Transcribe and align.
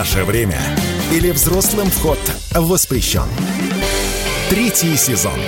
Наше 0.00 0.24
время. 0.24 0.58
Или 1.12 1.30
взрослым 1.30 1.90
вход 1.90 2.18
воспрещен. 2.54 3.28
Третий 4.48 4.96
сезон. 4.96 5.38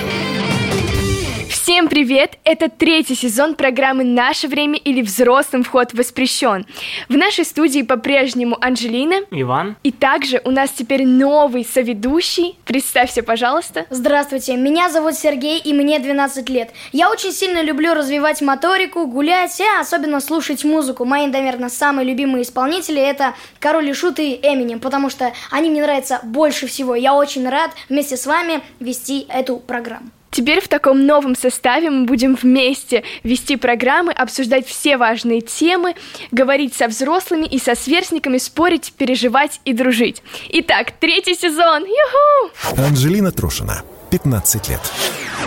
Всем 1.62 1.86
привет! 1.86 2.38
Это 2.42 2.68
третий 2.68 3.14
сезон 3.14 3.54
программы 3.54 4.02
«Наше 4.02 4.48
время» 4.48 4.80
или 4.80 5.00
«Взрослым 5.00 5.62
вход 5.62 5.94
воспрещен». 5.94 6.66
В 7.08 7.16
нашей 7.16 7.44
студии 7.44 7.82
по-прежнему 7.82 8.58
Анжелина. 8.60 9.20
Иван. 9.30 9.76
И 9.84 9.92
также 9.92 10.40
у 10.44 10.50
нас 10.50 10.70
теперь 10.70 11.06
новый 11.06 11.64
соведущий. 11.64 12.58
Представься, 12.64 13.22
пожалуйста. 13.22 13.86
Здравствуйте, 13.90 14.56
меня 14.56 14.90
зовут 14.90 15.14
Сергей, 15.14 15.60
и 15.60 15.72
мне 15.72 16.00
12 16.00 16.48
лет. 16.48 16.70
Я 16.90 17.08
очень 17.08 17.30
сильно 17.30 17.62
люблю 17.62 17.94
развивать 17.94 18.42
моторику, 18.42 19.06
гулять, 19.06 19.60
и 19.60 19.64
особенно 19.80 20.18
слушать 20.18 20.64
музыку. 20.64 21.04
Мои, 21.04 21.28
наверное, 21.28 21.68
самые 21.68 22.08
любимые 22.08 22.42
исполнители– 22.42 23.00
это 23.00 23.34
Король 23.60 23.88
и 23.88 23.92
Шут 23.92 24.18
и 24.18 24.34
Эминем, 24.42 24.80
потому 24.80 25.10
что 25.10 25.32
они 25.52 25.70
мне 25.70 25.82
нравятся 25.82 26.18
больше 26.24 26.66
всего. 26.66 26.96
Я 26.96 27.14
очень 27.14 27.48
рад 27.48 27.70
вместе 27.88 28.16
с 28.16 28.26
вами 28.26 28.62
вести 28.80 29.26
эту 29.28 29.58
программу. 29.58 30.10
Теперь 30.32 30.62
в 30.62 30.68
таком 30.68 31.04
новом 31.04 31.36
составе 31.36 31.90
мы 31.90 32.06
будем 32.06 32.34
вместе 32.34 33.04
вести 33.22 33.56
программы, 33.56 34.12
обсуждать 34.12 34.66
все 34.66 34.96
важные 34.96 35.42
темы, 35.42 35.94
говорить 36.30 36.74
со 36.74 36.88
взрослыми 36.88 37.44
и 37.44 37.58
со 37.58 37.74
сверстниками, 37.74 38.38
спорить, 38.38 38.94
переживать 38.96 39.60
и 39.66 39.74
дружить. 39.74 40.22
Итак, 40.48 40.92
третий 40.98 41.34
сезон! 41.34 41.84
Юху! 41.84 42.80
Анжелина 42.80 43.30
Трушина, 43.30 43.82
15 44.10 44.70
лет. 44.70 44.80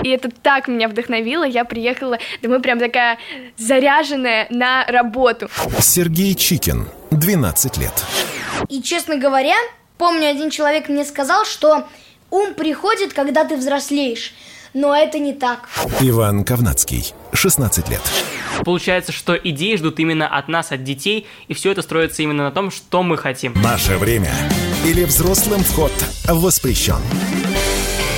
И 0.03 0.09
это 0.09 0.29
так 0.29 0.67
меня 0.67 0.87
вдохновило. 0.87 1.45
Я 1.45 1.65
приехала 1.65 2.19
домой 2.43 2.59
прям 2.61 2.77
такая 2.77 3.17
заряженная 3.57 4.45
на 4.51 4.85
работу. 4.85 5.49
Сергей 5.79 6.35
Чикин, 6.35 6.87
12 7.09 7.77
лет. 7.77 8.05
И, 8.69 8.83
честно 8.83 9.17
говоря, 9.17 9.55
помню, 9.97 10.29
один 10.29 10.51
человек 10.51 10.89
мне 10.89 11.05
сказал, 11.05 11.43
что 11.45 11.87
ум 12.29 12.53
приходит, 12.53 13.13
когда 13.13 13.45
ты 13.45 13.55
взрослеешь 13.55 14.31
но 14.75 14.95
это 14.95 15.17
не 15.17 15.33
так. 15.33 15.69
Иван 16.01 16.43
Ковнацкий, 16.43 17.13
16 17.33 17.89
лет. 17.89 18.01
Получается, 18.63 19.11
что 19.11 19.33
идеи 19.33 19.77
ждут 19.77 19.99
именно 19.99 20.27
от 20.27 20.47
нас, 20.49 20.71
от 20.71 20.83
детей, 20.83 21.25
и 21.47 21.53
все 21.53 21.71
это 21.71 21.81
строится 21.81 22.21
именно 22.21 22.43
на 22.43 22.51
том, 22.51 22.69
что 22.69 23.01
мы 23.01 23.17
хотим. 23.17 23.53
Наше 23.61 23.97
время. 23.97 24.31
Или 24.85 25.05
взрослым 25.05 25.63
вход 25.63 25.93
воспрещен. 26.27 26.99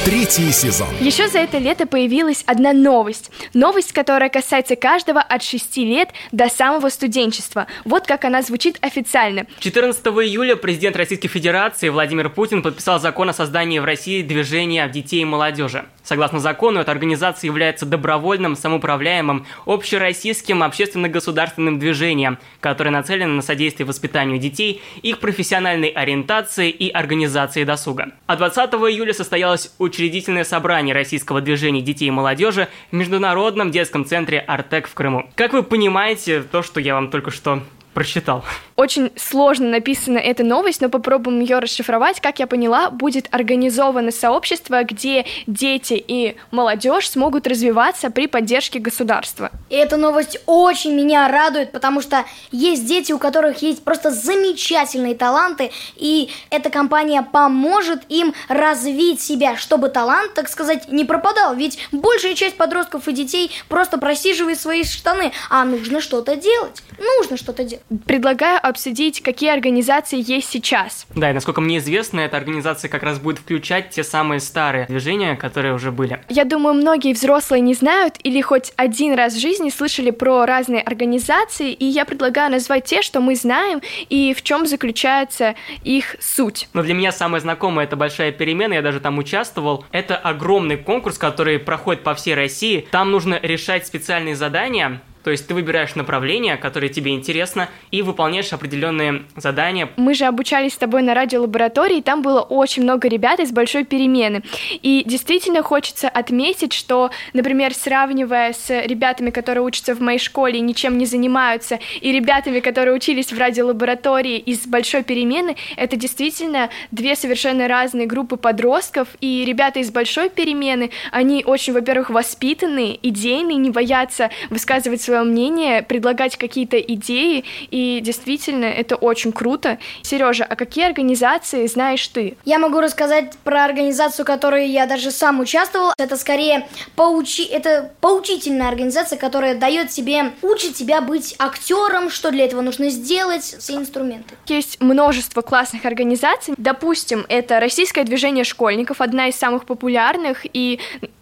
Третий 0.08 0.54
сезон. 0.54 0.88
Еще 1.02 1.28
за 1.28 1.40
это 1.40 1.58
лето 1.58 1.86
появилась 1.86 2.42
одна 2.48 2.72
новость. 2.72 3.30
Новость, 3.54 3.92
которая 3.92 4.30
касается 4.30 4.78
каждого 4.78 5.20
от 5.20 5.44
6 5.44 5.76
лет 5.80 6.12
до 6.32 6.48
самого 6.48 6.88
студенчества. 6.88 7.68
Вот 7.84 8.08
как 8.08 8.24
она 8.24 8.42
звучит 8.42 8.78
официально. 8.80 9.48
14 9.60 10.02
июля 10.06 10.56
президент 10.56 10.96
Российской 10.96 11.28
Федерации 11.28 11.90
Владимир 11.90 12.30
Путин 12.30 12.62
подписал 12.62 13.02
закон 13.02 13.32
о 13.32 13.34
создании 13.34 13.80
в 13.80 13.84
России 13.84 14.22
движения 14.22 14.88
детей 14.88 15.24
и 15.24 15.26
молодежи. 15.26 15.84
Согласно 16.04 16.40
закону, 16.40 16.80
эта 16.80 16.92
организация 16.92 17.50
является 17.50 17.86
добровольным, 17.86 18.56
самоуправляемым, 18.56 19.46
общероссийским 19.66 20.64
общественно-государственным 20.64 21.80
движением, 21.80 22.38
которое 22.62 22.92
нацелено 22.92 23.34
на 23.34 23.42
содействие 23.42 23.86
воспитанию 23.86 24.40
детей, 24.40 24.82
их 25.02 25.20
профессиональной 25.20 25.90
ориентации 25.90 26.70
и 26.70 26.90
организации 26.90 27.66
досуга. 27.66 28.14
А 28.26 28.38
20 28.38 28.58
июля 28.76 29.12
состоялось 29.12 29.74
учредительное 29.98 30.44
собрание 30.44 30.94
российского 30.94 31.42
движения 31.42 31.82
детей 31.82 32.08
и 32.08 32.12
молодежи 32.12 32.68
в 32.92 32.96
Международном 32.96 33.72
детском 33.72 34.06
центре 34.06 34.40
«Артек» 34.40 34.88
в 34.88 34.94
Крыму. 34.94 35.28
Как 35.34 35.54
вы 35.54 35.64
понимаете, 35.64 36.44
то, 36.44 36.62
что 36.62 36.80
я 36.80 36.94
вам 36.94 37.10
только 37.10 37.32
что 37.32 37.64
прочитал. 37.96 38.46
Очень 38.78 39.12
сложно 39.16 39.70
написана 39.70 40.20
эта 40.20 40.44
новость, 40.44 40.82
но 40.82 40.90
попробуем 40.90 41.40
ее 41.40 41.58
расшифровать. 41.58 42.22
Как 42.22 42.38
я 42.38 42.46
поняла, 42.46 42.92
будет 42.92 43.28
организовано 43.32 44.12
сообщество, 44.12 44.84
где 44.84 45.26
дети 45.48 45.96
и 46.08 46.38
молодежь 46.52 47.10
смогут 47.10 47.48
развиваться 47.48 48.12
при 48.12 48.28
поддержке 48.28 48.78
государства. 48.78 49.50
И 49.72 49.76
эта 49.76 49.98
новость 49.98 50.40
очень 50.46 50.94
меня 50.94 51.28
радует, 51.28 51.72
потому 51.72 52.02
что 52.02 52.24
есть 52.52 52.86
дети, 52.86 53.12
у 53.14 53.18
которых 53.18 53.64
есть 53.64 53.84
просто 53.84 54.12
замечательные 54.12 55.16
таланты, 55.16 55.72
и 55.96 56.30
эта 56.52 56.70
компания 56.70 57.24
поможет 57.24 58.04
им 58.10 58.36
развить 58.48 59.20
себя, 59.20 59.58
чтобы 59.58 59.90
талант, 59.90 60.36
так 60.36 60.50
сказать, 60.50 60.92
не 60.92 61.04
пропадал. 61.04 61.56
Ведь 61.56 61.80
большая 61.92 62.36
часть 62.36 62.58
подростков 62.58 63.08
и 63.08 63.12
детей 63.12 63.50
просто 63.70 63.98
просиживает 63.98 64.60
свои 64.60 64.84
штаны, 64.84 65.32
а 65.50 65.66
нужно 65.66 66.00
что-то 66.00 66.36
делать. 66.36 66.84
Нужно 67.00 67.38
что-то 67.38 67.64
делать. 67.64 67.84
Предлагаю 68.06 68.67
обсудить, 68.68 69.22
какие 69.22 69.52
организации 69.52 70.24
есть 70.26 70.50
сейчас. 70.50 71.06
Да, 71.16 71.30
и 71.30 71.34
насколько 71.34 71.62
мне 71.62 71.78
известно, 71.78 72.20
эта 72.22 72.38
организация 72.38 72.90
как 72.90 73.04
раз 73.04 73.20
будет 73.20 73.40
включать 73.40 73.90
те 73.90 74.04
самые 74.04 74.40
старые 74.40 74.86
движения, 74.86 75.36
которые 75.36 75.74
уже 75.74 75.92
были. 75.92 76.20
Я 76.30 76.44
думаю, 76.44 76.76
многие 76.76 77.14
взрослые 77.14 77.62
не 77.62 77.74
знают 77.74 78.16
или 78.24 78.42
хоть 78.42 78.74
один 78.76 79.14
раз 79.14 79.34
в 79.34 79.40
жизни 79.40 79.70
слышали 79.70 80.12
про 80.12 80.46
разные 80.46 80.82
организации, 80.82 81.72
и 81.72 81.86
я 81.86 82.06
предлагаю 82.06 82.52
назвать 82.52 82.86
те, 82.86 83.02
что 83.02 83.22
мы 83.22 83.36
знаем, 83.36 83.82
и 84.10 84.34
в 84.34 84.42
чем 84.44 84.66
заключается 84.66 85.56
их 85.84 86.16
суть. 86.20 86.70
Но 86.74 86.84
для 86.84 86.94
меня 86.94 87.12
самое 87.12 87.42
знакомое 87.42 87.86
это 87.86 87.96
большая 87.96 88.32
перемена, 88.32 88.74
я 88.74 88.82
даже 88.82 89.00
там 89.00 89.18
участвовал. 89.18 89.86
Это 89.92 90.16
огромный 90.16 90.78
конкурс, 90.78 91.18
который 91.18 91.60
проходит 91.60 92.04
по 92.04 92.14
всей 92.14 92.36
России. 92.36 92.88
Там 92.92 93.12
нужно 93.12 93.40
решать 93.42 93.86
специальные 93.88 94.36
задания, 94.36 95.02
то 95.28 95.32
есть 95.32 95.46
ты 95.46 95.54
выбираешь 95.54 95.94
направление, 95.96 96.56
которое 96.56 96.88
тебе 96.88 97.12
интересно, 97.12 97.68
и 97.92 98.02
выполняешь 98.02 98.54
определенные 98.54 99.24
задания. 99.36 99.90
Мы 99.98 100.14
же 100.14 100.24
обучались 100.24 100.76
с 100.76 100.78
тобой 100.78 101.02
на 101.02 101.14
радиолаборатории, 101.14 101.98
и 101.98 102.02
там 102.02 102.22
было 102.22 102.40
очень 102.40 102.84
много 102.84 103.10
ребят 103.10 103.42
из 103.42 103.52
большой 103.52 103.84
перемены. 103.84 104.42
И 104.72 105.04
действительно 105.06 105.64
хочется 105.64 106.08
отметить, 106.08 106.72
что, 106.72 107.12
например, 107.34 107.74
сравнивая 107.74 108.54
с 108.54 108.70
ребятами, 108.70 109.30
которые 109.30 109.66
учатся 109.66 109.96
в 109.96 110.00
моей 110.00 110.18
школе 110.18 110.60
и 110.60 110.62
ничем 110.62 110.98
не 110.98 111.06
занимаются, 111.06 111.78
и 112.00 112.14
ребятами, 112.14 112.62
которые 112.62 112.96
учились 112.96 113.34
в 113.34 113.38
радиолаборатории 113.38 114.38
из 114.38 114.66
большой 114.66 115.04
перемены, 115.04 115.58
это 115.76 115.98
действительно 115.98 116.70
две 116.92 117.18
совершенно 117.18 117.68
разные 117.68 118.08
группы 118.08 118.38
подростков, 118.38 119.10
и 119.20 119.44
ребята 119.46 119.82
из 119.82 119.92
большой 119.92 120.30
перемены, 120.30 120.92
они 121.12 121.44
очень, 121.46 121.74
во-первых, 121.74 122.12
воспитанные, 122.12 122.98
идейные, 123.06 123.58
не 123.58 123.72
боятся 123.72 124.30
высказывать 124.50 125.02
свое 125.02 125.17
свое 125.18 125.24
мнение, 125.24 125.84
предлагать 125.84 126.38
какие-то 126.38 126.80
идеи, 126.80 127.44
и 127.72 128.00
действительно 128.02 128.66
это 128.66 128.96
очень 128.96 129.32
круто. 129.32 129.80
Сережа, 130.04 130.46
а 130.46 130.56
какие 130.56 130.86
организации 130.86 131.66
знаешь 131.68 132.08
ты? 132.08 132.38
Я 132.46 132.60
могу 132.60 132.80
рассказать 132.80 133.34
про 133.44 133.66
организацию, 133.66 134.26
в 134.26 134.28
которой 134.28 134.70
я 134.70 134.86
даже 134.86 135.12
сам 135.12 135.40
участвовал. 135.40 135.94
Это 135.98 136.18
скорее 136.18 136.68
поучи... 136.96 137.44
это 137.44 137.92
поучительная 138.02 138.68
организация, 138.68 139.18
которая 139.18 139.56
дает 139.56 139.90
тебе, 139.90 140.32
учит 140.42 140.76
тебя 140.76 141.02
быть 141.02 141.36
актером, 141.40 142.10
что 142.10 142.32
для 142.32 142.46
этого 142.46 142.62
нужно 142.62 142.90
сделать, 142.90 143.44
все 143.44 143.76
инструменты. 143.76 144.36
Есть 144.48 144.82
множество 144.82 145.42
классных 145.42 145.86
организаций. 145.86 146.54
Допустим, 146.58 147.26
это 147.30 147.60
Российское 147.60 148.04
движение 148.04 148.44
школьников, 148.44 149.02
одна 149.02 149.28
из 149.28 149.36
самых 149.36 149.66
популярных, 149.66 150.46
и 150.54 150.80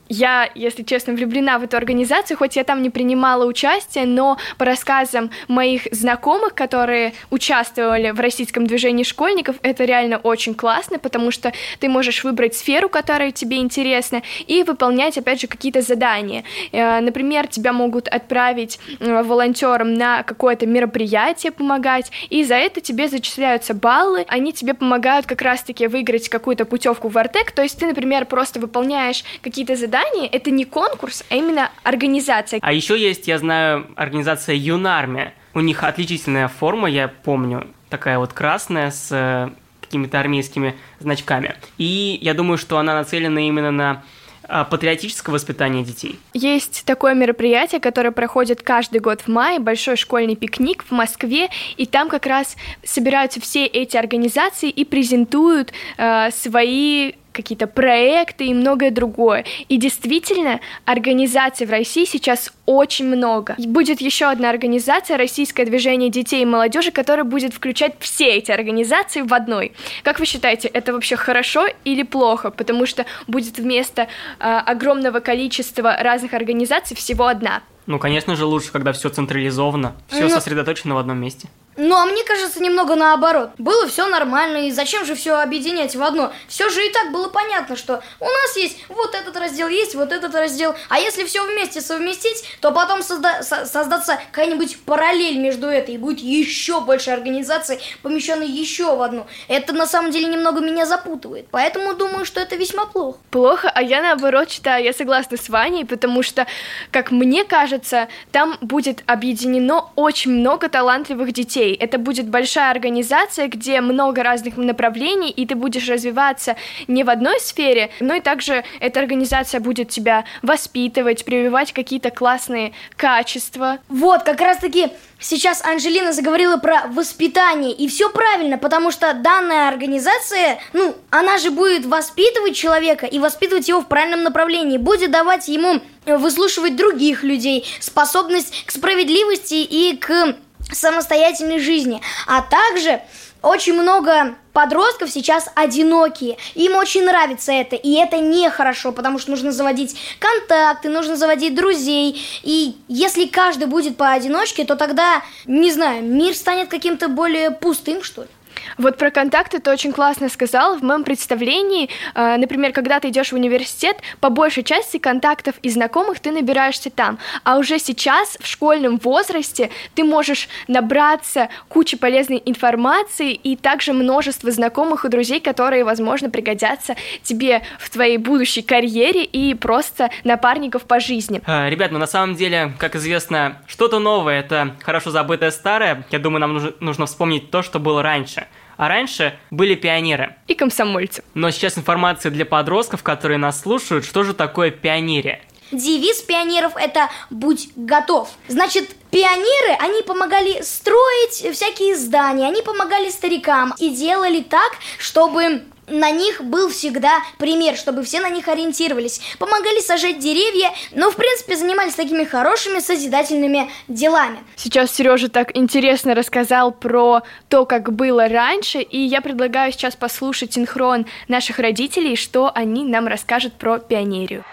я, 0.09 0.49
если 0.55 0.83
честно, 0.83 1.13
влюблена 1.13 1.57
в 1.57 1.63
эту 1.63 1.77
организацию, 1.77 2.37
хоть 2.37 2.55
я 2.55 2.63
там 2.63 2.81
не 2.81 2.89
принимала 2.89 3.45
участие, 3.45 4.05
но 4.05 4.37
по 4.57 4.65
рассказам 4.65 5.31
моих 5.47 5.87
знакомых, 5.91 6.53
которые 6.53 7.13
участвовали 7.31 8.11
в 8.11 8.19
российском 8.19 8.67
движении 8.67 9.03
школьников, 9.03 9.55
это 9.63 9.83
реально 9.85 10.17
очень 10.17 10.53
классно, 10.53 10.99
потому 10.99 11.31
что 11.31 11.53
ты 11.79 11.89
можешь 11.89 12.23
выбрать 12.23 12.55
сферу, 12.55 12.89
которая 12.89 13.31
тебе 13.31 13.57
интересна, 13.57 14.21
и 14.47 14.63
выполнять, 14.63 15.17
опять 15.17 15.41
же, 15.41 15.47
какие-то 15.47 15.81
задания. 15.81 16.43
Э, 16.71 16.99
например, 16.99 17.47
тебя 17.47 17.73
могут 17.73 18.07
отправить 18.07 18.79
э, 18.99 19.23
волонтером 19.23 19.93
на 19.93 20.23
какое-то 20.23 20.67
мероприятие 20.67 21.51
помогать, 21.51 22.11
и 22.29 22.43
за 22.43 22.55
это 22.55 22.79
тебе 22.79 23.07
зачисляются 23.07 23.73
баллы, 23.73 24.25
они 24.27 24.53
тебе 24.53 24.73
помогают 24.73 25.25
как 25.25 25.41
раз-таки 25.41 25.87
выиграть 25.87 26.29
какую-то 26.29 26.65
путевку 26.65 27.07
в 27.09 27.17
Артек, 27.17 27.51
то 27.51 27.63
есть 27.63 27.79
ты, 27.79 27.87
например, 27.87 28.25
просто 28.25 28.59
выполняешь 28.59 29.23
какие-то 29.41 29.75
задания, 29.75 29.94
задание 29.95 30.27
это 30.27 30.51
не 30.51 30.65
конкурс, 30.65 31.23
а 31.29 31.35
именно 31.35 31.71
организация. 31.83 32.59
А 32.61 32.73
еще 32.73 32.99
есть, 32.99 33.27
я 33.27 33.37
знаю, 33.37 33.87
организация 33.95 34.55
Юнармия. 34.55 35.33
У 35.53 35.61
них 35.61 35.83
отличительная 35.83 36.47
форма, 36.47 36.89
я 36.89 37.07
помню, 37.07 37.67
такая 37.89 38.19
вот 38.19 38.33
красная 38.33 38.91
с 38.91 39.09
э, 39.11 39.49
какими-то 39.81 40.19
армейскими 40.19 40.75
значками. 40.99 41.55
И 41.77 42.19
я 42.21 42.33
думаю, 42.33 42.57
что 42.57 42.77
она 42.77 42.93
нацелена 42.93 43.39
именно 43.39 43.71
на 43.71 44.03
э, 44.49 44.65
патриотическое 44.69 45.33
воспитание 45.33 45.85
детей. 45.85 46.19
Есть 46.33 46.83
такое 46.85 47.13
мероприятие, 47.13 47.79
которое 47.79 48.11
проходит 48.11 48.61
каждый 48.61 48.99
год 48.99 49.21
в 49.21 49.29
мае, 49.29 49.59
большой 49.59 49.95
школьный 49.95 50.35
пикник 50.35 50.83
в 50.83 50.91
Москве, 50.91 51.49
и 51.77 51.85
там 51.85 52.09
как 52.09 52.25
раз 52.25 52.57
собираются 52.83 53.39
все 53.39 53.65
эти 53.65 53.95
организации 53.95 54.69
и 54.69 54.83
презентуют 54.83 55.71
э, 55.97 56.31
свои 56.31 57.13
какие-то 57.35 57.67
проекты 57.67 58.45
и 58.45 58.53
многое 58.53 58.91
другое. 58.91 59.45
И 59.69 59.77
действительно, 59.77 60.59
организаций 60.85 61.67
в 61.67 61.69
России 61.69 62.05
сейчас 62.05 62.51
очень 62.65 63.05
много. 63.05 63.55
Будет 63.59 64.01
еще 64.01 64.25
одна 64.25 64.49
организация, 64.49 65.17
Российское 65.17 65.65
движение 65.65 66.09
детей 66.09 66.41
и 66.41 66.45
молодежи, 66.45 66.91
которая 66.91 67.25
будет 67.25 67.53
включать 67.53 67.93
все 67.99 68.27
эти 68.29 68.51
организации 68.51 69.21
в 69.21 69.33
одной. 69.33 69.73
Как 70.03 70.19
вы 70.19 70.25
считаете, 70.25 70.67
это 70.67 70.93
вообще 70.93 71.15
хорошо 71.15 71.67
или 71.83 72.03
плохо? 72.03 72.49
Потому 72.51 72.85
что 72.85 73.05
будет 73.27 73.57
вместо 73.57 74.03
э, 74.03 74.07
огромного 74.39 75.19
количества 75.19 75.97
разных 75.99 76.33
организаций 76.33 76.95
всего 76.95 77.27
одна. 77.27 77.61
Ну, 77.85 77.99
конечно 77.99 78.35
же, 78.35 78.45
лучше, 78.45 78.71
когда 78.71 78.93
все 78.93 79.09
централизовано, 79.09 79.95
все 80.07 80.23
ну, 80.23 80.29
сосредоточено 80.29 80.95
в 80.95 80.97
одном 80.97 81.19
месте. 81.19 81.49
Ну, 81.77 81.95
а 81.95 82.05
мне 82.05 82.23
кажется, 82.23 82.61
немного 82.63 82.95
наоборот. 82.95 83.49
Было 83.57 83.87
все 83.87 84.07
нормально, 84.07 84.67
и 84.67 84.71
зачем 84.71 85.05
же 85.05 85.13
все 85.15 85.33
объединять 85.41 85.95
в 85.95 86.01
одно? 86.01 86.31
Все 86.47 86.69
же 86.69 86.85
и 86.85 86.89
так 86.89 87.11
было 87.11 87.27
понятно, 87.27 87.75
что 87.75 88.01
у 88.19 88.25
нас 88.25 88.55
есть 88.55 88.85
вот 88.87 89.13
этот 89.13 89.35
раздел, 89.35 89.67
есть 89.67 89.93
вот 89.93 90.11
этот 90.13 90.33
раздел. 90.33 90.73
А 90.87 90.99
если 90.99 91.25
все 91.25 91.43
вместе 91.43 91.81
совместить, 91.81 92.43
то 92.61 92.71
потом 92.71 92.99
созда- 93.01 93.43
со- 93.43 93.65
создаться 93.65 94.17
какая-нибудь 94.31 94.77
параллель 94.85 95.37
между 95.37 95.67
этой, 95.67 95.95
и 95.95 95.97
будет 95.97 96.19
еще 96.19 96.79
больше 96.79 97.11
организаций, 97.11 97.79
помещенной 98.03 98.47
еще 98.47 98.95
в 98.95 99.01
одну. 99.01 99.27
Это 99.49 99.73
на 99.73 99.85
самом 99.85 100.11
деле 100.11 100.27
немного 100.27 100.61
меня 100.61 100.85
запутывает, 100.85 101.47
поэтому 101.51 101.93
думаю, 101.93 102.25
что 102.25 102.39
это 102.39 102.55
весьма 102.55 102.85
плохо. 102.85 103.17
Плохо, 103.31 103.69
а 103.73 103.81
я 103.81 104.01
наоборот 104.01 104.49
считаю, 104.49 104.83
я 104.83 104.93
согласна 104.93 105.35
с 105.35 105.49
Ваней, 105.49 105.83
потому 105.85 106.23
что, 106.23 106.47
как 106.91 107.11
мне 107.11 107.43
кажется, 107.43 108.07
там 108.31 108.57
будет 108.61 109.03
объединено 109.07 109.89
очень 109.95 110.31
много 110.31 110.69
талантливых 110.69 111.33
детей 111.33 111.64
детей. 111.65 111.75
Это 111.75 111.97
будет 111.97 112.27
большая 112.27 112.71
организация, 112.71 113.47
где 113.47 113.81
много 113.81 114.23
разных 114.23 114.57
направлений, 114.57 115.29
и 115.29 115.45
ты 115.45 115.55
будешь 115.55 115.87
развиваться 115.89 116.55
не 116.87 117.03
в 117.03 117.09
одной 117.09 117.39
сфере, 117.39 117.89
но 117.99 118.15
и 118.15 118.21
также 118.21 118.63
эта 118.79 118.99
организация 118.99 119.59
будет 119.59 119.89
тебя 119.89 120.25
воспитывать, 120.41 121.25
прививать 121.25 121.73
какие-то 121.73 122.11
классные 122.11 122.73
качества. 122.95 123.79
Вот, 123.89 124.23
как 124.23 124.41
раз-таки 124.41 124.89
Сейчас 125.17 125.63
Анжелина 125.63 126.11
заговорила 126.11 126.57
про 126.57 126.87
воспитание, 126.87 127.71
и 127.71 127.87
все 127.87 128.09
правильно, 128.09 128.57
потому 128.57 128.91
что 128.91 129.13
данная 129.13 129.69
организация, 129.69 130.59
ну, 130.73 130.93
она 131.09 131.37
же 131.37 131.51
будет 131.51 131.85
воспитывать 131.85 132.55
человека 132.55 133.05
и 133.05 133.17
воспитывать 133.17 133.67
его 133.69 133.79
в 133.79 133.87
правильном 133.87 134.23
направлении, 134.23 134.77
будет 134.77 135.11
давать 135.11 135.47
ему 135.47 135.79
выслушивать 136.05 136.75
других 136.75 137.23
людей, 137.23 137.65
способность 137.79 138.65
к 138.65 138.71
справедливости 138.71 139.55
и 139.55 139.95
к 139.95 140.35
самостоятельной 140.71 141.59
жизни, 141.59 142.01
а 142.27 142.41
также 142.41 143.01
очень 143.41 143.73
много 143.73 144.35
подростков 144.53 145.11
сейчас 145.11 145.49
одинокие. 145.53 146.37
Им 146.55 146.75
очень 146.75 147.05
нравится 147.05 147.51
это, 147.51 147.75
и 147.75 147.93
это 147.93 148.17
нехорошо, 148.17 148.91
потому 148.91 149.19
что 149.19 149.31
нужно 149.31 149.51
заводить 149.51 149.95
контакты, 150.19 150.89
нужно 150.89 151.15
заводить 151.15 151.53
друзей. 151.53 152.19
И 152.41 152.75
если 152.87 153.27
каждый 153.27 153.67
будет 153.67 153.97
поодиночке, 153.97 154.65
то 154.65 154.75
тогда, 154.75 155.21
не 155.45 155.71
знаю, 155.71 156.03
мир 156.03 156.33
станет 156.33 156.69
каким-то 156.69 157.07
более 157.07 157.51
пустым, 157.51 158.01
что 158.01 158.23
ли. 158.23 158.29
Вот 158.77 158.97
про 158.97 159.11
контакты 159.11 159.59
ты 159.59 159.71
очень 159.71 159.91
классно 159.91 160.29
сказал. 160.29 160.77
В 160.77 160.83
моем 160.83 161.03
представлении, 161.03 161.89
э, 162.13 162.37
например, 162.37 162.71
когда 162.71 162.99
ты 162.99 163.09
идешь 163.09 163.31
в 163.31 163.35
университет, 163.35 163.97
по 164.19 164.29
большей 164.29 164.63
части 164.63 164.97
контактов 164.97 165.55
и 165.61 165.69
знакомых 165.69 166.19
ты 166.19 166.31
набираешься 166.31 166.89
там. 166.89 167.19
А 167.43 167.57
уже 167.57 167.79
сейчас, 167.79 168.37
в 168.39 168.47
школьном 168.47 168.97
возрасте, 168.97 169.69
ты 169.93 170.03
можешь 170.03 170.47
набраться 170.67 171.49
кучи 171.69 171.97
полезной 171.97 172.41
информации 172.45 173.33
и 173.33 173.55
также 173.55 173.93
множество 173.93 174.51
знакомых 174.51 175.05
и 175.05 175.09
друзей, 175.09 175.39
которые, 175.39 175.83
возможно, 175.83 176.29
пригодятся 176.29 176.95
тебе 177.23 177.61
в 177.79 177.89
твоей 177.89 178.17
будущей 178.17 178.61
карьере 178.61 179.23
и 179.23 179.53
просто 179.53 180.09
напарников 180.23 180.83
по 180.83 180.99
жизни. 180.99 181.41
А, 181.45 181.69
ребят, 181.69 181.91
ну 181.91 181.99
на 181.99 182.07
самом 182.07 182.35
деле, 182.35 182.73
как 182.77 182.95
известно, 182.95 183.61
что-то 183.67 183.99
новое— 183.99 184.39
это 184.41 184.75
хорошо 184.83 185.11
забытое 185.11 185.51
старое. 185.51 186.05
Я 186.11 186.19
думаю, 186.19 186.41
нам 186.41 186.53
нужно, 186.53 186.73
нужно 186.79 187.05
вспомнить 187.05 187.51
то, 187.51 187.61
что 187.61 187.79
было 187.79 188.01
раньше. 188.01 188.47
А 188.77 188.87
раньше 188.87 189.37
были 189.51 189.75
пионеры. 189.75 190.35
И 190.47 190.53
комсомольцы. 190.53 191.23
Но 191.33 191.51
сейчас 191.51 191.77
информация 191.77 192.31
для 192.31 192.45
подростков, 192.45 193.03
которые 193.03 193.37
нас 193.37 193.61
слушают, 193.61 194.05
что 194.05 194.23
же 194.23 194.33
такое 194.33 194.71
пионерия. 194.71 195.41
Девиз 195.71 196.21
пионеров 196.21 196.73
это 196.75 197.09
«Будь 197.29 197.69
готов». 197.75 198.29
Значит, 198.47 198.89
пионеры, 199.09 199.75
они 199.79 200.03
помогали 200.03 200.61
строить 200.61 201.55
всякие 201.55 201.95
здания, 201.95 202.47
они 202.47 202.61
помогали 202.61 203.09
старикам 203.09 203.73
и 203.79 203.89
делали 203.89 204.41
так, 204.41 204.73
чтобы 204.99 205.63
на 205.87 206.11
них 206.11 206.43
был 206.43 206.69
всегда 206.69 207.19
пример, 207.37 207.75
чтобы 207.75 208.03
все 208.03 208.19
на 208.19 208.29
них 208.29 208.47
ориентировались. 208.47 209.21
Помогали 209.39 209.79
сажать 209.79 210.19
деревья, 210.19 210.71
но, 210.93 211.11
в 211.11 211.15
принципе, 211.15 211.55
занимались 211.55 211.95
такими 211.95 212.23
хорошими 212.23 212.79
созидательными 212.79 213.69
делами. 213.87 214.39
Сейчас 214.55 214.91
Сережа 214.91 215.29
так 215.29 215.55
интересно 215.55 216.15
рассказал 216.15 216.71
про 216.71 217.21
то, 217.49 217.65
как 217.65 217.93
было 217.93 218.27
раньше, 218.27 218.79
и 218.79 218.99
я 218.99 219.21
предлагаю 219.21 219.71
сейчас 219.71 219.95
послушать 219.95 220.53
синхрон 220.53 221.05
наших 221.27 221.59
родителей, 221.59 222.15
что 222.15 222.51
они 222.53 222.83
нам 222.83 223.07
расскажут 223.07 223.53
про 223.53 223.79
пионерию 223.79 224.43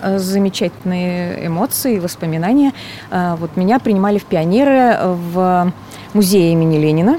замечательные 0.00 1.48
эмоции, 1.48 1.98
воспоминания. 1.98 2.72
А, 3.10 3.34
вот 3.34 3.56
меня 3.56 3.80
принимали 3.80 4.18
в 4.18 4.26
пионеры 4.26 4.96
в 5.02 5.72
музее 6.14 6.52
имени 6.52 6.78
Ленина 6.78 7.18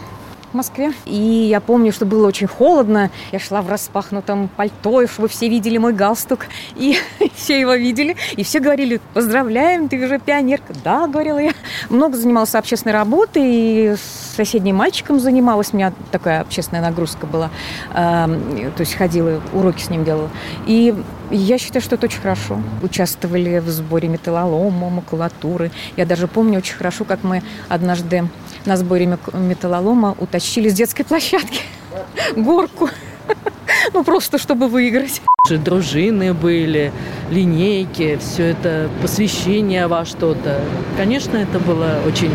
в 0.51 0.53
Москве. 0.55 0.93
И 1.05 1.13
я 1.13 1.59
помню, 1.59 1.91
что 1.91 2.05
было 2.05 2.27
очень 2.27 2.47
холодно. 2.47 3.11
Я 3.31 3.39
шла 3.39 3.61
в 3.61 3.69
распахнутом 3.69 4.49
пальто, 4.55 5.05
чтобы 5.07 5.27
все 5.27 5.49
видели 5.49 5.77
мой 5.77 5.93
галстук. 5.93 6.47
И 6.75 6.97
все 7.35 7.59
его 7.59 7.73
видели. 7.73 8.15
И 8.35 8.43
все 8.43 8.59
говорили, 8.59 8.99
поздравляем, 9.13 9.89
ты 9.89 10.03
уже 10.03 10.19
пионерка. 10.19 10.73
Да, 10.83 11.07
говорила 11.07 11.39
я. 11.39 11.53
Много 11.89 12.17
занималась 12.17 12.55
общественной 12.55 12.93
работой. 12.93 13.43
И 13.43 13.95
с 13.95 14.35
соседним 14.35 14.77
мальчиком 14.77 15.19
занималась. 15.19 15.69
У 15.73 15.77
меня 15.77 15.93
такая 16.11 16.41
общественная 16.41 16.81
нагрузка 16.81 17.25
была. 17.25 17.49
То 17.93 18.79
есть 18.79 18.95
ходила, 18.95 19.41
уроки 19.53 19.81
с 19.81 19.89
ним 19.89 20.03
делала. 20.03 20.29
И 20.65 20.95
я 21.31 21.57
считаю, 21.57 21.81
что 21.81 21.95
это 21.95 22.07
очень 22.07 22.21
хорошо. 22.21 22.59
Участвовали 22.81 23.59
в 23.59 23.69
сборе 23.69 24.07
металлолома, 24.07 24.89
макулатуры. 24.89 25.71
Я 25.95 26.05
даже 26.05 26.27
помню 26.27 26.57
очень 26.57 26.75
хорошо, 26.75 27.05
как 27.05 27.23
мы 27.23 27.43
однажды 27.67 28.27
на 28.65 28.77
сборе 28.77 29.17
металлолома 29.33 30.15
утащили 30.19 30.69
с 30.69 30.73
детской 30.73 31.03
площадки 31.03 31.61
горку. 32.35 32.89
Ну, 33.93 34.03
просто 34.03 34.37
чтобы 34.37 34.67
выиграть. 34.67 35.21
Дружины 35.49 36.33
были, 36.33 36.91
линейки, 37.31 38.17
все 38.17 38.49
это 38.51 38.89
посвящение 39.01 39.87
во 39.87 40.05
что-то. 40.05 40.61
Конечно, 40.97 41.37
это 41.37 41.59
было 41.59 41.99
очень 42.05 42.31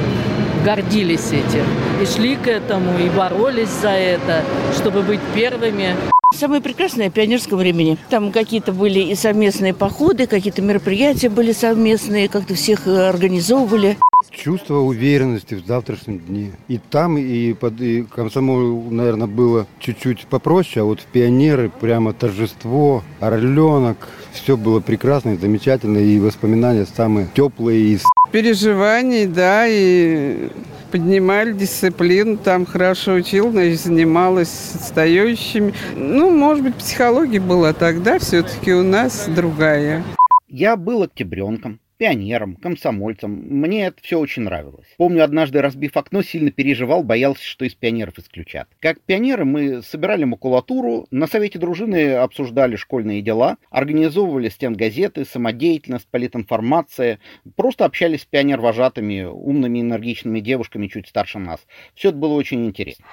гордились 0.64 1.28
этим. 1.28 1.64
И 2.00 2.06
шли 2.06 2.36
к 2.36 2.48
этому, 2.48 2.98
и 2.98 3.08
боролись 3.08 3.68
за 3.68 3.90
это, 3.90 4.42
чтобы 4.76 5.02
быть 5.02 5.20
первыми. 5.34 5.94
Самое 6.34 6.60
прекрасное 6.60 7.10
пионерского 7.10 7.58
времени. 7.58 7.96
Там 8.10 8.32
какие-то 8.32 8.72
были 8.72 8.98
и 8.98 9.14
совместные 9.14 9.72
походы, 9.72 10.26
какие-то 10.26 10.62
мероприятия 10.62 11.28
были 11.28 11.52
совместные, 11.52 12.28
как-то 12.28 12.54
всех 12.54 12.88
э, 12.88 13.08
организовывали. 13.08 13.96
Чувство 14.30 14.78
уверенности 14.78 15.54
в 15.54 15.64
завтрашнем 15.64 16.18
дне. 16.18 16.50
И 16.66 16.78
там, 16.78 17.18
и 17.18 17.52
под 17.52 17.80
и 17.80 18.02
комсомол, 18.02 18.90
наверное, 18.90 19.28
было 19.28 19.66
чуть-чуть 19.78 20.26
попроще, 20.26 20.82
а 20.82 20.84
вот 20.84 21.00
в 21.00 21.04
пионеры 21.04 21.70
прямо 21.80 22.12
торжество, 22.12 23.04
орленок. 23.20 24.08
Все 24.34 24.56
было 24.56 24.80
прекрасно 24.80 25.30
и 25.30 25.36
замечательно, 25.36 25.98
и 25.98 26.18
воспоминания 26.18 26.86
самые 26.86 27.28
теплые 27.34 27.94
из 27.94 28.02
переживаний, 28.32 29.26
да, 29.26 29.64
и 29.66 30.50
поднимали 30.90 31.52
дисциплину, 31.52 32.36
там 32.36 32.66
хорошо 32.66 33.14
учил, 33.14 33.50
значит, 33.52 33.80
занималась 33.80 34.72
отстающими. 34.74 35.72
Ну, 35.96 36.30
может 36.30 36.64
быть, 36.64 36.74
психология 36.74 37.40
была 37.40 37.72
тогда 37.72 38.18
все-таки 38.18 38.72
у 38.72 38.82
нас 38.82 39.28
другая. 39.28 40.02
Я 40.48 40.76
был 40.76 41.02
октябренком, 41.02 41.80
пионером, 41.96 42.56
комсомольцем. 42.56 43.30
Мне 43.30 43.86
это 43.86 44.02
все 44.02 44.18
очень 44.18 44.42
нравилось. 44.42 44.86
Помню, 44.96 45.24
однажды, 45.24 45.60
разбив 45.60 45.96
окно, 45.96 46.22
сильно 46.22 46.50
переживал, 46.50 47.02
боялся, 47.02 47.44
что 47.44 47.64
из 47.64 47.74
пионеров 47.74 48.18
исключат. 48.18 48.68
Как 48.80 49.00
пионеры 49.00 49.44
мы 49.44 49.82
собирали 49.82 50.24
макулатуру, 50.24 51.06
на 51.10 51.26
совете 51.26 51.58
дружины 51.58 52.14
обсуждали 52.14 52.76
школьные 52.76 53.22
дела, 53.22 53.56
организовывали 53.70 54.48
стенгазеты, 54.48 55.24
самодеятельность, 55.24 56.08
политинформация, 56.10 57.18
просто 57.56 57.84
общались 57.84 58.22
с 58.22 58.26
пионер-вожатыми, 58.26 59.24
умными, 59.24 59.80
энергичными 59.80 60.40
девушками 60.40 60.88
чуть 60.88 61.08
старше 61.08 61.38
нас. 61.38 61.60
Все 61.94 62.10
это 62.10 62.18
было 62.18 62.34
очень 62.34 62.66
интересно. 62.66 63.04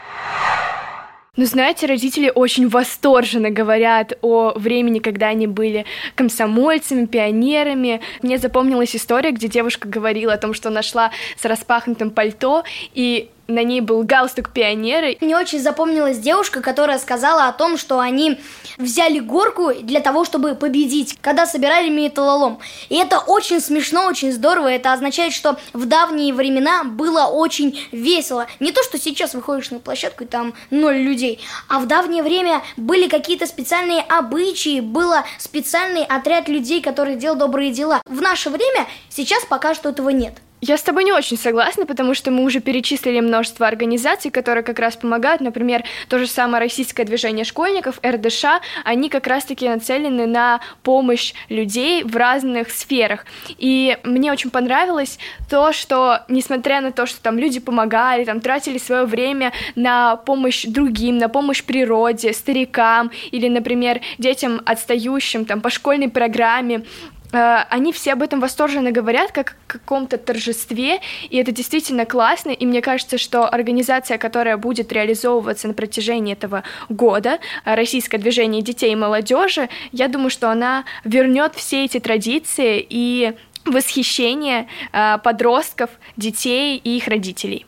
Ну, 1.38 1.46
знаете, 1.46 1.86
родители 1.86 2.30
очень 2.36 2.68
восторженно 2.68 3.52
говорят 3.52 4.18
о 4.22 4.52
времени, 4.54 5.00
когда 5.00 5.28
они 5.28 5.48
были 5.48 5.86
комсомольцами, 6.14 7.06
пионерами. 7.06 8.02
Мне 8.22 8.38
запомнилась 8.38 8.98
история, 8.98 9.32
где 9.32 9.48
девушка 9.48 9.88
говорила 9.88 10.34
о 10.34 10.38
том, 10.38 10.54
что 10.54 10.70
нашла 10.70 11.12
с 11.38 11.46
распахнутым 11.46 12.12
пальто, 12.12 12.66
и 12.94 13.30
на 13.54 13.64
ней 13.64 13.82
был 13.82 14.04
галстук 14.04 14.52
пионеры. 14.52 15.18
Мне 15.22 15.38
очень 15.38 15.60
запомнилась 15.60 16.18
девушка, 16.18 16.62
которая 16.62 17.00
сказала 17.00 17.48
о 17.48 17.54
том, 17.54 17.78
что 17.78 18.00
они 18.00 18.40
взяли 18.78 19.20
горку 19.20 19.74
для 19.74 20.00
того, 20.00 20.26
чтобы 20.26 20.56
победить, 20.56 21.18
когда 21.22 21.46
собирали 21.46 21.90
металлолом. 21.90 22.60
И 22.90 22.96
это 22.96 23.20
очень 23.20 23.60
смешно, 23.60 24.06
очень 24.06 24.32
здорово. 24.32 24.68
Это 24.68 24.94
означает, 24.94 25.34
что 25.34 25.58
в 25.74 25.86
давние 25.86 26.34
времена 26.34 26.84
было 26.84 27.26
очень 27.26 27.80
весело. 27.92 28.48
Не 28.60 28.72
то, 28.72 28.84
что 28.84 28.98
сейчас 28.98 29.34
выходишь 29.34 29.72
на 29.72 29.80
площадку 29.80 30.24
и 30.24 30.28
там 30.28 30.54
ноль 30.70 30.98
людей, 30.98 31.40
а 31.68 31.80
в 31.80 31.88
давнее 31.88 32.24
время 32.24 32.62
были 32.78 33.08
какие-то 33.08 33.46
специальные 33.46 34.02
обычаи, 34.02 34.80
было 34.80 35.24
специальный 35.38 36.04
отряд 36.04 36.48
людей, 36.48 36.82
которые 36.82 37.18
делал 37.18 37.38
добрые 37.38 37.72
дела. 37.72 38.02
В 38.06 38.22
наше 38.22 38.50
время 38.50 38.88
сейчас 39.10 39.44
пока 39.46 39.74
что 39.76 39.90
этого 39.90 40.10
нет. 40.10 40.36
Я 40.62 40.78
с 40.78 40.84
тобой 40.84 41.04
не 41.06 41.12
очень 41.12 41.38
согласна, 41.38 41.88
потому 41.88 42.14
что 42.14 42.30
мы 42.30 42.44
уже 42.44 42.60
перечислили 42.60 43.20
множество 43.20 43.68
организаций, 43.68 44.30
которые 44.30 44.64
как 44.64 44.78
раз 44.78 44.96
помогают. 44.96 45.42
Например, 45.42 45.84
то 46.08 46.20
же 46.20 46.28
самое 46.28 46.62
российское 46.64 47.04
движение 47.04 47.46
школьников, 47.46 48.00
РДШ, 48.06 48.46
они 48.84 49.10
как 49.10 49.26
раз-таки 49.26 49.68
нацелены 49.68 50.28
на 50.28 50.62
помощь 50.84 51.34
людей 51.50 52.04
в 52.04 52.16
разных 52.16 52.70
сферах. 52.70 53.26
И 53.58 53.98
мне 54.04 54.32
очень 54.32 54.52
понравилось 54.52 55.18
то, 55.50 55.74
что, 55.74 56.20
несмотря 56.28 56.82
на 56.82 56.92
то, 56.92 57.08
что 57.08 57.20
там 57.24 57.40
люди 57.40 57.60
помогали, 57.60 58.24
там 58.24 58.40
тратили 58.40 58.78
свое 58.78 59.06
время 59.06 59.54
на 59.76 60.16
помощь 60.16 60.66
другим, 60.66 61.18
на 61.18 61.28
помощь 61.28 61.64
природе, 61.64 62.34
старикам 62.34 63.10
или, 63.32 63.48
например, 63.48 64.02
детям 64.20 64.62
отстающим 64.64 65.46
там 65.46 65.60
по 65.60 65.72
школьной 65.72 66.10
программе, 66.10 66.84
они 67.32 67.94
все 67.94 68.14
об 68.14 68.22
этом 68.22 68.40
восторженно 68.40 68.92
говорят, 68.92 69.32
как 69.32 69.56
о 69.68 69.74
каком-то 69.74 70.18
торжестве, 70.18 71.02
и 71.30 71.38
это 71.38 71.52
действительно 71.52 72.06
классно, 72.06 72.52
и 72.52 72.66
мне 72.66 72.82
кажется, 72.82 73.18
что 73.18 73.48
организация, 73.48 74.18
которая 74.18 74.58
будет 74.58 74.92
реализовываться 74.92 75.68
на 75.68 75.74
протяжении 75.74 76.34
этого 76.34 76.64
года, 76.90 77.40
э, 77.66 77.76
Российское 77.76 78.18
движение 78.18 78.62
детей 78.62 78.92
и 78.92 78.96
молодежи, 78.96 79.70
я 79.92 80.08
думаю, 80.08 80.30
что 80.30 80.50
она 80.50 80.86
вернет 81.04 81.56
все 81.56 81.86
эти 81.86 82.00
традиции 82.00 82.86
и 82.88 83.34
восхищение 83.66 84.68
э, 84.92 85.18
подростков, 85.24 85.90
детей 86.18 86.78
и 86.84 86.98
их 86.98 87.08
родителей. 87.08 87.66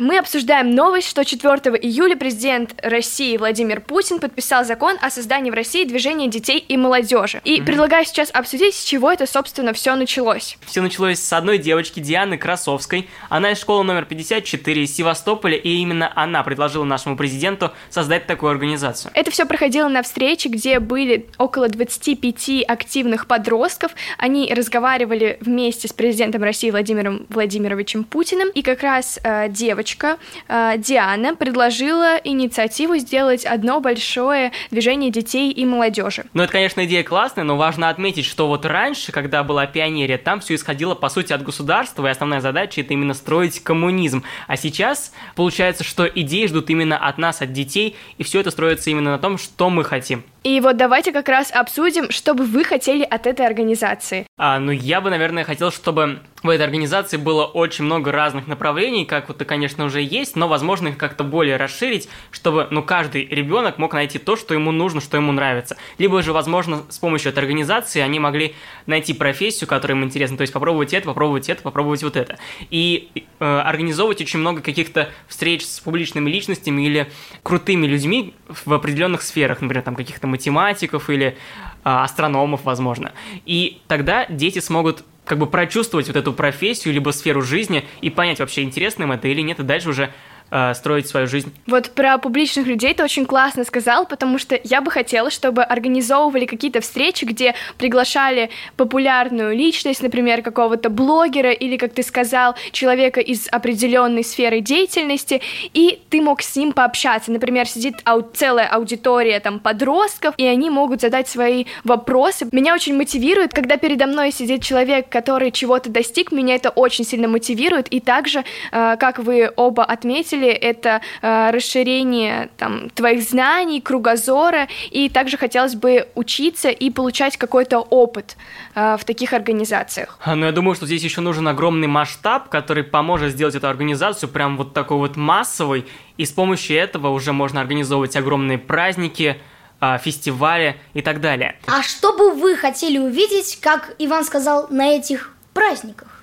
Мы 0.00 0.16
обсуждаем 0.16 0.70
новость, 0.70 1.10
что 1.10 1.26
4 1.26 1.76
июля 1.76 2.16
президент 2.16 2.72
России 2.82 3.36
Владимир 3.36 3.82
Путин 3.82 4.18
подписал 4.18 4.64
закон 4.64 4.96
о 5.02 5.10
создании 5.10 5.50
в 5.50 5.54
России 5.54 5.84
движения 5.84 6.26
детей 6.26 6.58
и 6.58 6.78
молодежи. 6.78 7.42
И 7.44 7.58
mm-hmm. 7.58 7.64
предлагаю 7.66 8.06
сейчас 8.06 8.30
обсудить, 8.32 8.74
с 8.74 8.82
чего 8.82 9.12
это, 9.12 9.26
собственно, 9.26 9.74
все 9.74 9.94
началось. 9.96 10.56
Все 10.64 10.80
началось 10.80 11.18
с 11.18 11.30
одной 11.34 11.58
девочки, 11.58 12.00
Дианы 12.00 12.38
Красовской. 12.38 13.10
Она 13.28 13.52
из 13.52 13.60
школы 13.60 13.84
номер 13.84 14.06
54 14.06 14.84
из 14.84 14.96
Севастополя, 14.96 15.58
и 15.58 15.68
именно 15.68 16.10
она 16.16 16.42
предложила 16.44 16.84
нашему 16.84 17.18
президенту 17.18 17.70
создать 17.90 18.26
такую 18.26 18.52
организацию. 18.52 19.10
Это 19.12 19.30
все 19.30 19.44
проходило 19.44 19.88
на 19.88 20.02
встрече, 20.02 20.48
где 20.48 20.80
были 20.80 21.26
около 21.36 21.68
25 21.68 22.64
активных 22.66 23.26
подростков. 23.26 23.92
Они 24.16 24.50
разговаривали 24.54 25.36
вместе 25.42 25.88
с 25.88 25.92
президентом 25.92 26.42
России 26.42 26.70
Владимиром 26.70 27.26
Владимировичем 27.28 28.04
Путиным, 28.04 28.48
и 28.48 28.62
как 28.62 28.82
раз 28.82 29.20
э, 29.22 29.50
девочка 29.50 29.89
девочка 29.90 30.18
э, 30.48 30.74
Диана 30.78 31.34
предложила 31.34 32.16
инициативу 32.22 32.96
сделать 32.96 33.44
одно 33.44 33.80
большое 33.80 34.52
движение 34.70 35.10
детей 35.10 35.50
и 35.50 35.64
молодежи. 35.64 36.24
Ну, 36.32 36.42
это, 36.42 36.52
конечно, 36.52 36.84
идея 36.84 37.02
классная, 37.02 37.44
но 37.44 37.56
важно 37.56 37.88
отметить, 37.88 38.24
что 38.24 38.46
вот 38.46 38.64
раньше, 38.64 39.12
когда 39.12 39.42
была 39.42 39.66
пионерия, 39.66 40.18
там 40.18 40.40
все 40.40 40.54
исходило, 40.54 40.94
по 40.94 41.08
сути, 41.08 41.32
от 41.32 41.42
государства, 41.42 42.06
и 42.06 42.10
основная 42.10 42.40
задача 42.40 42.80
это 42.80 42.92
именно 42.92 43.14
строить 43.14 43.62
коммунизм. 43.62 44.22
А 44.46 44.56
сейчас 44.56 45.12
получается, 45.34 45.84
что 45.84 46.06
идеи 46.06 46.46
ждут 46.46 46.70
именно 46.70 46.96
от 46.96 47.18
нас, 47.18 47.42
от 47.42 47.52
детей, 47.52 47.96
и 48.18 48.22
все 48.22 48.40
это 48.40 48.50
строится 48.50 48.90
именно 48.90 49.12
на 49.12 49.18
том, 49.18 49.38
что 49.38 49.70
мы 49.70 49.84
хотим. 49.84 50.24
И 50.42 50.60
вот 50.60 50.76
давайте 50.78 51.12
как 51.12 51.28
раз 51.28 51.50
обсудим, 51.52 52.10
что 52.10 52.32
бы 52.34 52.44
вы 52.44 52.64
хотели 52.64 53.02
от 53.02 53.26
этой 53.26 53.46
организации. 53.46 54.26
А, 54.42 54.58
ну, 54.58 54.72
я 54.72 55.02
бы, 55.02 55.10
наверное, 55.10 55.44
хотел, 55.44 55.70
чтобы 55.70 56.20
в 56.42 56.48
этой 56.48 56.62
организации 56.62 57.18
было 57.18 57.44
очень 57.44 57.84
много 57.84 58.10
разных 58.10 58.46
направлений, 58.46 59.04
как 59.04 59.28
вот 59.28 59.36
это, 59.36 59.44
конечно, 59.44 59.84
уже 59.84 60.00
есть, 60.00 60.34
но, 60.34 60.48
возможно, 60.48 60.88
их 60.88 60.96
как-то 60.96 61.24
более 61.24 61.58
расширить, 61.58 62.08
чтобы, 62.30 62.66
ну, 62.70 62.82
каждый 62.82 63.26
ребенок 63.26 63.76
мог 63.76 63.92
найти 63.92 64.18
то, 64.18 64.36
что 64.36 64.54
ему 64.54 64.72
нужно, 64.72 65.02
что 65.02 65.18
ему 65.18 65.30
нравится. 65.32 65.76
Либо 65.98 66.22
же, 66.22 66.32
возможно, 66.32 66.84
с 66.88 66.98
помощью 66.98 67.32
этой 67.32 67.40
организации 67.40 68.00
они 68.00 68.18
могли 68.18 68.54
найти 68.86 69.12
профессию, 69.12 69.68
которая 69.68 69.98
им 69.98 70.04
интересна, 70.04 70.38
то 70.38 70.40
есть 70.40 70.54
попробовать 70.54 70.94
это, 70.94 71.04
попробовать 71.04 71.50
это, 71.50 71.60
попробовать 71.60 72.02
вот 72.02 72.16
это. 72.16 72.38
И 72.70 73.10
э, 73.40 73.44
организовывать 73.44 74.22
очень 74.22 74.38
много 74.38 74.62
каких-то 74.62 75.10
встреч 75.28 75.66
с 75.66 75.80
публичными 75.80 76.30
личностями 76.30 76.86
или 76.86 77.12
крутыми 77.42 77.86
людьми 77.86 78.34
в 78.48 78.72
определенных 78.72 79.20
сферах, 79.20 79.60
например, 79.60 79.84
там 79.84 79.94
каких-то 79.94 80.26
математиков 80.26 81.10
или 81.10 81.36
астрономов, 81.84 82.64
возможно. 82.64 83.12
И 83.46 83.80
тогда 83.88 84.26
дети 84.26 84.58
смогут 84.58 85.04
как 85.24 85.38
бы 85.38 85.46
прочувствовать 85.46 86.08
вот 86.08 86.16
эту 86.16 86.32
профессию, 86.32 86.92
либо 86.92 87.10
сферу 87.10 87.42
жизни 87.42 87.86
и 88.00 88.10
понять, 88.10 88.40
вообще 88.40 88.62
интересно 88.62 89.04
им 89.04 89.12
это 89.12 89.28
или 89.28 89.42
нет, 89.42 89.60
и 89.60 89.62
дальше 89.62 89.90
уже 89.90 90.10
э, 90.50 90.74
строить 90.74 91.08
свою 91.08 91.26
жизнь. 91.26 91.52
Вот 91.66 91.90
про 91.90 92.18
публичных 92.18 92.66
людей 92.66 92.94
ты 92.94 93.02
очень 93.02 93.26
классно 93.26 93.64
сказал, 93.64 94.06
потому 94.06 94.38
что 94.38 94.58
я 94.62 94.80
бы 94.80 94.90
хотела, 94.90 95.30
чтобы 95.30 95.62
организовывали 95.62 96.46
какие-то 96.46 96.80
встречи, 96.80 97.24
где 97.24 97.54
приглашали 97.78 98.50
популярную 98.76 99.56
личность, 99.56 100.02
например, 100.02 100.42
какого-то 100.42 100.90
блогера 100.90 101.52
или, 101.52 101.76
как 101.76 101.92
ты 101.92 102.02
сказал, 102.02 102.54
человека 102.72 103.20
из 103.20 103.48
определенной 103.50 104.24
сферы 104.24 104.60
деятельности, 104.60 105.40
и 105.74 106.00
ты 106.10 106.20
мог 106.20 106.42
с 106.42 106.56
ним 106.56 106.72
пообщаться. 106.72 107.30
Например, 107.30 107.66
сидит 107.66 107.96
ау- 108.04 108.28
целая 108.32 108.66
аудитория 108.66 109.40
там 109.40 109.60
подростков, 109.60 110.34
и 110.36 110.46
они 110.46 110.70
могут 110.70 111.00
задать 111.00 111.28
свои 111.28 111.64
вопросы. 111.84 112.48
Меня 112.52 112.74
очень 112.74 112.96
мотивирует, 112.96 113.52
когда 113.52 113.76
передо 113.76 114.06
мной 114.06 114.32
сидит 114.32 114.62
человек, 114.62 115.08
который 115.08 115.50
чего-то 115.50 115.90
достиг, 115.90 116.32
меня 116.32 116.54
это 116.54 116.70
очень 116.70 117.04
сильно 117.04 117.28
мотивирует, 117.28 117.88
и 117.88 118.00
также, 118.00 118.44
э, 118.72 118.96
как 118.98 119.18
вы 119.18 119.52
оба 119.56 119.84
отметили, 119.84 120.39
деле 120.40 120.52
это 120.52 121.00
э, 121.22 121.50
расширение 121.50 122.50
там, 122.56 122.90
твоих 122.90 123.22
знаний, 123.22 123.80
кругозора, 123.80 124.68
и 124.90 125.08
также 125.08 125.36
хотелось 125.36 125.74
бы 125.74 126.08
учиться 126.14 126.70
и 126.70 126.90
получать 126.90 127.36
какой-то 127.36 127.78
опыт 127.78 128.36
э, 128.74 128.96
в 128.98 129.04
таких 129.04 129.32
организациях. 129.32 130.18
А, 130.24 130.34
ну, 130.34 130.46
я 130.46 130.52
думаю, 130.52 130.74
что 130.74 130.86
здесь 130.86 131.02
еще 131.02 131.20
нужен 131.20 131.46
огромный 131.48 131.88
масштаб, 131.88 132.48
который 132.48 132.84
поможет 132.84 133.32
сделать 133.32 133.54
эту 133.54 133.68
организацию 133.68 134.28
прям 134.28 134.56
вот 134.56 134.72
такой 134.72 134.98
вот 134.98 135.16
массовой, 135.16 135.86
и 136.16 136.24
с 136.24 136.30
помощью 136.30 136.76
этого 136.76 137.08
уже 137.08 137.32
можно 137.32 137.60
организовывать 137.60 138.16
огромные 138.16 138.58
праздники, 138.58 139.40
э, 139.80 139.98
фестивали 139.98 140.76
и 140.94 141.02
так 141.02 141.20
далее. 141.20 141.58
А 141.66 141.82
что 141.82 142.16
бы 142.16 142.32
вы 142.32 142.56
хотели 142.56 142.98
увидеть, 142.98 143.58
как 143.60 143.94
Иван 143.98 144.24
сказал, 144.24 144.66
на 144.70 144.88
этих 144.96 145.34
праздниках? 145.52 146.19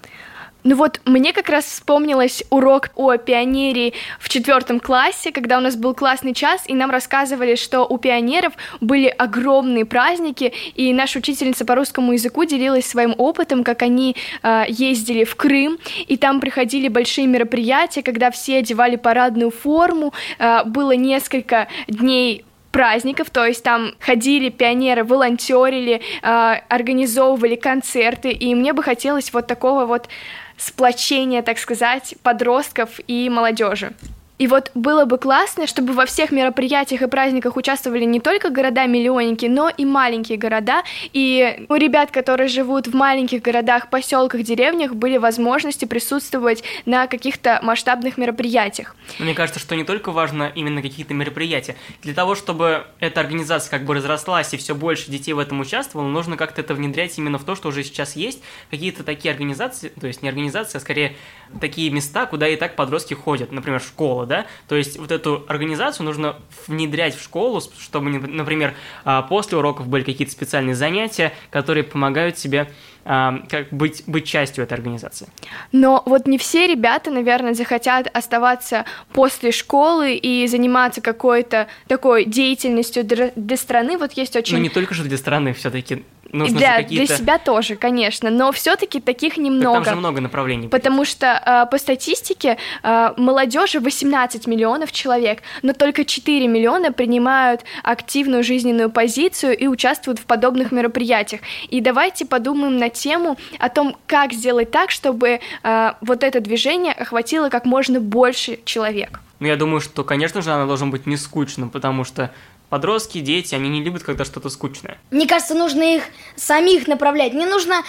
Ну 0.68 0.76
вот, 0.76 1.00
мне 1.06 1.32
как 1.32 1.48
раз 1.48 1.64
вспомнилось 1.64 2.44
урок 2.50 2.90
о 2.96 3.16
пионерии 3.16 3.94
в 4.20 4.28
четвертом 4.28 4.82
классе, 4.82 5.32
когда 5.32 5.60
у 5.60 5.62
нас 5.62 5.78
был 5.78 5.94
классный 5.94 6.34
час, 6.34 6.66
и 6.68 6.74
нам 6.74 6.92
рассказывали, 6.92 7.56
что 7.56 7.86
у 7.86 7.98
пионеров 7.98 8.52
были 8.82 9.08
огромные 9.08 9.86
праздники, 9.86 10.52
и 10.76 10.92
наша 10.92 11.20
учительница 11.20 11.64
по 11.64 11.74
русскому 11.74 12.12
языку 12.12 12.44
делилась 12.44 12.86
своим 12.86 13.16
опытом, 13.18 13.64
как 13.64 13.82
они 13.82 14.18
э, 14.44 14.66
ездили 14.68 15.24
в 15.24 15.38
Крым, 15.38 15.78
и 16.06 16.18
там 16.18 16.42
приходили 16.42 16.90
большие 16.90 17.28
мероприятия, 17.28 18.04
когда 18.04 18.30
все 18.30 18.58
одевали 18.58 18.98
парадную 18.98 19.52
форму, 19.52 20.14
э, 20.38 20.66
было 20.66 20.92
несколько 20.92 21.70
дней 21.88 22.44
праздников, 22.74 23.30
то 23.30 23.46
есть 23.46 23.64
там 23.64 23.94
ходили 24.00 24.50
пионеры, 24.50 25.04
волонтерили, 25.04 26.02
э, 26.22 26.56
организовывали 26.68 27.56
концерты, 27.56 28.32
и 28.32 28.54
мне 28.54 28.74
бы 28.74 28.84
хотелось 28.84 29.32
вот 29.32 29.48
такого 29.48 29.86
вот 29.86 30.10
сплочения, 30.58 31.42
так 31.42 31.60
сказать, 31.60 32.16
подростков 32.24 33.00
и 33.08 33.30
молодежи. 33.30 33.94
И 34.38 34.46
вот 34.46 34.70
было 34.76 35.06
бы 35.06 35.18
классно, 35.18 35.66
чтобы 35.66 35.94
во 35.94 36.06
всех 36.06 36.32
мероприятиях 36.32 37.02
и 37.02 37.08
праздниках 37.08 37.58
участвовали 37.58 38.06
не 38.06 38.20
только 38.20 38.50
города-миллионники, 38.50 39.48
но 39.48 39.70
и 39.70 39.84
маленькие 39.84 40.38
города. 40.38 40.84
И 41.12 41.66
у 41.70 41.76
ребят, 41.76 42.12
которые 42.12 42.48
живут 42.48 42.88
в 42.88 42.94
маленьких 42.94 43.42
городах, 43.42 43.90
поселках, 43.90 44.44
деревнях, 44.44 44.94
были 44.94 45.18
возможности 45.18 45.86
присутствовать 45.86 46.64
на 46.86 47.08
каких-то 47.08 47.60
масштабных 47.64 48.18
мероприятиях. 48.18 48.96
Мне 49.18 49.34
кажется, 49.34 49.60
что 49.60 49.76
не 49.76 49.84
только 49.84 50.12
важно 50.12 50.52
именно 50.54 50.84
какие-то 50.84 51.16
мероприятия. 51.16 51.76
Для 52.04 52.14
того, 52.14 52.36
чтобы 52.36 52.86
эта 53.00 53.22
организация 53.22 53.72
как 53.72 53.86
бы 53.86 53.96
разрослась 53.96 54.54
и 54.54 54.58
все 54.58 54.76
больше 54.76 55.10
детей 55.10 55.34
в 55.34 55.40
этом 55.40 55.60
участвовало, 55.62 56.08
нужно 56.08 56.38
как-то 56.38 56.62
это 56.62 56.76
внедрять 56.76 57.18
именно 57.18 57.40
в 57.40 57.44
то, 57.44 57.56
что 57.56 57.70
уже 57.70 57.84
сейчас 57.84 58.16
есть. 58.16 58.44
Какие-то 58.70 59.04
такие 59.04 59.32
организации, 59.32 59.90
то 59.90 60.06
есть 60.06 60.22
не 60.22 60.30
организации, 60.30 60.78
а 60.78 60.82
скорее 60.82 61.16
такие 61.60 61.90
места, 61.90 62.28
куда 62.28 62.48
и 62.48 62.56
так 62.56 62.76
подростки 62.76 63.16
ходят, 63.16 63.52
например, 63.52 63.82
школа, 63.82 64.27
да, 64.28 64.46
то 64.68 64.76
есть 64.76 65.00
вот 65.00 65.12
эту 65.12 65.46
организацию 65.48 66.06
нужно 66.06 66.36
внедрять 66.68 67.16
в 67.16 67.24
школу, 67.24 67.62
чтобы, 67.80 68.10
например, 68.10 68.74
а, 69.06 69.22
после 69.24 69.58
уроков 69.58 69.88
были 69.88 70.04
какие-то 70.04 70.32
специальные 70.32 70.76
занятия, 70.76 71.34
которые 71.50 71.84
помогают 71.84 72.36
тебе 72.36 72.70
как 73.08 73.70
быть, 73.72 74.04
быть 74.06 74.26
частью 74.26 74.66
этой 74.66 74.74
организации. 74.74 75.28
Но 75.72 76.04
вот 76.06 76.28
не 76.28 76.38
все 76.38 76.68
ребята, 76.68 77.10
наверное, 77.10 77.54
захотят 77.54 78.08
оставаться 78.14 78.86
после 79.14 79.52
школы 79.52 80.16
и 80.16 80.46
заниматься 80.48 81.00
какой-то 81.02 81.68
такой 81.88 82.26
деятельностью 82.26 83.04
для 83.06 83.58
страны. 83.58 83.98
Вот 83.98 84.14
есть 84.14 84.36
очень... 84.36 84.58
Ну, 84.58 84.62
не 84.62 84.70
только 84.70 84.94
же 84.94 85.04
для 85.04 85.18
страны 85.18 85.54
все-таки 85.54 86.04
нужно 86.32 86.58
для, 86.58 86.82
для 86.82 87.06
себя 87.06 87.38
тоже, 87.38 87.76
конечно, 87.76 88.30
но 88.30 88.52
все-таки 88.52 89.00
таких 89.00 89.38
немного. 89.38 89.78
Так 89.78 89.86
там 89.86 89.96
же 89.96 90.00
много 90.00 90.22
направлений. 90.22 90.68
Потому 90.68 91.06
что 91.06 91.42
э, 91.46 91.70
по 91.70 91.78
статистике 91.78 92.58
э, 92.84 93.14
молодежи 93.18 93.80
18 93.80 94.48
миллионов 94.48 94.92
человек, 94.92 95.42
но 95.62 95.74
только 95.74 96.06
4 96.06 96.48
миллиона 96.48 96.92
принимают 96.92 97.62
активную 97.84 98.44
жизненную 98.44 98.90
позицию 98.90 99.58
и 99.58 99.68
участвуют 99.68 100.20
в 100.20 100.26
подобных 100.26 100.72
мероприятиях. 100.72 101.42
И 101.70 101.82
давайте 101.82 102.26
подумаем 102.26 102.78
на 102.78 102.90
тему 102.98 103.38
о 103.60 103.70
том, 103.70 103.96
как 104.06 104.34
сделать 104.34 104.72
так, 104.72 104.92
чтобы 104.92 105.40
э, 105.64 105.94
вот 106.02 106.24
это 106.24 106.40
движение 106.40 106.94
охватило 106.94 107.50
как 107.50 107.66
можно 107.66 108.00
больше 108.00 108.60
человек. 108.66 109.20
Ну, 109.40 109.48
я 109.48 109.56
думаю, 109.56 109.82
что, 109.82 110.04
конечно 110.04 110.42
же, 110.42 110.52
оно 110.52 110.68
должно 110.68 110.88
быть 110.88 111.06
не 111.06 111.18
скучным, 111.18 111.70
потому 111.70 112.04
что 112.04 112.32
Подростки, 112.70 113.20
дети, 113.20 113.56
они 113.56 113.70
не 113.70 113.82
любят, 113.82 114.04
когда 114.04 114.26
что-то 114.26 114.50
скучное. 114.50 114.98
Мне 115.10 115.26
кажется, 115.26 115.54
нужно 115.54 115.96
их 115.96 116.04
самих 116.36 116.88
направлять. 116.88 117.34
Не 117.34 117.46
нужно 117.46 117.82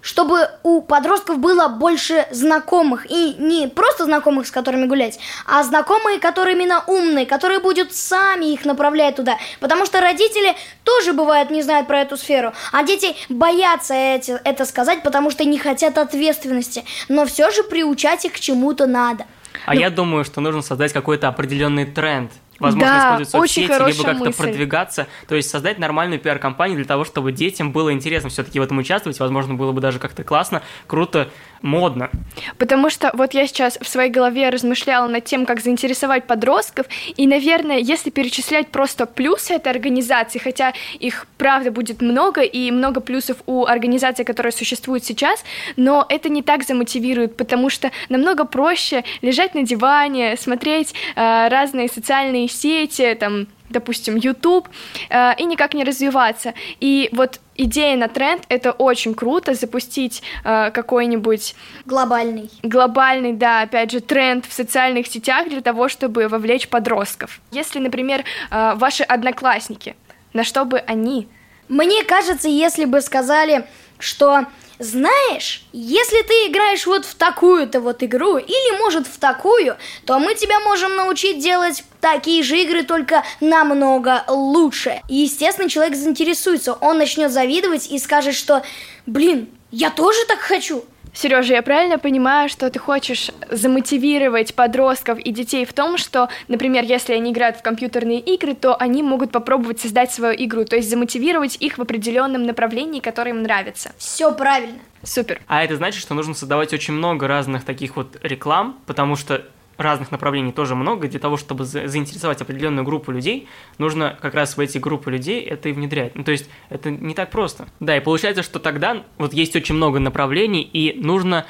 чтобы 0.00 0.48
у 0.62 0.82
подростков 0.82 1.38
было 1.38 1.68
больше 1.68 2.26
знакомых. 2.30 3.10
И 3.10 3.34
не 3.38 3.68
просто 3.68 4.04
знакомых, 4.04 4.46
с 4.46 4.50
которыми 4.50 4.86
гулять, 4.86 5.18
а 5.46 5.62
знакомые, 5.62 6.18
которые 6.18 6.56
именно 6.56 6.82
умные, 6.86 7.26
которые 7.26 7.60
будут 7.60 7.94
сами 7.94 8.52
их 8.52 8.64
направлять 8.64 9.16
туда. 9.16 9.38
Потому 9.60 9.86
что 9.86 10.00
родители 10.00 10.54
тоже, 10.84 11.12
бывает, 11.12 11.50
не 11.50 11.62
знают 11.62 11.86
про 11.86 12.00
эту 12.00 12.16
сферу. 12.16 12.52
А 12.72 12.82
дети 12.82 13.14
боятся 13.28 13.94
эти, 13.94 14.40
это 14.44 14.64
сказать, 14.64 15.02
потому 15.02 15.30
что 15.30 15.44
не 15.44 15.58
хотят 15.58 15.98
ответственности. 15.98 16.84
Но 17.08 17.26
все 17.26 17.50
же 17.50 17.62
приучать 17.62 18.24
их 18.24 18.32
к 18.32 18.40
чему-то 18.40 18.86
надо. 18.86 19.24
А 19.66 19.74
ну, 19.74 19.80
я 19.80 19.90
думаю, 19.90 20.24
что 20.24 20.40
нужно 20.40 20.62
создать 20.62 20.92
какой-то 20.92 21.28
определенный 21.28 21.84
тренд 21.84 22.30
возможно, 22.60 22.88
да, 22.88 23.04
использовать 23.22 23.28
соцсети, 23.30 23.88
либо 23.88 24.04
как-то 24.04 24.42
продвигаться, 24.42 25.06
то 25.26 25.34
есть 25.34 25.50
создать 25.50 25.78
нормальную 25.78 26.20
пиар-компанию 26.20 26.76
для 26.76 26.86
того, 26.86 27.04
чтобы 27.04 27.32
детям 27.32 27.72
было 27.72 27.92
интересно 27.92 28.28
все-таки 28.28 28.60
в 28.60 28.62
этом 28.62 28.78
участвовать, 28.78 29.18
возможно, 29.18 29.54
было 29.54 29.72
бы 29.72 29.80
даже 29.80 29.98
как-то 29.98 30.22
классно, 30.24 30.62
круто, 30.86 31.28
модно. 31.62 32.10
Потому 32.58 32.90
что 32.90 33.10
вот 33.14 33.34
я 33.34 33.46
сейчас 33.46 33.78
в 33.80 33.88
своей 33.88 34.10
голове 34.10 34.48
размышляла 34.48 35.08
над 35.08 35.24
тем, 35.24 35.46
как 35.46 35.60
заинтересовать 35.60 36.26
подростков, 36.26 36.86
и, 37.16 37.26
наверное, 37.26 37.78
если 37.78 38.10
перечислять 38.10 38.68
просто 38.68 39.06
плюсы 39.06 39.54
этой 39.54 39.70
организации, 39.72 40.38
хотя 40.38 40.72
их, 40.98 41.26
правда, 41.38 41.70
будет 41.70 42.00
много, 42.00 42.42
и 42.42 42.70
много 42.70 43.00
плюсов 43.00 43.38
у 43.46 43.64
организации, 43.64 44.24
которая 44.24 44.52
существует 44.52 45.04
сейчас, 45.04 45.44
но 45.76 46.06
это 46.08 46.28
не 46.28 46.42
так 46.42 46.64
замотивирует, 46.64 47.36
потому 47.36 47.70
что 47.70 47.90
намного 48.08 48.44
проще 48.44 49.04
лежать 49.22 49.54
на 49.54 49.62
диване, 49.62 50.36
смотреть 50.36 50.94
э, 51.16 51.48
разные 51.48 51.88
социальные 51.88 52.48
сети, 52.52 53.14
там, 53.14 53.46
допустим, 53.68 54.16
YouTube, 54.16 54.68
э, 55.08 55.34
и 55.38 55.44
никак 55.44 55.74
не 55.74 55.84
развиваться. 55.84 56.54
И 56.80 57.08
вот 57.12 57.40
идея 57.56 57.96
на 57.96 58.08
тренд— 58.08 58.42
это 58.48 58.72
очень 58.72 59.14
круто, 59.14 59.54
запустить 59.54 60.22
э, 60.44 60.70
какой-нибудь... 60.70 61.54
Глобальный. 61.86 62.50
Глобальный, 62.62 63.32
да, 63.32 63.62
опять 63.62 63.90
же, 63.90 64.00
тренд 64.00 64.46
в 64.46 64.52
социальных 64.52 65.06
сетях 65.06 65.48
для 65.48 65.60
того, 65.60 65.88
чтобы 65.88 66.28
вовлечь 66.28 66.68
подростков. 66.68 67.40
Если, 67.52 67.78
например, 67.78 68.24
э, 68.50 68.74
ваши 68.76 69.02
одноклассники, 69.02 69.96
на 70.32 70.44
что 70.44 70.64
бы 70.64 70.78
они... 70.78 71.28
Мне 71.68 72.02
кажется, 72.02 72.48
если 72.48 72.84
бы 72.84 73.00
сказали, 73.00 73.64
что 74.00 74.46
знаешь, 74.80 75.62
если 75.72 76.22
ты 76.22 76.32
играешь 76.48 76.86
вот 76.86 77.04
в 77.04 77.14
такую-то 77.14 77.80
вот 77.80 78.02
игру, 78.02 78.38
или 78.38 78.78
может 78.78 79.06
в 79.06 79.18
такую, 79.18 79.76
то 80.06 80.18
мы 80.18 80.34
тебя 80.34 80.58
можем 80.60 80.96
научить 80.96 81.38
делать 81.38 81.84
такие 82.00 82.42
же 82.42 82.58
игры, 82.62 82.82
только 82.82 83.22
намного 83.40 84.24
лучше. 84.26 85.02
Естественно, 85.08 85.68
человек 85.68 85.94
заинтересуется, 85.96 86.72
он 86.72 86.96
начнет 86.96 87.30
завидовать 87.30 87.90
и 87.90 87.98
скажет, 87.98 88.34
что, 88.34 88.64
блин, 89.04 89.50
я 89.70 89.90
тоже 89.90 90.18
так 90.26 90.38
хочу. 90.38 90.84
Сережа, 91.12 91.54
я 91.54 91.62
правильно 91.62 91.98
понимаю, 91.98 92.48
что 92.48 92.70
ты 92.70 92.78
хочешь 92.78 93.30
замотивировать 93.50 94.54
подростков 94.54 95.18
и 95.18 95.32
детей 95.32 95.64
в 95.64 95.72
том, 95.72 95.98
что, 95.98 96.28
например, 96.48 96.84
если 96.84 97.14
они 97.14 97.32
играют 97.32 97.56
в 97.56 97.62
компьютерные 97.62 98.20
игры, 98.20 98.54
то 98.54 98.76
они 98.76 99.02
могут 99.02 99.32
попробовать 99.32 99.80
создать 99.80 100.12
свою 100.12 100.34
игру, 100.44 100.64
то 100.64 100.76
есть 100.76 100.88
замотивировать 100.88 101.56
их 101.60 101.78
в 101.78 101.82
определенном 101.82 102.44
направлении, 102.44 103.00
которое 103.00 103.30
им 103.30 103.42
нравится. 103.42 103.92
Все 103.98 104.32
правильно. 104.32 104.78
Супер. 105.02 105.40
А 105.46 105.64
это 105.64 105.76
значит, 105.76 106.02
что 106.02 106.14
нужно 106.14 106.34
создавать 106.34 106.72
очень 106.72 106.94
много 106.94 107.26
разных 107.26 107.64
таких 107.64 107.96
вот 107.96 108.18
реклам, 108.22 108.78
потому 108.86 109.16
что 109.16 109.44
разных 109.80 110.10
направлений 110.10 110.52
тоже 110.52 110.74
много. 110.74 111.08
Для 111.08 111.20
того, 111.20 111.36
чтобы 111.36 111.64
заинтересовать 111.64 112.40
определенную 112.40 112.84
группу 112.84 113.10
людей, 113.10 113.48
нужно 113.78 114.16
как 114.20 114.34
раз 114.34 114.56
в 114.56 114.60
эти 114.60 114.78
группы 114.78 115.10
людей 115.10 115.40
это 115.40 115.68
и 115.68 115.72
внедрять. 115.72 116.14
Ну, 116.14 116.24
то 116.24 116.32
есть 116.32 116.48
это 116.68 116.90
не 116.90 117.14
так 117.14 117.30
просто. 117.30 117.66
Да, 117.80 117.96
и 117.96 118.00
получается, 118.00 118.42
что 118.42 118.58
тогда 118.58 119.04
вот 119.18 119.32
есть 119.32 119.56
очень 119.56 119.74
много 119.74 119.98
направлений, 119.98 120.62
и 120.62 120.98
нужно 121.00 121.46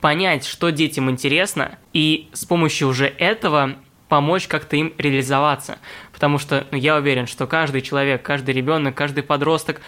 понять, 0.00 0.44
что 0.44 0.70
детям 0.70 1.10
интересно, 1.10 1.78
и 1.92 2.28
с 2.32 2.44
помощью 2.44 2.88
уже 2.88 3.06
этого 3.06 3.76
помочь 4.08 4.46
как-то 4.46 4.76
им 4.76 4.92
реализоваться. 4.98 5.78
Потому 6.12 6.38
что 6.38 6.66
ну, 6.70 6.78
я 6.78 6.96
уверен, 6.96 7.26
что 7.26 7.46
каждый 7.46 7.82
человек, 7.82 8.22
каждый 8.22 8.54
ребенок, 8.54 8.94
каждый 8.94 9.22
подросток, 9.22 9.80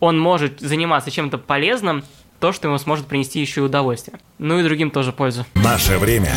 он 0.00 0.18
может 0.18 0.60
заниматься 0.60 1.10
чем-то 1.10 1.38
полезным, 1.38 2.04
то, 2.40 2.52
что 2.52 2.68
ему 2.68 2.78
сможет 2.78 3.06
принести 3.06 3.40
еще 3.40 3.62
и 3.62 3.64
удовольствие. 3.64 4.18
Ну 4.38 4.58
и 4.58 4.62
другим 4.62 4.90
тоже 4.90 5.12
пользу. 5.12 5.46
Наше 5.54 5.98
время 5.98 6.32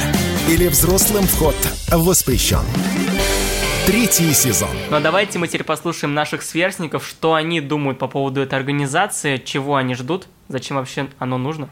или 0.49 0.67
взрослым 0.67 1.25
вход 1.25 1.55
воспрещен. 1.91 2.63
Третий 3.85 4.33
сезон. 4.33 4.69
Ну 4.89 4.97
а 4.97 4.99
давайте 4.99 5.37
мы 5.37 5.47
теперь 5.47 5.63
послушаем 5.63 6.15
наших 6.15 6.41
сверстников, 6.41 7.05
что 7.05 7.35
они 7.35 7.61
думают 7.61 7.99
по 7.99 8.07
поводу 8.07 8.41
этой 8.41 8.55
организации, 8.57 9.37
чего 9.37 9.75
они 9.75 9.93
ждут, 9.93 10.27
зачем 10.47 10.77
вообще 10.77 11.07
оно 11.19 11.37
нужно. 11.37 11.69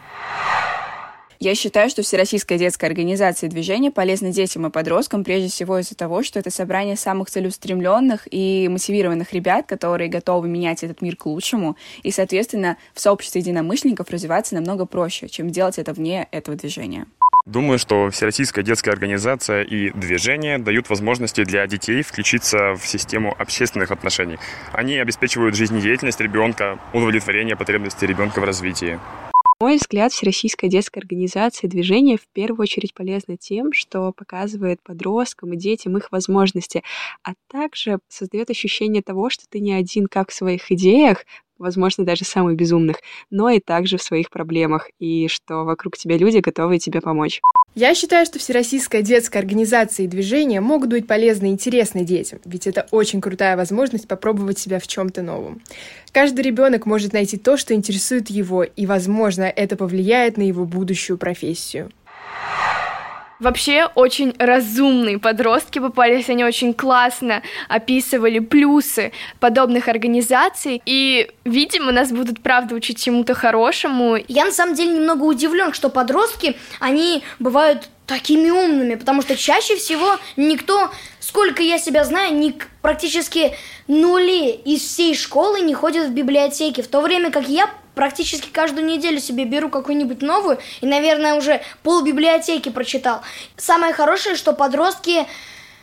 Я 1.40 1.56
считаю, 1.56 1.90
что 1.90 2.04
Всероссийская 2.04 2.58
детская 2.58 2.88
организация 2.88 3.50
движения 3.50 3.92
полезна 3.92 4.32
детям 4.32 4.66
и 4.68 4.70
подросткам 4.72 5.24
прежде 5.24 5.50
всего 5.50 5.80
из-за 5.80 5.96
того, 5.96 6.22
что 6.22 6.40
это 6.40 6.52
собрание 6.52 6.96
самых 6.96 7.32
целеустремленных 7.32 8.28
и 8.30 8.68
мотивированных 8.68 9.34
ребят, 9.34 9.66
которые 9.68 10.08
готовы 10.08 10.50
менять 10.50 10.84
этот 10.84 11.02
мир 11.02 11.16
к 11.16 11.26
лучшему, 11.26 11.78
и, 12.02 12.12
соответственно, 12.12 12.78
в 12.94 13.00
сообществе 13.00 13.42
единомышленников 13.42 14.10
развиваться 14.10 14.54
намного 14.54 14.86
проще, 14.86 15.30
чем 15.30 15.50
делать 15.50 15.78
это 15.80 15.94
вне 15.94 16.28
этого 16.32 16.58
движения. 16.58 17.08
Думаю, 17.48 17.80
что 17.80 18.10
Всероссийская 18.10 18.62
детская 18.62 18.92
организация 18.92 19.64
и 19.64 19.92
движение 19.92 20.58
дают 20.58 20.90
возможности 20.90 21.46
для 21.46 21.66
детей 21.66 22.04
включиться 22.04 22.74
в 22.74 22.86
систему 22.86 23.34
общественных 23.40 23.92
отношений. 23.92 24.38
Они 24.74 24.98
обеспечивают 24.98 25.56
жизнедеятельность 25.56 26.20
ребенка, 26.20 26.78
удовлетворение 26.92 27.56
потребностей 27.56 28.06
ребенка 28.06 28.42
в 28.42 28.44
развитии 28.44 29.00
мой 29.60 29.78
взгляд, 29.78 30.12
Всероссийская 30.12 30.70
детская 30.70 31.00
организация 31.00 31.68
движения 31.68 32.18
в 32.18 32.28
первую 32.32 32.62
очередь 32.62 32.94
полезна 32.94 33.38
тем, 33.38 33.74
что 33.74 34.12
показывает 34.12 34.82
подросткам 34.84 35.54
и 35.54 35.58
детям 35.58 35.98
их 35.98 36.12
возможности, 36.12 36.84
а 37.24 37.34
также 37.48 37.98
создает 38.08 38.52
ощущение 38.52 39.02
того, 39.02 39.30
что 39.30 39.46
ты 39.50 39.60
не 39.60 39.74
один 39.74 40.08
как 40.08 40.30
в 40.30 40.34
своих 40.36 40.72
идеях, 40.72 41.26
возможно, 41.60 42.06
даже 42.06 42.26
самых 42.26 42.56
безумных, 42.56 42.98
но 43.30 43.50
и 43.50 43.60
также 43.60 43.98
в 43.98 44.04
своих 44.04 44.30
проблемах, 44.30 44.90
и 45.00 45.28
что 45.28 45.64
вокруг 45.64 45.98
тебя 45.98 46.18
люди, 46.18 46.38
готовые 46.38 46.80
тебе 46.80 47.02
помочь. 47.02 47.42
Я 47.76 47.94
считаю, 47.94 48.26
что 48.26 48.40
Всероссийская 48.40 49.02
детская 49.02 49.40
организация 49.40 50.06
и 50.06 50.08
движение 50.08 50.62
могут 50.62 50.90
быть 50.90 51.06
полезны 51.06 51.48
и 51.48 51.52
интересны 51.52 52.04
детям, 52.04 52.40
ведь 52.46 52.66
это 52.66 52.88
очень 52.92 53.22
крутая 53.22 53.56
возможность 53.56 54.08
попробовать 54.08 54.58
себя 54.58 54.80
в 54.80 54.88
чем-то 54.88 55.22
новом. 55.22 55.62
Каждый 56.12 56.42
ребенок 56.42 56.86
может 56.86 57.14
найти 57.14 57.38
то, 57.38 57.58
что 57.58 57.74
интересует 57.74 58.30
его, 58.30 58.64
и, 58.64 58.86
возможно, 58.86 59.44
это 59.44 59.76
повлияет 59.76 60.38
на 60.38 60.42
его 60.42 60.66
будущую 60.66 61.18
профессию. 61.18 61.92
Вообще 63.40 63.88
очень 63.94 64.34
разумные 64.40 65.20
подростки 65.20 65.78
попались, 65.78 66.30
они 66.30 66.44
очень 66.44 66.74
классно 66.74 67.44
описывали 67.70 68.40
плюсы 68.40 69.12
подобных 69.40 69.88
организаций, 69.88 70.82
и, 70.86 71.30
видимо, 71.46 71.92
нас 71.92 72.12
будут, 72.12 72.42
правда, 72.42 72.74
учить 72.74 73.04
чему-то 73.04 73.36
хорошему. 73.36 74.18
Я, 74.28 74.46
на 74.46 74.52
самом 74.52 74.74
деле, 74.74 74.94
немного 74.94 75.24
удивлен, 75.24 75.74
что 75.74 75.90
подростки, 75.90 76.56
они 76.80 77.24
бывают 77.38 77.90
такими 78.08 78.50
умными, 78.50 78.96
потому 78.96 79.22
что 79.22 79.36
чаще 79.36 79.76
всего 79.76 80.18
никто, 80.36 80.92
сколько 81.20 81.62
я 81.62 81.78
себя 81.78 82.06
знаю, 82.06 82.36
ни, 82.36 82.58
практически 82.82 83.54
нули 83.88 84.50
из 84.50 84.82
всей 84.82 85.14
школы 85.14 85.60
не 85.60 85.76
ходят 85.76 86.08
в 86.08 86.14
библиотеки, 86.14 86.82
в 86.82 86.88
то 86.88 87.02
время 87.02 87.32
как 87.32 87.48
я 87.48 87.70
практически 87.98 88.48
каждую 88.50 88.86
неделю 88.86 89.20
себе 89.20 89.44
беру 89.44 89.70
какую-нибудь 89.70 90.22
новую 90.22 90.60
и, 90.80 90.86
наверное, 90.86 91.34
уже 91.34 91.62
пол 91.84 92.04
библиотеки 92.04 92.70
прочитал. 92.70 93.22
Самое 93.58 93.92
хорошее, 93.92 94.36
что 94.36 94.54
подростки 94.54 95.26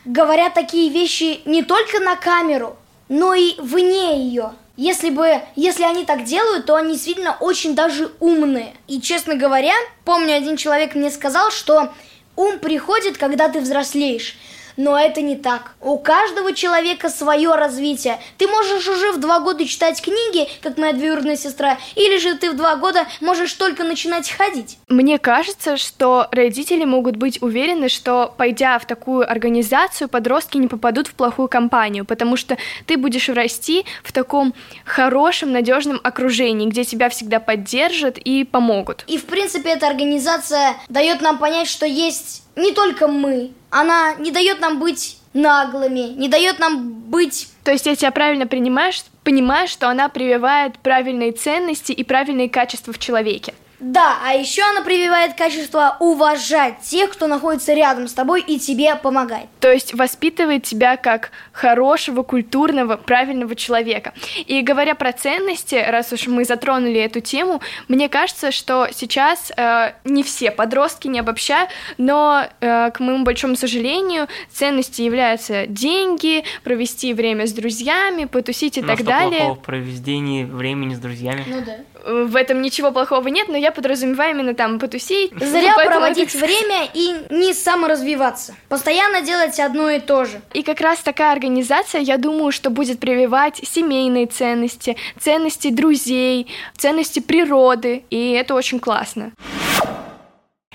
говорят 0.05 0.55
такие 0.55 0.89
вещи 0.89 1.41
не 1.45 1.61
только 1.61 1.99
на 1.99 2.15
камеру, 2.15 2.77
но 3.09 3.35
и 3.35 3.53
вне 3.59 4.25
ее. 4.25 4.53
Если 4.77 5.09
бы, 5.09 5.41
если 5.55 5.83
они 5.83 6.05
так 6.05 6.23
делают, 6.23 6.65
то 6.65 6.75
они 6.75 6.93
действительно 6.93 7.37
очень 7.39 7.75
даже 7.75 8.11
умные. 8.19 8.73
И, 8.87 8.99
честно 8.99 9.35
говоря, 9.35 9.73
помню, 10.03 10.35
один 10.35 10.57
человек 10.57 10.95
мне 10.95 11.11
сказал, 11.11 11.51
что 11.51 11.93
ум 12.35 12.59
приходит, 12.59 13.17
когда 13.17 13.49
ты 13.49 13.59
взрослеешь. 13.59 14.37
Но 14.77 14.99
это 14.99 15.21
не 15.21 15.35
так. 15.35 15.73
У 15.81 15.97
каждого 15.97 16.53
человека 16.53 17.09
свое 17.09 17.55
развитие. 17.55 18.19
Ты 18.37 18.47
можешь 18.47 18.87
уже 18.87 19.11
в 19.11 19.19
два 19.19 19.39
года 19.39 19.65
читать 19.65 20.01
книги, 20.01 20.47
как 20.61 20.77
моя 20.77 20.93
двоюродная 20.93 21.37
сестра, 21.37 21.77
или 21.95 22.17
же 22.17 22.35
ты 22.35 22.51
в 22.51 22.55
два 22.55 22.75
года 22.75 23.05
можешь 23.21 23.53
только 23.53 23.83
начинать 23.83 24.29
ходить. 24.29 24.77
Мне 24.87 25.17
кажется, 25.19 25.77
что 25.77 26.27
родители 26.31 26.85
могут 26.85 27.15
быть 27.15 27.41
уверены, 27.41 27.89
что 27.89 28.33
пойдя 28.37 28.77
в 28.79 28.85
такую 28.85 29.29
организацию, 29.29 30.09
подростки 30.09 30.57
не 30.57 30.67
попадут 30.67 31.07
в 31.07 31.13
плохую 31.13 31.47
компанию, 31.47 32.05
потому 32.05 32.37
что 32.37 32.57
ты 32.85 32.97
будешь 32.97 33.29
расти 33.29 33.85
в 34.03 34.11
таком 34.11 34.53
хорошем, 34.85 35.51
надежном 35.51 35.99
окружении, 36.03 36.67
где 36.67 36.83
тебя 36.83 37.09
всегда 37.09 37.39
поддержат 37.39 38.17
и 38.17 38.43
помогут. 38.43 39.03
И 39.07 39.17
в 39.17 39.25
принципе 39.25 39.71
эта 39.71 39.87
организация 39.87 40.75
дает 40.89 41.21
нам 41.21 41.37
понять, 41.37 41.67
что 41.67 41.85
есть 41.85 42.43
не 42.55 42.71
только 42.71 43.07
мы. 43.07 43.51
Она 43.75 44.13
не 44.13 44.31
дает 44.31 44.61
нам 44.61 44.79
быть 44.79 45.17
наглыми, 45.33 46.13
не 46.17 46.29
дает 46.29 46.59
нам 46.59 46.93
быть... 47.09 47.49
То 47.65 47.73
есть 47.73 47.85
я 47.85 47.93
тебя 47.93 48.11
правильно 48.11 48.47
принимаешь, 48.47 49.03
понимаешь, 49.25 49.69
что 49.69 49.89
она 49.89 50.07
прививает 50.07 50.79
правильные 50.79 51.33
ценности 51.33 51.91
и 51.91 52.05
правильные 52.05 52.47
качества 52.47 52.93
в 52.93 52.99
человеке. 52.99 53.53
Да, 53.79 54.17
а 54.23 54.33
еще 54.33 54.63
она 54.63 54.81
прививает 54.81 55.33
качество 55.33 55.97
уважать 55.99 56.79
тех, 56.81 57.11
кто 57.11 57.27
находится 57.27 57.73
рядом 57.73 58.07
с 58.07 58.13
тобой 58.13 58.41
и 58.41 58.57
тебе 58.59 58.95
помогает. 58.95 59.47
То 59.59 59.71
есть 59.71 59.93
воспитывает 59.93 60.63
тебя 60.63 60.97
как 60.97 61.31
хорошего, 61.51 62.23
культурного, 62.23 62.95
правильного 62.97 63.55
человека. 63.55 64.13
И 64.45 64.61
говоря 64.61 64.95
про 64.95 65.11
ценности, 65.11 65.75
раз 65.75 66.13
уж 66.13 66.27
мы 66.27 66.45
затронули 66.45 66.99
эту 66.99 67.19
тему, 67.19 67.61
мне 67.87 68.07
кажется, 68.07 68.51
что 68.51 68.87
сейчас 68.91 69.51
э, 69.55 69.93
не 70.05 70.23
все 70.23 70.51
подростки, 70.51 71.07
не 71.07 71.19
обобщаю, 71.19 71.67
но, 71.97 72.47
э, 72.61 72.91
к 72.91 72.99
моему 72.99 73.23
большому 73.23 73.55
сожалению, 73.55 74.27
ценности 74.51 75.01
являются 75.01 75.67
деньги, 75.67 76.43
провести 76.63 77.13
время 77.13 77.45
с 77.47 77.51
друзьями, 77.51 78.25
потусить 78.25 78.77
и 78.77 78.81
ну, 78.81 78.87
так 78.87 78.97
что 78.99 79.05
далее. 79.05 79.39
плохого 79.39 79.55
в 79.55 79.63
проведении 79.63 80.43
времени 80.43 80.95
с 80.95 80.99
друзьями? 80.99 81.43
Ну 81.47 81.61
да. 81.65 81.77
В 82.05 82.35
этом 82.35 82.61
ничего 82.61 82.91
плохого 82.91 83.27
нет, 83.29 83.47
но 83.49 83.57
я 83.57 83.71
подразумеваю 83.71 84.35
именно 84.35 84.53
там 84.53 84.77
потусить. 84.77 85.31
Зря 85.39 85.73
Поэтому 85.75 85.97
проводить 86.01 86.35
это- 86.35 86.45
время 86.45 86.87
и 86.93 87.15
не 87.31 87.51
саморазвиваться. 87.53 88.55
Постоянно 88.69 89.21
делать 89.21 89.59
одно 89.59 89.89
и 89.89 89.99
то 89.99 90.25
же. 90.25 90.39
И 90.53 90.61
как 90.61 90.81
раз 90.81 90.99
такая 90.99 91.31
организация, 91.31 92.01
я 92.01 92.17
думаю, 92.17 92.51
что 92.51 92.69
будет 92.69 92.99
прививать 92.99 93.57
семейные 93.63 94.27
ценности, 94.27 94.97
ценности 95.19 95.71
друзей, 95.71 96.47
ценности 96.77 97.19
природы, 97.19 98.03
и 98.11 98.33
это 98.33 98.53
очень 98.53 98.79
классно. 98.79 99.31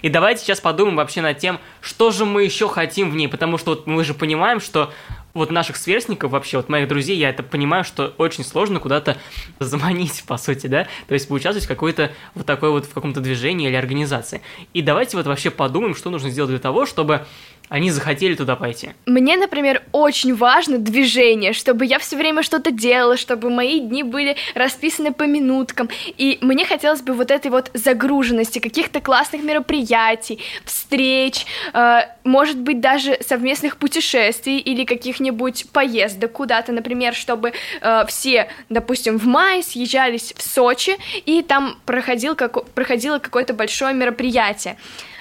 И 0.02 0.08
давайте 0.08 0.42
сейчас 0.42 0.60
подумаем 0.60 0.96
вообще 0.96 1.20
над 1.20 1.38
тем, 1.38 1.60
что 1.80 2.10
же 2.10 2.24
мы 2.24 2.42
еще 2.44 2.68
хотим 2.68 3.10
в 3.10 3.16
ней, 3.16 3.28
потому 3.28 3.58
что 3.58 3.70
вот 3.70 3.86
мы 3.86 4.02
же 4.02 4.14
понимаем, 4.14 4.58
что 4.60 4.92
вот 5.34 5.50
наших 5.50 5.76
сверстников 5.76 6.30
вообще, 6.30 6.56
вот 6.56 6.68
моих 6.68 6.88
друзей, 6.88 7.16
я 7.16 7.30
это 7.30 7.42
понимаю, 7.42 7.84
что 7.84 8.14
очень 8.18 8.44
сложно 8.44 8.80
куда-то 8.80 9.16
заманить, 9.58 10.24
по 10.26 10.36
сути, 10.36 10.66
да, 10.66 10.86
то 11.06 11.14
есть 11.14 11.28
поучаствовать 11.28 11.64
в 11.64 11.68
какой-то 11.68 12.10
вот 12.34 12.46
такой 12.46 12.70
вот 12.70 12.86
в 12.86 12.92
каком-то 12.92 13.20
движении 13.20 13.68
или 13.68 13.76
организации. 13.76 14.42
И 14.74 14.82
давайте 14.82 15.16
вот 15.16 15.26
вообще 15.26 15.50
подумаем, 15.50 15.94
что 15.94 16.10
нужно 16.10 16.30
сделать 16.30 16.50
для 16.50 16.58
того, 16.58 16.86
чтобы 16.86 17.26
они 17.70 17.92
захотели 17.92 18.34
туда 18.34 18.56
пойти. 18.56 18.90
Мне, 19.06 19.36
например, 19.36 19.82
очень 19.92 20.34
важно 20.34 20.78
движение, 20.78 21.52
чтобы 21.52 21.86
я 21.86 22.00
все 22.00 22.16
время 22.16 22.42
что-то 22.42 22.72
делала, 22.72 23.16
чтобы 23.16 23.48
мои 23.48 23.78
дни 23.78 24.02
были 24.02 24.36
расписаны 24.54 25.12
по 25.12 25.22
минуткам. 25.22 25.88
И 26.18 26.38
мне 26.40 26.66
хотелось 26.66 27.00
бы 27.00 27.12
вот 27.14 27.30
этой 27.30 27.50
вот 27.50 27.70
загруженности, 27.72 28.58
каких-то 28.58 29.00
классных 29.00 29.44
мероприятий, 29.44 30.40
встреч, 30.64 31.46
э, 31.72 32.00
может 32.24 32.58
быть, 32.58 32.80
даже 32.80 33.16
совместных 33.20 33.76
путешествий 33.76 34.58
или 34.58 34.84
каких-нибудь 34.84 35.66
поездок 35.72 36.32
куда-то, 36.32 36.72
например, 36.72 37.14
чтобы 37.14 37.52
э, 37.80 38.04
все, 38.08 38.50
допустим, 38.68 39.16
в 39.16 39.26
мае 39.26 39.62
съезжались 39.62 40.34
в 40.36 40.42
Сочи, 40.42 40.96
и 41.24 41.42
там 41.42 41.78
проходил 41.86 42.34
како- 42.34 42.64
проходило 42.74 43.20
какое-то 43.20 43.54
большое 43.54 43.94
мероприятие. 43.94 44.76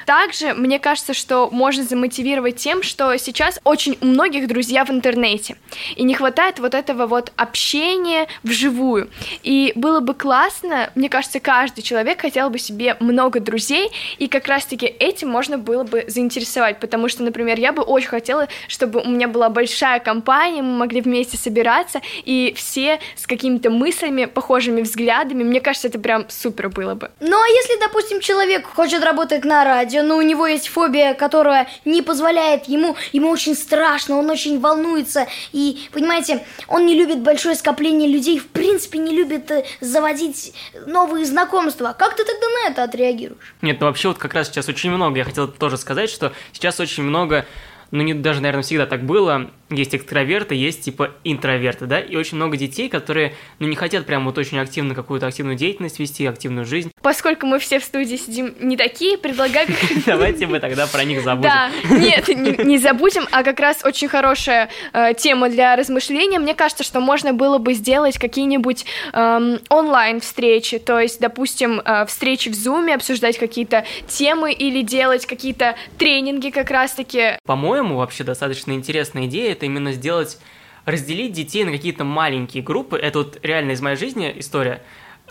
Также 0.10 0.56
мне 0.56 0.80
кажется, 0.80 1.14
что 1.14 1.50
можно 1.52 1.84
замотивировать 1.84 2.56
тем, 2.56 2.82
что 2.82 3.16
сейчас 3.18 3.60
очень 3.64 3.96
у 4.02 4.08
многих 4.08 4.48
друзья 4.48 4.84
в 4.84 4.90
интернете, 4.90 5.56
и 5.96 6.02
не 6.02 6.16
хватает 6.16 6.58
вот 6.58 6.74
этого 6.74 7.06
вот 7.06 7.32
общения 7.36 8.28
вживую. 8.42 9.12
И 9.44 9.72
было 9.76 10.00
бы 10.00 10.16
классно, 10.16 10.90
мне 10.96 11.10
кажется, 11.10 11.40
каждый 11.40 11.84
человек 11.84 12.22
хотел 12.22 12.50
бы 12.50 12.58
себе 12.58 12.98
много 13.00 13.40
друзей, 13.40 13.92
и 14.18 14.28
как 14.28 14.48
раз-таки 14.48 14.88
этим 14.88 15.30
можно 15.30 15.60
было 15.60 15.84
бы 15.84 16.06
заинтересовать, 16.08 16.80
потому 16.80 17.08
что, 17.08 17.22
например, 17.22 17.60
я 17.60 17.72
бы 17.72 17.84
очень 17.84 18.08
хотела, 18.08 18.48
чтобы 18.68 19.02
у 19.02 19.10
меня 19.10 19.28
была 19.28 19.50
большая 19.50 20.00
компания, 20.00 20.64
мы 20.64 20.76
могли 20.76 21.02
вместе 21.02 21.38
собираться, 21.38 22.02
и 22.26 22.56
все 22.58 23.00
с 23.16 23.28
какими-то 23.28 23.70
мыслями, 23.70 24.26
похожими 24.26 24.82
взглядами, 24.82 25.44
мне 25.44 25.62
кажется, 25.62 25.88
это 25.88 26.00
прям 26.00 26.26
супер 26.30 26.70
было 26.70 26.96
бы. 26.96 27.12
Ну 27.20 27.40
а 27.40 27.48
если, 27.48 27.80
допустим, 27.80 28.22
человек 28.22 28.66
хочет 28.66 29.04
работать 29.04 29.46
на 29.46 29.64
радио, 29.64 29.99
но 30.04 30.18
у 30.18 30.22
него 30.22 30.48
есть 30.48 30.68
фобия, 30.68 31.14
которая 31.14 31.68
не 31.86 32.02
позволяет 32.02 32.68
ему, 32.68 32.96
ему 33.12 33.30
очень 33.30 33.56
страшно, 33.56 34.18
он 34.18 34.30
очень 34.30 34.60
волнуется, 34.60 35.28
и, 35.52 35.88
понимаете, 35.92 36.46
он 36.68 36.86
не 36.86 36.96
любит 36.96 37.20
большое 37.20 37.56
скопление 37.56 38.10
людей, 38.10 38.40
в 38.40 38.48
принципе 38.48 39.00
не 39.00 39.16
любит 39.16 39.52
э, 39.52 39.66
заводить 39.82 40.54
новые 40.86 41.26
знакомства. 41.26 41.96
Как 41.98 42.16
ты 42.16 42.24
тогда 42.24 42.48
на 42.48 42.72
это 42.72 42.84
отреагируешь? 42.84 43.56
Нет, 43.62 43.80
ну 43.80 43.88
вообще 43.88 44.10
вот 44.10 44.18
как 44.18 44.34
раз 44.34 44.48
сейчас 44.48 44.68
очень 44.70 44.92
много, 44.92 45.18
я 45.18 45.24
хотел 45.24 45.48
тоже 45.48 45.78
сказать, 45.78 46.10
что 46.10 46.34
сейчас 46.54 46.80
очень 46.80 47.04
много 47.04 47.46
ну, 47.92 48.04
не 48.04 48.14
даже, 48.14 48.42
наверное, 48.42 48.64
всегда 48.64 48.86
так 48.86 49.04
было. 49.04 49.50
Есть 49.70 49.94
экстраверты, 49.94 50.56
есть 50.56 50.82
типа 50.82 51.12
интроверты, 51.24 51.86
да, 51.86 52.00
и 52.00 52.16
очень 52.16 52.38
много 52.38 52.58
детей, 52.58 52.90
которые, 52.90 53.34
ну, 53.60 53.68
не 53.68 53.76
хотят 53.76 54.06
прям 54.08 54.26
вот 54.26 54.38
очень 54.38 54.58
активно 54.58 54.96
какую-то 54.96 55.28
активную 55.28 55.56
деятельность 55.56 56.00
вести, 56.00 56.26
активную 56.26 56.66
жизнь. 56.66 56.92
Поскольку 57.04 57.46
мы 57.46 57.60
все 57.60 57.80
в 57.80 57.84
студии 57.84 58.16
сидим 58.16 58.56
не 58.60 58.78
такие, 58.78 59.18
предлагаю... 59.18 59.68
Давайте 60.08 60.48
мы 60.48 60.60
тогда 60.60 60.88
про 60.88 61.04
них 61.04 61.22
забудем. 61.24 61.52
Да, 61.52 61.70
нет, 61.90 62.28
не, 62.66 62.80
забудем, 62.80 63.28
а 63.32 63.44
как 63.44 63.60
раз 63.60 63.86
очень 63.86 64.08
хорошая 64.08 64.70
э, 64.94 65.14
тема 65.14 65.50
для 65.50 65.76
размышления. 65.76 66.40
Мне 66.40 66.56
кажется, 66.56 66.84
что 66.84 67.00
можно 67.00 67.34
было 67.34 67.60
бы 67.60 67.74
сделать 67.74 68.18
какие-нибудь 68.18 68.86
эм, 69.14 69.60
онлайн-встречи, 69.70 70.80
то 70.80 71.00
есть, 71.00 71.20
допустим, 71.20 71.80
э, 71.80 72.06
встречи 72.08 72.50
в 72.50 72.54
Zoom, 72.54 72.92
обсуждать 72.92 73.38
какие-то 73.38 73.86
темы 74.08 74.52
или 74.52 74.82
делать 74.82 75.28
какие-то 75.28 75.76
тренинги 76.00 76.50
как 76.50 76.72
раз-таки. 76.72 77.38
По-моему, 77.46 77.98
вообще 77.98 78.24
достаточно 78.24 78.72
интересная 78.72 79.26
идея 79.26 79.59
это 79.60 79.66
именно 79.66 79.92
сделать, 79.92 80.40
разделить 80.86 81.34
детей 81.34 81.64
на 81.66 81.72
какие-то 81.72 82.04
маленькие 82.06 82.64
группы. 82.64 82.98
Это 82.98 83.20
вот 83.20 83.40
реально 83.44 83.72
из 83.74 83.82
моей 83.82 83.98
жизни 83.98 84.34
история. 84.38 84.82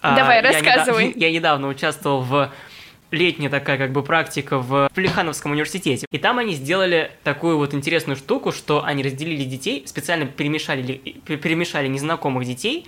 А, 0.01 0.15
Давай, 0.15 0.37
я 0.37 0.43
рассказывай. 0.43 1.07
недав- 1.09 1.17
Я 1.23 1.33
недавно 1.33 1.69
участвовал 1.69 2.21
в 2.21 2.53
летняя 3.11 3.49
такая 3.49 3.79
как 3.79 3.91
бы 3.93 4.03
практика 4.03 4.59
в 4.59 4.91
Плехановском 4.95 5.53
университете. 5.53 6.05
И 6.13 6.19
там 6.19 6.39
они 6.39 6.53
сделали 6.55 7.11
такую 7.25 7.57
вот 7.57 7.73
интересную 7.73 8.17
штуку, 8.17 8.53
что 8.53 8.85
они 8.85 9.03
разделили 9.03 9.45
детей, 9.45 9.83
специально 9.87 10.27
перемешали, 10.27 10.83
ли- 10.83 10.97
перемешали 11.39 11.89
незнакомых 11.89 12.45
детей 12.45 12.87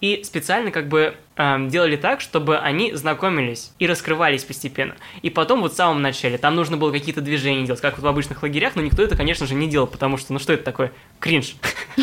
и 0.00 0.22
специально 0.24 0.70
как 0.70 0.88
бы 0.88 1.14
эм, 1.36 1.68
делали 1.68 1.96
так, 1.96 2.20
чтобы 2.20 2.58
они 2.58 2.92
знакомились 2.94 3.72
и 3.78 3.86
раскрывались 3.86 4.44
постепенно. 4.44 4.96
И 5.22 5.30
потом 5.30 5.60
вот 5.60 5.72
в 5.72 5.76
самом 5.76 6.02
начале 6.02 6.38
там 6.38 6.54
нужно 6.54 6.76
было 6.76 6.90
какие-то 6.90 7.20
движения 7.20 7.66
делать, 7.66 7.80
как 7.80 7.96
вот 7.96 8.04
в 8.04 8.06
обычных 8.06 8.42
лагерях, 8.42 8.76
но 8.76 8.82
никто 8.82 9.02
это, 9.02 9.16
конечно 9.16 9.46
же, 9.46 9.54
не 9.54 9.68
делал, 9.68 9.86
потому 9.86 10.16
что, 10.16 10.32
ну 10.32 10.38
что 10.38 10.52
это 10.52 10.64
такое? 10.64 10.92
Кринж. 11.18 11.54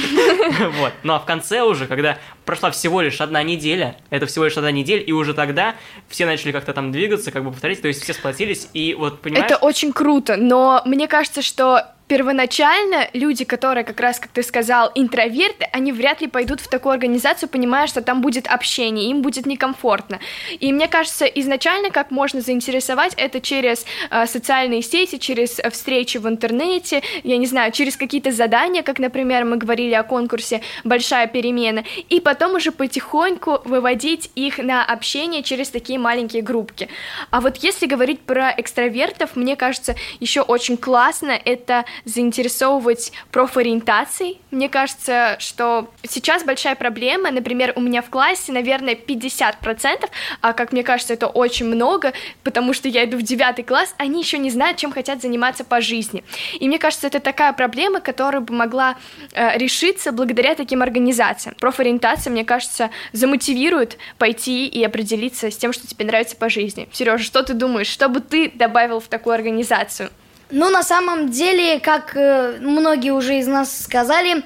Вот. 0.80 0.94
Ну 1.04 1.14
а 1.14 1.20
в 1.20 1.26
конце 1.26 1.62
уже, 1.62 1.88
когда 1.88 2.18
прошла 2.46 2.72
всего 2.72 3.02
лишь 3.02 3.20
одна 3.20 3.44
неделя, 3.44 3.98
это 4.10 4.26
всего 4.26 4.46
лишь 4.46 4.58
одна 4.58 4.72
неделя, 4.72 5.02
и 5.02 5.12
уже 5.12 5.34
тогда 5.34 5.76
все 6.08 6.26
начали 6.26 6.52
как-то 6.52 6.74
там 6.74 6.92
двигаться, 6.92 7.32
как 7.32 7.44
бы 7.44 7.52
повторять, 7.52 7.82
то 7.82 7.88
есть 7.88 8.02
все 8.02 8.14
сплотились, 8.14 8.70
и 8.74 8.94
вот, 8.94 9.22
понимаешь... 9.22 9.46
Это 9.46 9.58
очень 9.58 9.92
круто, 9.92 10.38
но 10.38 10.82
мне 10.86 11.08
кажется, 11.08 11.42
что 11.42 11.97
первоначально 12.08 13.10
люди, 13.14 13.44
которые 13.44 13.84
как 13.84 14.00
раз, 14.00 14.20
как 14.20 14.32
ты 14.32 14.44
сказал, 14.44 14.92
интроверты, 14.96 15.68
они 15.72 15.92
вряд 15.92 16.22
ли 16.22 16.28
пойдут 16.28 16.62
в 16.62 16.70
такую 16.70 16.94
организацию, 16.94 17.50
понимая, 17.50 17.88
что 17.88 18.02
там 18.02 18.22
будет 18.22 18.48
общение, 18.48 19.10
им 19.10 19.22
будет 19.22 19.46
некомфортно. 19.46 20.20
И 20.60 20.72
мне 20.72 20.88
кажется, 20.88 21.26
изначально 21.26 21.90
как 21.90 22.12
можно 22.12 22.42
заинтересовать 22.42 23.14
это 23.18 23.42
через 23.42 23.86
э, 24.10 24.26
социальные 24.26 24.82
сети, 24.82 25.18
через 25.18 25.60
встречи 25.72 26.18
в 26.18 26.28
интернете, 26.28 27.02
я 27.24 27.38
не 27.38 27.46
знаю, 27.46 27.72
через 27.72 27.98
какие-то 27.98 28.32
задания, 28.32 28.84
как, 28.84 29.00
например, 29.00 29.46
мы 29.46 29.58
говорили 29.58 29.94
о 29.94 30.04
конкурсе 30.04 30.62
«Большая 30.84 31.28
перемена», 31.28 31.84
и 32.10 32.20
потом 32.20 32.56
уже 32.56 32.72
потихоньку 32.72 33.62
выводить 33.66 34.32
их 34.36 34.60
на 34.60 34.86
общение 34.86 35.44
через 35.44 35.70
такие 35.70 36.00
маленькие 36.00 36.42
группки. 36.42 36.88
А 37.32 37.42
вот 37.42 37.58
если 37.58 37.86
говорить 37.86 38.22
про 38.22 38.54
экстравертов, 38.56 39.36
мне 39.36 39.56
кажется, 39.56 39.96
еще 40.20 40.42
очень 40.42 40.78
классно 40.78 41.32
это 41.32 41.86
заинтересовывать 42.06 43.12
профориентацией. 43.32 44.40
Мне 44.52 44.70
кажется, 44.70 45.38
что 45.40 45.90
сейчас 46.08 46.44
большая 46.44 46.76
проблема, 46.76 47.32
например, 47.32 47.74
у 47.76 47.82
меня 47.82 48.02
в 48.02 48.10
классе, 48.10 48.52
наверное, 48.52 48.96
50%, 48.96 50.10
а 50.42 50.54
как 50.54 50.72
мне 50.72 50.84
кажется, 50.84 51.14
это 51.14 51.28
очень 51.28 51.66
много, 51.66 52.14
потому 52.44 52.74
что 52.74 52.88
я 52.88 53.06
иду 53.06 53.18
в 53.18 53.22
девятый 53.22 53.64
класс, 53.64 53.94
они 53.98 54.22
еще 54.22 54.38
не 54.38 54.50
знают, 54.50 54.78
чем 54.78 54.92
хотят 54.92 55.22
заниматься 55.22 55.64
по 55.64 55.82
жизни. 55.82 56.24
И 56.60 56.68
мне 56.68 56.80
кажется, 56.80 57.08
это 57.08 57.20
такая 57.20 57.54
проблема, 57.54 58.00
которая 58.00 58.42
бы 58.42 58.54
могла 58.54 58.98
э, 59.34 59.58
решиться 59.58 60.12
благодаря 60.12 60.56
таким 60.56 60.82
организациям. 60.82 61.56
Профориентация, 61.60 62.32
мне 62.32 62.46
кажется, 62.46 62.90
замотивирует 63.14 63.98
пойти 64.18 64.68
и 64.68 64.84
определиться 64.84 65.52
с 65.52 65.58
тем, 65.58 65.74
что 65.74 65.88
тебе 65.88 66.06
нравится 66.06 66.36
по 66.36 66.50
жизни. 66.50 66.88
Сережа, 66.92 67.24
что 67.24 67.44
ты 67.44 67.54
думаешь, 67.54 67.88
что 67.88 68.10
бы 68.10 68.20
ты 68.20 68.52
добавил 68.54 69.00
в 69.00 69.08
такую 69.08 69.36
организацию? 69.36 70.10
Ну, 70.50 70.70
на 70.70 70.84
самом 70.84 71.30
деле, 71.30 71.80
как 71.80 72.16
э, 72.16 72.58
многие 72.62 73.12
уже 73.12 73.40
из 73.40 73.48
нас 73.48 73.84
сказали, 73.84 74.44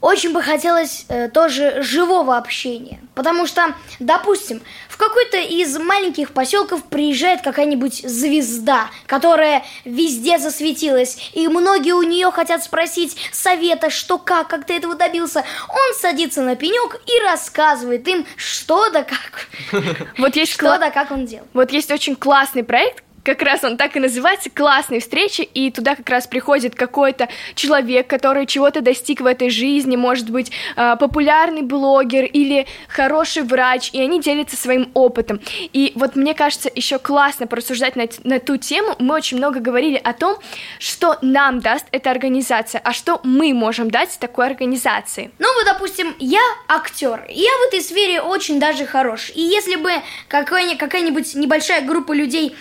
очень 0.00 0.32
бы 0.32 0.42
хотелось 0.42 1.04
э, 1.08 1.28
тоже 1.28 1.82
живого 1.82 2.36
общения. 2.36 3.00
Потому 3.14 3.46
что, 3.46 3.74
допустим, 3.98 4.62
в 4.88 4.96
какой-то 4.96 5.36
из 5.38 5.78
маленьких 5.78 6.32
поселков 6.32 6.84
приезжает 6.84 7.42
какая-нибудь 7.42 8.02
звезда, 8.08 8.90
которая 9.06 9.62
везде 9.84 10.38
засветилась, 10.38 11.30
и 11.34 11.48
многие 11.48 11.92
у 11.92 12.02
нее 12.02 12.30
хотят 12.30 12.64
спросить 12.64 13.16
совета, 13.32 13.90
что 13.90 14.18
как, 14.18 14.48
как 14.48 14.64
ты 14.64 14.74
этого 14.74 14.94
добился. 14.94 15.44
Он 15.68 15.98
садится 15.98 16.42
на 16.42 16.56
пенек 16.56 17.00
и 17.06 17.24
рассказывает 17.24 18.06
им, 18.08 18.26
что 18.36 18.88
да 18.90 19.04
как. 19.04 19.48
Вот 20.18 20.36
есть 20.36 20.52
что 20.52 20.78
да 20.78 20.90
как 20.90 21.10
он 21.10 21.26
делал. 21.26 21.46
Вот 21.52 21.72
есть 21.72 21.90
очень 21.90 22.16
классный 22.16 22.64
проект, 22.64 23.04
как 23.24 23.42
раз 23.42 23.64
он 23.64 23.76
так 23.76 23.96
и 23.96 24.00
называется, 24.00 24.50
классные 24.50 25.00
встречи, 25.00 25.42
и 25.42 25.70
туда 25.70 25.94
как 25.94 26.08
раз 26.08 26.26
приходит 26.26 26.74
какой-то 26.74 27.28
человек, 27.54 28.06
который 28.06 28.46
чего-то 28.46 28.80
достиг 28.80 29.20
в 29.20 29.26
этой 29.26 29.50
жизни, 29.50 29.96
может 29.96 30.30
быть, 30.30 30.50
э, 30.76 30.96
популярный 30.98 31.62
блогер 31.62 32.24
или 32.24 32.66
хороший 32.88 33.42
врач, 33.42 33.90
и 33.92 34.00
они 34.00 34.20
делятся 34.20 34.56
своим 34.56 34.90
опытом. 34.94 35.40
И 35.72 35.92
вот 35.94 36.16
мне 36.16 36.34
кажется, 36.34 36.70
еще 36.74 36.98
классно 36.98 37.46
порассуждать 37.46 37.96
на, 37.96 38.06
на 38.24 38.40
ту 38.40 38.56
тему. 38.56 38.94
Мы 38.98 39.14
очень 39.14 39.36
много 39.36 39.60
говорили 39.60 40.00
о 40.02 40.12
том, 40.12 40.38
что 40.78 41.18
нам 41.22 41.60
даст 41.60 41.86
эта 41.92 42.10
организация, 42.10 42.80
а 42.84 42.92
что 42.92 43.20
мы 43.24 43.52
можем 43.54 43.90
дать 43.90 44.18
такой 44.18 44.46
организации. 44.46 45.30
Ну 45.38 45.48
вот, 45.54 45.64
допустим, 45.66 46.14
я 46.18 46.42
актер, 46.68 47.24
я 47.28 47.50
в 47.50 47.68
этой 47.68 47.80
сфере 47.80 48.20
очень 48.20 48.58
даже 48.58 48.86
хорош. 48.86 49.30
И 49.34 49.40
если 49.40 49.76
бы 49.76 49.90
какая-нибудь 50.28 51.34
небольшая 51.34 51.82
группа 51.82 52.12
людей 52.12 52.56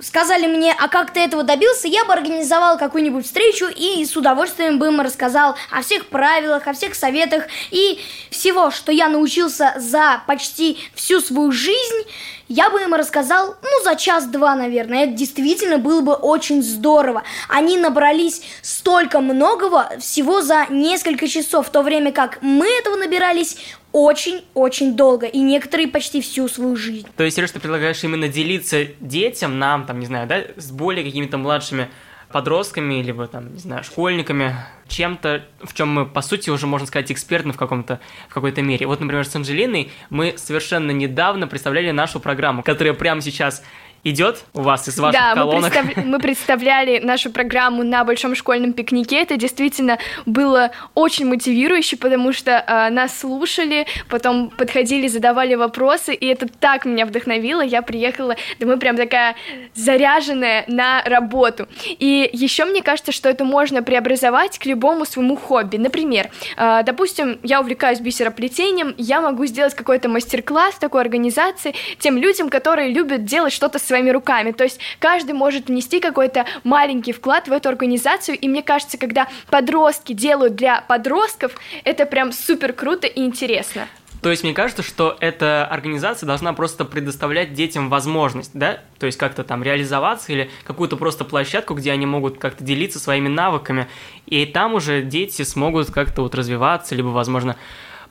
сказали 0.00 0.46
мне, 0.46 0.74
а 0.78 0.88
как 0.88 1.12
ты 1.12 1.20
этого 1.20 1.42
добился, 1.42 1.88
я 1.88 2.04
бы 2.04 2.12
организовал 2.12 2.78
какую-нибудь 2.78 3.24
встречу 3.24 3.66
и 3.66 4.04
с 4.04 4.16
удовольствием 4.16 4.78
бы 4.78 4.88
им 4.88 5.00
рассказал 5.00 5.56
о 5.70 5.82
всех 5.82 6.06
правилах, 6.06 6.66
о 6.66 6.72
всех 6.72 6.94
советах 6.94 7.44
и 7.70 8.00
всего, 8.30 8.70
что 8.70 8.92
я 8.92 9.08
научился 9.08 9.74
за 9.76 10.22
почти 10.26 10.78
всю 10.94 11.20
свою 11.20 11.52
жизнь, 11.52 12.04
я 12.48 12.70
бы 12.70 12.80
им 12.80 12.94
рассказал, 12.94 13.56
ну, 13.60 13.82
за 13.82 13.96
час-два, 13.96 14.54
наверное. 14.54 15.04
Это 15.04 15.14
действительно 15.14 15.78
было 15.78 16.00
бы 16.00 16.12
очень 16.12 16.62
здорово. 16.62 17.24
Они 17.48 17.76
набрались 17.76 18.42
столько 18.62 19.20
многого 19.20 19.90
всего 19.98 20.42
за 20.42 20.66
несколько 20.70 21.26
часов, 21.26 21.66
в 21.66 21.70
то 21.70 21.82
время 21.82 22.12
как 22.12 22.38
мы 22.42 22.66
этого 22.68 22.94
набирались 22.96 23.56
очень-очень 23.96 24.94
долго, 24.94 25.26
и 25.26 25.38
некоторые 25.38 25.88
почти 25.88 26.20
всю 26.20 26.48
свою 26.48 26.76
жизнь. 26.76 27.08
То 27.16 27.24
есть, 27.24 27.36
Сереж, 27.36 27.52
ты 27.52 27.60
предлагаешь 27.60 28.04
именно 28.04 28.28
делиться 28.28 28.84
детям, 29.00 29.58
нам, 29.58 29.86
там, 29.86 30.00
не 30.00 30.06
знаю, 30.06 30.28
да, 30.28 30.42
с 30.56 30.70
более 30.70 31.02
какими-то 31.02 31.38
младшими 31.38 31.88
подростками, 32.30 33.02
либо 33.02 33.26
там, 33.26 33.54
не 33.54 33.58
знаю, 33.58 33.84
школьниками, 33.84 34.54
чем-то, 34.88 35.46
в 35.62 35.72
чем 35.72 35.88
мы, 35.88 36.04
по 36.04 36.20
сути, 36.20 36.50
уже, 36.50 36.66
можно 36.66 36.86
сказать, 36.86 37.10
экспертны 37.10 37.54
в, 37.54 37.56
каком-то, 37.56 37.98
в 38.28 38.34
какой-то 38.34 38.60
мере. 38.60 38.86
Вот, 38.86 39.00
например, 39.00 39.26
с 39.26 39.34
Анжелиной 39.34 39.90
мы 40.10 40.34
совершенно 40.36 40.90
недавно 40.90 41.46
представляли 41.46 41.90
нашу 41.90 42.20
программу, 42.20 42.62
которая 42.62 42.92
прямо 42.92 43.22
сейчас 43.22 43.62
идет 44.10 44.44
у 44.54 44.62
вас 44.62 44.88
из 44.88 44.98
ваших 44.98 45.20
да, 45.20 45.34
колонок? 45.34 45.72
Да, 45.72 45.82
мы, 45.82 45.86
представ... 45.86 46.04
мы 46.06 46.18
представляли 46.18 46.98
нашу 47.00 47.30
программу 47.30 47.82
на 47.82 48.04
Большом 48.04 48.34
школьном 48.34 48.72
пикнике. 48.72 49.20
Это 49.20 49.36
действительно 49.36 49.98
было 50.26 50.70
очень 50.94 51.26
мотивирующе, 51.26 51.96
потому 51.96 52.32
что 52.32 52.52
э, 52.52 52.90
нас 52.90 53.18
слушали, 53.18 53.86
потом 54.08 54.50
подходили, 54.50 55.08
задавали 55.08 55.54
вопросы, 55.54 56.14
и 56.14 56.26
это 56.26 56.46
так 56.48 56.84
меня 56.84 57.04
вдохновило. 57.04 57.60
Я 57.60 57.82
приехала 57.82 58.36
домой 58.60 58.78
прям 58.78 58.96
такая 58.96 59.34
заряженная 59.74 60.64
на 60.68 61.02
работу. 61.04 61.66
И 61.98 62.30
еще 62.32 62.64
мне 62.64 62.82
кажется, 62.82 63.12
что 63.12 63.28
это 63.28 63.44
можно 63.44 63.82
преобразовать 63.82 64.58
к 64.58 64.66
любому 64.66 65.04
своему 65.04 65.36
хобби. 65.36 65.76
Например, 65.76 66.30
э, 66.56 66.82
допустим, 66.84 67.38
я 67.42 67.60
увлекаюсь 67.60 68.00
бисероплетением, 68.00 68.94
я 68.98 69.20
могу 69.20 69.46
сделать 69.46 69.74
какой-то 69.74 70.08
мастер-класс 70.08 70.76
такой 70.76 71.00
организации 71.00 71.74
тем 71.98 72.16
людям, 72.16 72.48
которые 72.48 72.92
любят 72.92 73.24
делать 73.24 73.52
что-то 73.52 73.78
своим 73.78 73.95
своими 73.96 74.10
руками. 74.10 74.52
То 74.52 74.64
есть 74.64 74.78
каждый 74.98 75.32
может 75.32 75.68
внести 75.68 76.00
какой-то 76.00 76.44
маленький 76.64 77.12
вклад 77.12 77.48
в 77.48 77.52
эту 77.52 77.70
организацию, 77.70 78.38
и 78.38 78.46
мне 78.46 78.62
кажется, 78.62 78.98
когда 78.98 79.26
подростки 79.50 80.12
делают 80.12 80.54
для 80.54 80.82
подростков, 80.82 81.52
это 81.84 82.04
прям 82.04 82.32
супер 82.32 82.74
круто 82.74 83.06
и 83.06 83.24
интересно. 83.24 83.88
То 84.22 84.30
есть 84.30 84.42
мне 84.42 84.54
кажется, 84.54 84.82
что 84.82 85.16
эта 85.20 85.66
организация 85.66 86.26
должна 86.26 86.52
просто 86.52 86.84
предоставлять 86.84 87.54
детям 87.54 87.88
возможность, 87.88 88.50
да, 88.54 88.80
то 88.98 89.06
есть 89.06 89.18
как-то 89.18 89.44
там 89.44 89.62
реализоваться 89.62 90.32
или 90.32 90.50
какую-то 90.64 90.96
просто 90.96 91.24
площадку, 91.24 91.74
где 91.74 91.92
они 91.92 92.06
могут 92.06 92.38
как-то 92.38 92.64
делиться 92.64 92.98
своими 92.98 93.28
навыками, 93.28 93.86
и 94.26 94.44
там 94.44 94.74
уже 94.74 95.02
дети 95.02 95.42
смогут 95.42 95.90
как-то 95.90 96.22
вот 96.22 96.34
развиваться, 96.34 96.94
либо, 96.94 97.08
возможно, 97.08 97.56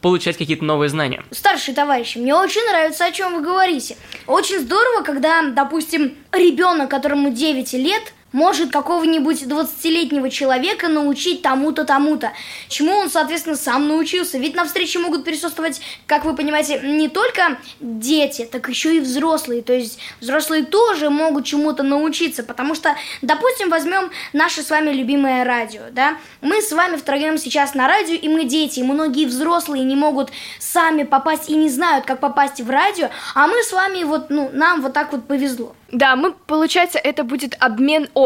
получать 0.01 0.37
какие-то 0.37 0.63
новые 0.63 0.89
знания. 0.89 1.23
Старшие 1.31 1.75
товарищи, 1.75 2.17
мне 2.17 2.35
очень 2.35 2.65
нравится, 2.67 3.05
о 3.05 3.11
чем 3.11 3.35
вы 3.35 3.41
говорите. 3.41 3.97
Очень 4.27 4.59
здорово, 4.59 5.03
когда, 5.03 5.41
допустим, 5.49 6.15
ребенок, 6.31 6.89
которому 6.89 7.31
9 7.31 7.73
лет, 7.73 8.13
может 8.35 8.69
какого-нибудь 8.69 9.43
20-летнего 9.43 10.29
человека 10.29 10.89
научить 10.89 11.41
тому-то, 11.41 11.85
тому-то, 11.85 12.33
чему 12.67 12.91
он, 12.91 13.09
соответственно, 13.09 13.55
сам 13.55 13.87
научился. 13.87 14.37
Ведь 14.37 14.55
на 14.55 14.65
встрече 14.65 14.99
могут 14.99 15.23
присутствовать, 15.23 15.79
как 16.05 16.25
вы 16.25 16.35
понимаете, 16.35 16.81
не 16.83 17.07
только 17.07 17.57
дети, 17.79 18.45
так 18.51 18.67
еще 18.67 18.97
и 18.97 18.99
взрослые. 18.99 19.61
То 19.61 19.71
есть 19.71 19.99
взрослые 20.19 20.65
тоже 20.65 21.09
могут 21.09 21.45
чему-то 21.45 21.81
научиться, 21.81 22.43
потому 22.43 22.75
что, 22.75 22.97
допустим, 23.21 23.69
возьмем 23.69 24.11
наше 24.33 24.63
с 24.63 24.69
вами 24.69 24.91
любимое 24.91 25.45
радио, 25.45 25.83
да? 25.91 26.17
Мы 26.41 26.61
с 26.61 26.73
вами 26.73 26.97
втроем 26.97 27.37
сейчас 27.37 27.73
на 27.73 27.87
радио, 27.87 28.15
и 28.15 28.27
мы 28.27 28.43
дети, 28.43 28.81
и 28.81 28.83
многие 28.83 29.27
взрослые 29.27 29.85
не 29.85 29.95
могут 29.95 30.31
сами 30.59 31.03
попасть 31.03 31.49
и 31.49 31.55
не 31.55 31.69
знают, 31.69 32.03
как 32.03 32.19
попасть 32.19 32.59
в 32.59 32.69
радио, 32.69 33.09
а 33.33 33.47
мы 33.47 33.63
с 33.63 33.71
вами 33.71 34.03
вот, 34.03 34.29
ну, 34.29 34.49
нам 34.51 34.81
вот 34.81 34.91
так 34.91 35.13
вот 35.13 35.25
повезло. 35.25 35.73
Да, 35.91 36.17
мы, 36.17 36.33
получается, 36.33 36.99
это 36.99 37.23
будет 37.23 37.55
обмен 37.59 38.09
опытом. 38.13 38.24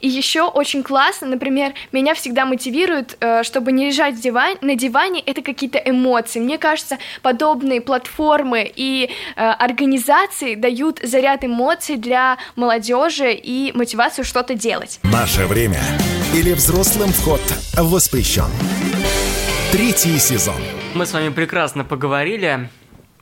И 0.00 0.08
еще 0.08 0.42
очень 0.42 0.82
классно, 0.82 1.28
например, 1.28 1.74
меня 1.92 2.14
всегда 2.14 2.44
мотивирует, 2.44 3.16
э, 3.20 3.42
чтобы 3.42 3.72
не 3.72 3.86
лежать 3.86 4.20
диван, 4.20 4.56
на 4.60 4.74
диване, 4.74 5.20
это 5.20 5.42
какие-то 5.42 5.78
эмоции. 5.78 6.40
Мне 6.40 6.58
кажется, 6.58 6.98
подобные 7.22 7.80
платформы 7.80 8.70
и 8.74 9.10
э, 9.36 9.40
организации 9.40 10.54
дают 10.54 11.00
заряд 11.02 11.44
эмоций 11.44 11.96
для 11.96 12.38
молодежи 12.56 13.32
и 13.32 13.72
мотивацию 13.74 14.24
что-то 14.24 14.54
делать. 14.54 15.00
Наше 15.02 15.46
время 15.46 15.80
или 16.34 16.52
взрослым 16.52 17.10
вход 17.10 17.40
воспрещен. 17.76 18.50
Третий 19.70 20.18
сезон. 20.18 20.56
Мы 20.94 21.06
с 21.06 21.12
вами 21.12 21.30
прекрасно 21.30 21.84
поговорили 21.84 22.68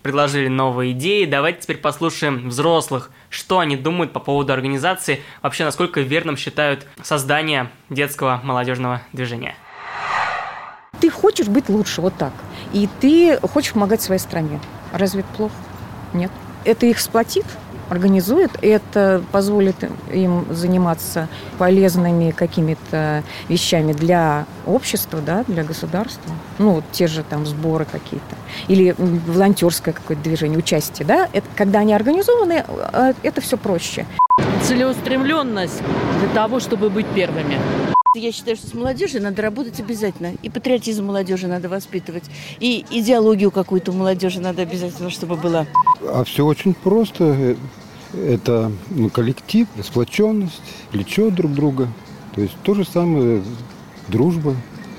предложили 0.03 0.49
новые 0.49 0.92
идеи. 0.92 1.25
Давайте 1.25 1.62
теперь 1.62 1.79
послушаем 1.79 2.49
взрослых, 2.49 3.11
что 3.31 3.61
они 3.61 3.77
думают 3.77 4.12
по 4.12 4.21
поводу 4.21 4.53
организации, 4.53 5.23
вообще 5.40 5.64
насколько 5.64 6.01
верным 6.01 6.37
считают 6.37 6.87
создание 7.03 7.71
детского 7.88 8.40
молодежного 8.43 9.01
движения. 9.12 9.55
Ты 11.01 11.09
хочешь 11.09 11.47
быть 11.47 11.71
лучше, 11.71 12.03
вот 12.03 12.14
так. 12.19 12.33
И 12.75 12.88
ты 13.01 13.38
хочешь 13.40 13.73
помогать 13.73 14.03
своей 14.03 14.21
стране. 14.21 14.61
Разве 14.93 15.21
это 15.21 15.31
плохо? 15.35 15.55
Нет. 16.12 16.31
Это 16.64 16.85
их 16.85 17.01
сплотит, 17.01 17.47
организует, 17.90 18.53
это 18.62 19.22
позволит 19.33 19.76
им 20.12 20.46
заниматься 20.50 21.29
полезными 21.59 22.31
какими-то 22.31 23.22
вещами 23.48 23.92
для 23.92 24.46
общества, 24.66 25.20
да, 25.20 25.44
для 25.46 25.64
государства. 25.64 26.33
Ну, 26.59 26.74
вот 26.74 26.85
те 26.92 27.09
же 27.09 27.22
там 27.22 27.44
сборы 27.44 27.85
какие-то. 27.85 28.37
Или 28.68 28.94
волонтерское 28.98 29.92
какое-то 29.92 30.22
движение, 30.22 30.59
участие, 30.59 31.07
да. 31.07 31.29
Это, 31.33 31.46
когда 31.57 31.81
они 31.81 31.92
организованы, 31.92 32.64
а, 32.68 33.12
это 33.22 33.40
все 33.40 33.57
проще. 33.57 34.07
Целеустремленность 34.62 35.83
для 36.20 36.29
того, 36.35 36.61
чтобы 36.61 36.90
быть 36.90 37.07
первыми. 37.09 37.57
Я 38.16 38.33
считаю, 38.33 38.57
что 38.57 38.66
с 38.66 38.74
молодежью 38.74 39.22
надо 39.22 39.40
работать 39.40 39.79
обязательно. 39.79 40.33
И 40.42 40.50
патриотизм 40.50 41.05
молодежи 41.05 41.46
надо 41.46 41.68
воспитывать. 41.68 42.24
И 42.59 42.85
идеологию 42.90 43.53
какую-то 43.53 43.92
молодежи 43.92 44.40
надо 44.40 44.62
обязательно, 44.62 45.11
чтобы 45.11 45.37
была. 45.37 45.66
А 46.03 46.24
все 46.24 46.44
очень 46.44 46.74
просто. 46.74 47.57
Это 48.14 48.73
ну, 48.90 49.09
коллектив, 49.11 49.66
сплоченность, 49.83 50.61
плечо 50.90 51.31
друг 51.31 51.53
друга. 51.53 51.88
То 52.35 52.40
есть 52.40 52.55
то 52.62 52.75
же 52.75 52.85
самое 52.85 53.42
дружба. 54.09 54.57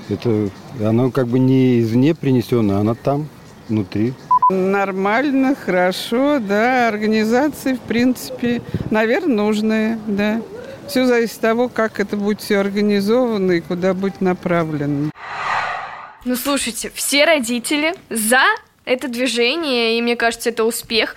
Это 0.08 0.50
оно 0.80 1.10
как 1.10 1.28
бы 1.28 1.38
не 1.38 1.80
извне 1.80 2.14
принесено, 2.14 2.78
она 2.78 2.94
там, 2.94 3.28
внутри. 3.68 4.14
Нормально, 4.50 5.54
хорошо, 5.54 6.38
да. 6.38 6.88
Организации, 6.88 7.74
в 7.74 7.80
принципе, 7.80 8.62
наверное, 8.90 9.36
нужные, 9.36 9.98
да. 10.06 10.42
Все 10.88 11.06
зависит 11.06 11.36
от 11.36 11.40
того, 11.40 11.68
как 11.68 12.00
это 12.00 12.16
будет 12.16 12.40
все 12.40 12.58
организовано 12.58 13.52
и 13.52 13.60
куда 13.60 13.94
будет 13.94 14.20
направлено. 14.20 15.10
Ну, 16.24 16.36
слушайте, 16.36 16.90
все 16.94 17.24
родители 17.24 17.94
за 18.10 18.42
это 18.84 19.08
движение, 19.08 19.98
и 19.98 20.02
мне 20.02 20.16
кажется, 20.16 20.50
это 20.50 20.64
успех. 20.64 21.16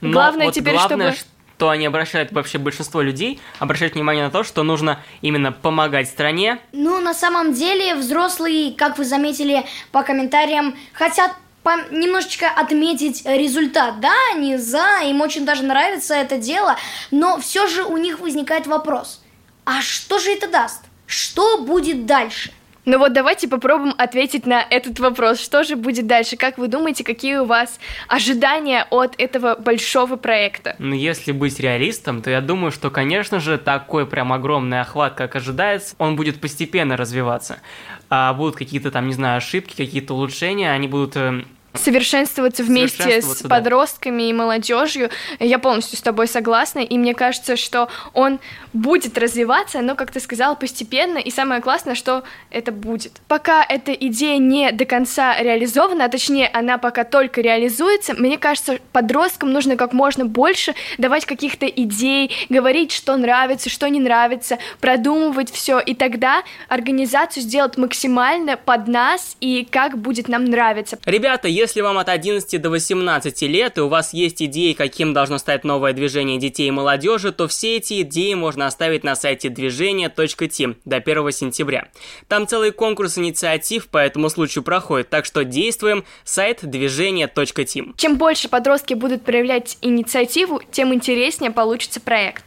Но 0.00 0.12
главное 0.12 0.46
вот 0.46 0.54
теперь, 0.54 0.74
главное, 0.74 1.12
чтобы... 1.12 1.28
что 1.56 1.68
они 1.70 1.86
обращают, 1.86 2.32
вообще 2.32 2.58
большинство 2.58 3.02
людей 3.02 3.40
обращают 3.58 3.94
внимание 3.94 4.24
на 4.24 4.30
то, 4.30 4.44
что 4.44 4.62
нужно 4.62 5.00
именно 5.20 5.52
помогать 5.52 6.08
стране. 6.08 6.58
Ну, 6.72 7.00
на 7.00 7.14
самом 7.14 7.52
деле, 7.52 7.94
взрослые, 7.94 8.72
как 8.74 8.98
вы 8.98 9.04
заметили 9.04 9.66
по 9.92 10.02
комментариям, 10.02 10.74
хотят 10.92 11.32
по- 11.62 11.90
немножечко 11.90 12.48
отметить 12.48 13.22
результат. 13.26 14.00
Да, 14.00 14.14
они 14.34 14.56
за, 14.56 15.00
им 15.04 15.20
очень 15.20 15.44
даже 15.44 15.62
нравится 15.62 16.14
это 16.14 16.38
дело, 16.38 16.76
но 17.10 17.38
все 17.38 17.66
же 17.66 17.84
у 17.84 17.96
них 17.98 18.20
возникает 18.20 18.66
вопрос. 18.66 19.22
А 19.66 19.82
что 19.82 20.18
же 20.18 20.30
это 20.30 20.48
даст? 20.48 20.80
Что 21.06 21.58
будет 21.58 22.06
дальше? 22.06 22.52
Ну 22.90 22.98
вот 22.98 23.12
давайте 23.12 23.46
попробуем 23.46 23.94
ответить 23.98 24.46
на 24.46 24.66
этот 24.68 24.98
вопрос. 24.98 25.38
Что 25.38 25.62
же 25.62 25.76
будет 25.76 26.08
дальше? 26.08 26.36
Как 26.36 26.58
вы 26.58 26.66
думаете, 26.66 27.04
какие 27.04 27.36
у 27.36 27.44
вас 27.44 27.78
ожидания 28.08 28.84
от 28.90 29.14
этого 29.16 29.54
большого 29.54 30.16
проекта? 30.16 30.74
Но 30.80 30.96
если 30.96 31.30
быть 31.30 31.60
реалистом, 31.60 32.20
то 32.20 32.30
я 32.30 32.40
думаю, 32.40 32.72
что, 32.72 32.90
конечно 32.90 33.38
же, 33.38 33.58
такой 33.58 34.06
прям 34.06 34.32
огромный 34.32 34.80
охват, 34.80 35.14
как 35.14 35.36
ожидается, 35.36 35.94
он 35.98 36.16
будет 36.16 36.40
постепенно 36.40 36.96
развиваться. 36.96 37.60
А 38.08 38.34
будут 38.34 38.56
какие-то 38.56 38.90
там, 38.90 39.06
не 39.06 39.12
знаю, 39.12 39.36
ошибки, 39.36 39.76
какие-то 39.76 40.14
улучшения, 40.14 40.72
они 40.72 40.88
будут 40.88 41.16
эм, 41.16 41.46
совершенствоваться 41.74 42.62
вместе 42.62 42.96
с 42.96 43.02
Совершенствоваться, 43.02 43.48
да. 43.48 43.56
подростками 43.56 44.28
и 44.28 44.32
молодежью. 44.32 45.10
Я 45.38 45.58
полностью 45.58 45.98
с 45.98 46.02
тобой 46.02 46.26
согласна, 46.26 46.80
и 46.80 46.98
мне 46.98 47.14
кажется, 47.14 47.56
что 47.56 47.88
он 48.12 48.40
будет 48.72 49.16
развиваться, 49.18 49.80
но, 49.80 49.94
как 49.94 50.10
ты 50.10 50.20
сказала, 50.20 50.54
постепенно, 50.54 51.18
и 51.18 51.30
самое 51.30 51.60
классное, 51.60 51.94
что 51.94 52.24
это 52.50 52.72
будет. 52.72 53.12
Пока 53.28 53.64
эта 53.64 53.92
идея 53.92 54.38
не 54.38 54.72
до 54.72 54.84
конца 54.84 55.40
реализована, 55.40 56.04
а 56.04 56.08
точнее, 56.08 56.48
она 56.48 56.78
пока 56.78 57.04
только 57.04 57.40
реализуется, 57.40 58.14
мне 58.14 58.38
кажется, 58.38 58.78
подросткам 58.92 59.52
нужно 59.52 59.76
как 59.76 59.92
можно 59.92 60.24
больше 60.24 60.74
давать 60.98 61.24
каких-то 61.24 61.66
идей, 61.66 62.30
говорить, 62.48 62.92
что 62.92 63.16
нравится, 63.16 63.70
что 63.70 63.88
не 63.88 64.00
нравится, 64.00 64.58
продумывать 64.80 65.50
все, 65.50 65.78
и 65.78 65.94
тогда 65.94 66.42
организацию 66.68 67.42
сделать 67.42 67.76
максимально 67.76 68.56
под 68.56 68.88
нас 68.88 69.36
и 69.40 69.66
как 69.70 69.98
будет 69.98 70.28
нам 70.28 70.44
нравиться. 70.44 70.98
Ребята, 71.04 71.48
если 71.60 71.82
вам 71.82 71.98
от 71.98 72.08
11 72.08 72.60
до 72.60 72.70
18 72.70 73.42
лет 73.42 73.76
и 73.76 73.82
у 73.82 73.88
вас 73.88 74.14
есть 74.14 74.42
идеи, 74.42 74.72
каким 74.72 75.12
должно 75.12 75.36
стать 75.36 75.62
новое 75.62 75.92
движение 75.92 76.38
детей 76.38 76.68
и 76.68 76.70
молодежи, 76.70 77.32
то 77.32 77.48
все 77.48 77.76
эти 77.76 78.00
идеи 78.00 78.32
можно 78.32 78.66
оставить 78.66 79.04
на 79.04 79.14
сайте 79.14 79.50
движения.тим 79.50 80.76
до 80.86 80.96
1 80.96 81.32
сентября. 81.32 81.88
Там 82.28 82.46
целый 82.46 82.72
конкурс 82.72 83.18
инициатив 83.18 83.88
по 83.88 83.98
этому 83.98 84.30
случаю 84.30 84.64
проходит, 84.64 85.10
так 85.10 85.26
что 85.26 85.44
действуем, 85.44 86.04
сайт 86.24 86.60
движения.тим. 86.62 87.94
Чем 87.98 88.16
больше 88.16 88.48
подростки 88.48 88.94
будут 88.94 89.22
проявлять 89.22 89.76
инициативу, 89.82 90.62
тем 90.72 90.94
интереснее 90.94 91.50
получится 91.50 92.00
проект. 92.00 92.44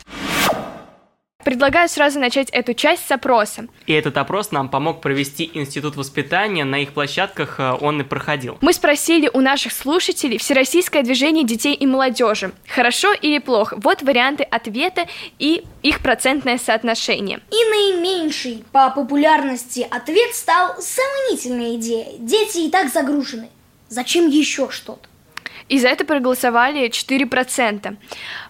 Предлагаю 1.44 1.90
сразу 1.90 2.20
начать 2.20 2.50
эту 2.52 2.74
часть 2.74 3.06
с 3.08 3.12
опроса. 3.12 3.68
И 3.86 3.94
этот 3.94 4.18
опрос 4.18 4.52
нам 4.52 4.70
помог 4.70 5.02
провести 5.02 5.50
Институт 5.54 5.96
воспитания, 5.96 6.64
на 6.64 6.80
их 6.82 6.94
площадках 6.94 7.60
э, 7.60 7.78
он 7.80 8.02
и 8.02 8.04
проходил. 8.04 8.58
Мы 8.62 8.74
спросили 8.74 9.30
у 9.34 9.42
наших 9.42 9.74
слушателей 9.74 10.38
Всероссийское 10.38 11.04
движение 11.04 11.46
детей 11.46 11.74
и 11.74 11.86
молодежи. 11.86 12.52
Хорошо 12.68 13.14
или 13.14 13.40
плохо? 13.40 13.78
Вот 13.82 14.02
варианты 14.02 14.44
ответа 14.44 15.06
и 15.40 15.64
их 15.82 16.00
процентное 16.00 16.58
соотношение. 16.58 17.42
И 17.52 17.56
наименьший 17.56 18.64
по 18.72 18.90
популярности 18.90 19.86
ответ 19.90 20.34
стал 20.36 20.76
сомнительная 20.80 21.76
идея. 21.76 22.08
Дети 22.20 22.60
и 22.60 22.70
так 22.70 22.92
загружены. 22.92 23.50
Зачем 23.90 24.28
еще 24.28 24.70
что-то? 24.72 25.08
И 25.74 25.80
за 25.80 25.88
это 25.88 26.06
проголосовали 26.06 26.88
4%. 26.88 27.98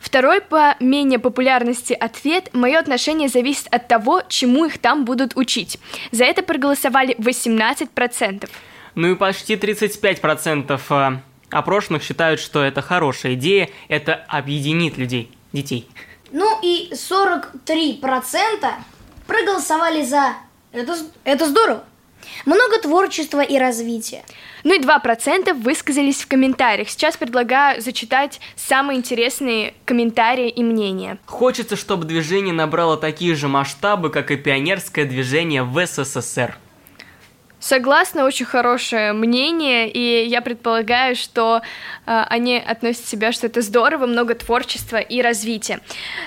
Второй 0.02 0.42
по 0.42 0.76
менее 0.82 1.20
популярности 1.20 1.94
ответ 1.94 2.50
«Мое 2.52 2.78
отношение 2.78 3.30
зависит 3.30 3.74
от 3.74 3.88
того, 3.88 4.24
чему 4.28 4.66
их 4.66 4.78
там 4.78 5.06
будут 5.06 5.38
учить». 5.38 5.80
За 6.12 6.26
это 6.26 6.44
проголосовали 6.44 7.16
18%. 7.16 8.50
Ну 8.96 9.12
и 9.12 9.16
почти 9.16 9.56
35% 9.56 10.82
э, 10.90 11.20
опрошенных 11.50 12.04
считают, 12.04 12.42
что 12.42 12.62
это 12.62 12.82
хорошая 12.82 13.36
идея, 13.36 13.70
это 13.88 14.16
объединит 14.28 14.98
людей, 14.98 15.32
детей. 15.54 15.88
Ну 16.34 16.60
и 16.62 16.92
43% 16.92 18.02
проголосовали 19.26 20.04
за. 20.04 20.34
Это, 20.74 20.98
это 21.24 21.48
здорово. 21.48 21.86
Много 22.46 22.80
творчества 22.82 23.42
и 23.42 23.58
развития. 23.58 24.24
Ну 24.64 24.74
и 24.74 24.80
2% 24.80 25.54
высказались 25.54 26.22
в 26.22 26.28
комментариях. 26.28 26.90
Сейчас 26.90 27.18
предлагаю 27.18 27.82
зачитать 27.82 28.40
самые 28.56 29.00
интересные 29.00 29.74
комментарии 29.86 30.50
и 30.50 30.64
мнения. 30.64 31.18
Хочется, 31.26 31.76
чтобы 31.76 32.06
движение 32.06 32.54
набрало 32.54 32.98
такие 32.98 33.36
же 33.36 33.48
масштабы, 33.48 34.10
как 34.10 34.32
и 34.32 34.38
пионерское 34.38 35.06
движение 35.06 35.64
в 35.64 35.86
СССР. 35.86 36.58
Согласна, 37.64 38.26
очень 38.26 38.46
хорошее 38.46 39.14
мнение, 39.14 39.90
и 39.90 40.28
я 40.28 40.42
предполагаю, 40.42 41.16
что 41.16 41.62
э, 42.06 42.24
они 42.28 42.58
относят 42.58 43.06
себя, 43.06 43.32
что 43.32 43.48
это 43.48 43.62
здорово, 43.62 44.06
много 44.06 44.36
творчества 44.36 44.98
и 44.98 45.22
развития. 45.22 45.80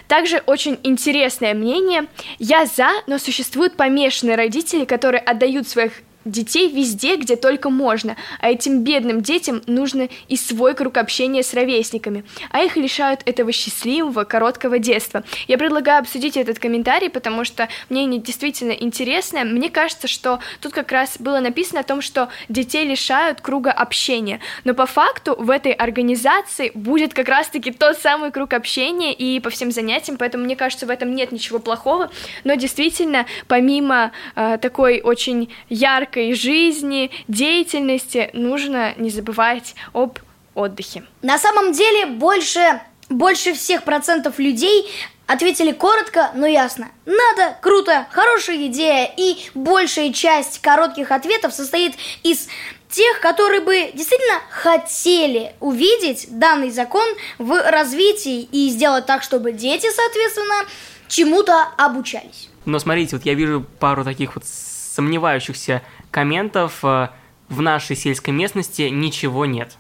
Также 0.09 0.42
очень 0.46 0.79
интересное 0.83 1.53
мнение. 1.53 2.07
Я 2.38 2.64
за, 2.64 2.88
но 3.07 3.18
существуют 3.18 3.77
помешанные 3.77 4.35
родители, 4.35 4.87
которые 4.87 5.20
отдают 5.20 5.68
своих 5.68 6.01
детей 6.27 6.71
везде, 6.71 7.17
где 7.17 7.37
только 7.37 7.71
можно, 7.71 8.17
а 8.41 8.51
этим 8.51 8.83
бедным 8.83 9.23
детям 9.23 9.62
нужно 9.67 10.09
и 10.29 10.37
свой 10.37 10.75
круг 10.75 10.99
общения 10.99 11.43
с 11.43 11.55
ровесниками, 11.55 12.25
а 12.51 12.62
их 12.62 12.77
лишают 12.77 13.23
этого 13.25 13.53
счастливого, 13.53 14.25
короткого 14.25 14.79
детства. 14.79 15.25
Я 15.49 15.57
предлагаю 15.57 16.01
обсудить 16.01 16.37
этот 16.37 16.59
комментарий, 16.59 17.09
потому 17.09 17.45
что 17.45 17.69
мнение 17.89 18.21
действительно 18.21 18.73
интересное. 18.73 19.45
Мне 19.45 19.71
кажется, 19.71 20.09
что 20.09 20.41
тут 20.61 20.73
как 20.73 20.93
раз 20.93 21.17
было 21.19 21.39
написано 21.39 21.81
о 21.81 21.85
том, 21.85 22.03
что 22.03 22.29
детей 22.49 22.85
лишают 22.85 23.41
круга 23.41 23.71
общения, 23.71 24.41
но 24.65 24.75
по 24.75 24.87
факту 24.87 25.37
в 25.39 25.51
этой 25.51 25.73
организации 25.73 26.73
будет 26.75 27.15
как 27.15 27.29
раз-таки 27.29 27.71
тот 27.71 27.99
самый 27.99 28.33
круг 28.33 28.53
общения 28.53 29.15
и 29.15 29.39
по 29.41 29.51
всем 29.51 29.71
занятиям, 29.71 30.17
поэтому 30.19 30.45
мне 30.45 30.57
кажется, 30.57 30.87
в 30.87 30.91
этом 30.91 31.15
нет 31.15 31.33
ничего 31.33 31.59
плохого, 31.59 32.11
но 32.45 32.55
действительно, 32.55 33.27
помимо 33.47 34.12
э, 34.35 34.59
такой 34.61 35.01
очень 35.01 35.53
яркой 35.69 36.15
жизни, 36.35 37.11
деятельности, 37.29 38.31
нужно 38.33 38.94
не 38.96 39.11
забывать 39.11 39.74
об 39.92 40.18
отдыхе. 40.55 41.05
На 41.22 41.38
самом 41.38 41.72
деле 41.72 42.07
больше, 42.07 42.81
больше 43.09 43.52
всех 43.55 43.85
процентов 43.85 44.38
людей 44.38 44.88
ответили 45.26 45.72
коротко, 45.72 46.31
но 46.35 46.46
ясно. 46.46 46.88
Надо, 47.05 47.57
круто, 47.61 48.07
хорошая 48.11 48.66
идея. 48.66 49.11
И 49.16 49.37
большая 49.55 50.12
часть 50.12 50.61
коротких 50.61 51.11
ответов 51.11 51.52
состоит 51.52 51.94
из 52.22 52.48
тех, 52.88 53.20
которые 53.20 53.61
бы 53.61 53.90
действительно 53.92 54.40
хотели 54.50 55.52
увидеть 55.61 56.29
данный 56.31 56.70
закон 56.70 57.07
в 57.38 57.70
развитии 57.70 58.42
и 58.42 58.68
сделать 58.70 59.07
так, 59.07 59.22
чтобы 59.22 59.52
дети, 59.52 59.88
соответственно, 59.94 60.64
чему-то 61.09 61.68
обучались. 61.76 62.48
Но 62.64 62.79
смотрите, 62.79 63.16
вот 63.16 63.26
я 63.26 63.35
вижу 63.35 63.66
пару 63.79 64.05
таких 64.05 64.35
вот 64.37 64.44
сомневающихся 64.46 65.83
комментов. 66.16 66.79
э, 66.83 67.09
В 67.48 67.61
нашей 67.61 67.94
сельской 67.94 68.33
местности 68.33 68.88
ничего 68.90 69.44
нет. 69.44 69.76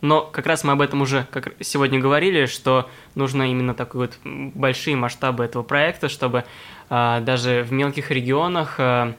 Но 0.00 0.22
как 0.22 0.46
раз 0.46 0.64
мы 0.64 0.72
об 0.72 0.80
этом 0.80 1.00
уже 1.02 1.26
как 1.30 1.54
сегодня 1.60 2.00
говорили, 2.00 2.46
что 2.46 2.90
нужно 3.14 3.48
именно 3.48 3.72
такой 3.72 4.08
вот 4.08 4.18
большие 4.24 4.96
масштабы 4.96 5.44
этого 5.44 5.62
проекта, 5.62 6.08
чтобы 6.08 6.44
э, 6.90 7.20
даже 7.22 7.62
в 7.62 7.72
мелких 7.72 8.10
регионах 8.10 8.74
э, 8.78 9.12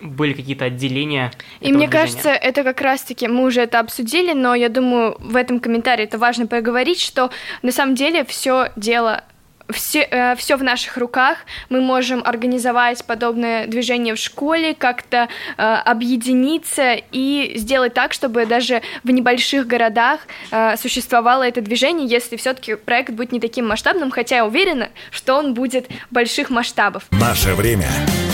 были 0.00 0.32
какие-то 0.32 0.64
отделения. 0.64 1.30
И 1.60 1.72
мне 1.72 1.86
движения. 1.86 1.90
кажется, 1.90 2.30
это 2.30 2.64
как 2.64 2.80
раз-таки 2.80 3.28
мы 3.28 3.44
уже 3.44 3.60
это 3.60 3.78
обсудили, 3.78 4.32
но 4.32 4.54
я 4.54 4.70
думаю, 4.70 5.16
в 5.20 5.36
этом 5.36 5.60
комментарии 5.60 6.04
это 6.04 6.16
важно 6.16 6.46
проговорить, 6.46 7.00
что 7.00 7.30
на 7.62 7.72
самом 7.72 7.94
деле 7.94 8.24
все 8.24 8.72
дело 8.76 9.22
все, 9.70 10.06
э, 10.10 10.36
все 10.36 10.56
в 10.56 10.62
наших 10.62 10.96
руках. 10.96 11.38
Мы 11.68 11.80
можем 11.80 12.22
организовать 12.24 13.04
подобное 13.04 13.66
движение 13.66 14.14
в 14.14 14.18
школе, 14.18 14.74
как-то 14.74 15.28
э, 15.56 15.62
объединиться 15.62 16.96
и 17.12 17.52
сделать 17.56 17.94
так, 17.94 18.12
чтобы 18.12 18.46
даже 18.46 18.82
в 19.04 19.10
небольших 19.10 19.66
городах 19.66 20.20
э, 20.50 20.76
существовало 20.76 21.42
это 21.42 21.60
движение, 21.60 22.06
если 22.06 22.36
все-таки 22.36 22.74
проект 22.74 23.10
будет 23.10 23.32
не 23.32 23.40
таким 23.40 23.66
масштабным, 23.68 24.10
хотя 24.10 24.36
я 24.36 24.46
уверена, 24.46 24.90
что 25.10 25.34
он 25.34 25.54
будет 25.54 25.88
больших 26.10 26.50
масштабов. 26.50 27.04
Наше 27.10 27.54
время 27.54 27.88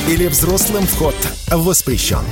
или 0.09 0.27
взрослым 0.27 0.85
вход 0.85 1.17
воспрещен. 1.51 2.25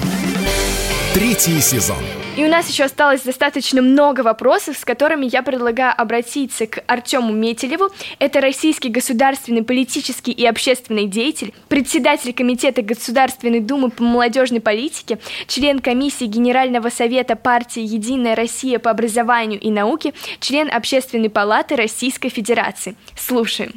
Третий 1.14 1.60
сезон. 1.60 2.19
И 2.40 2.44
у 2.44 2.48
нас 2.48 2.70
еще 2.70 2.84
осталось 2.84 3.20
достаточно 3.20 3.82
много 3.82 4.22
вопросов, 4.22 4.78
с 4.78 4.86
которыми 4.86 5.26
я 5.26 5.42
предлагаю 5.42 5.92
обратиться 5.94 6.66
к 6.66 6.82
Артему 6.86 7.34
Метелеву. 7.34 7.90
Это 8.18 8.40
российский 8.40 8.88
государственный 8.88 9.62
политический 9.62 10.32
и 10.32 10.46
общественный 10.46 11.04
деятель, 11.04 11.52
председатель 11.68 12.32
Комитета 12.32 12.80
Государственной 12.80 13.60
Думы 13.60 13.90
по 13.90 14.02
молодежной 14.02 14.62
политике, 14.62 15.18
член 15.48 15.80
комиссии 15.80 16.24
Генерального 16.24 16.88
совета 16.88 17.36
партии 17.36 17.82
«Единая 17.82 18.34
Россия» 18.34 18.78
по 18.78 18.90
образованию 18.90 19.60
и 19.60 19.70
науке, 19.70 20.14
член 20.38 20.70
Общественной 20.72 21.28
палаты 21.28 21.76
Российской 21.76 22.30
Федерации. 22.30 22.96
Слушаем. 23.16 23.72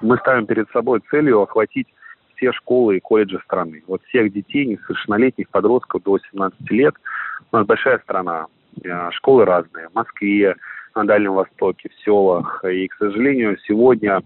Мы 0.00 0.16
ставим 0.18 0.46
перед 0.46 0.70
собой 0.70 1.00
целью 1.10 1.42
охватить 1.42 1.88
все 2.36 2.52
школы 2.52 2.96
и 2.96 3.00
колледжи 3.00 3.40
страны. 3.44 3.82
Вот 3.86 4.02
всех 4.04 4.32
детей, 4.32 4.66
несовершеннолетних 4.66 5.48
подростков 5.48 6.02
до 6.02 6.12
18 6.12 6.70
лет. 6.70 6.94
У 7.52 7.56
нас 7.56 7.66
большая 7.66 7.98
страна, 8.00 8.46
э, 8.82 9.10
школы 9.12 9.44
разные. 9.44 9.88
В 9.88 9.94
Москве, 9.94 10.54
на 10.94 11.04
Дальнем 11.04 11.34
Востоке, 11.34 11.88
в 11.88 12.04
селах. 12.04 12.64
И, 12.64 12.88
к 12.88 12.94
сожалению, 12.96 13.58
сегодня 13.66 14.22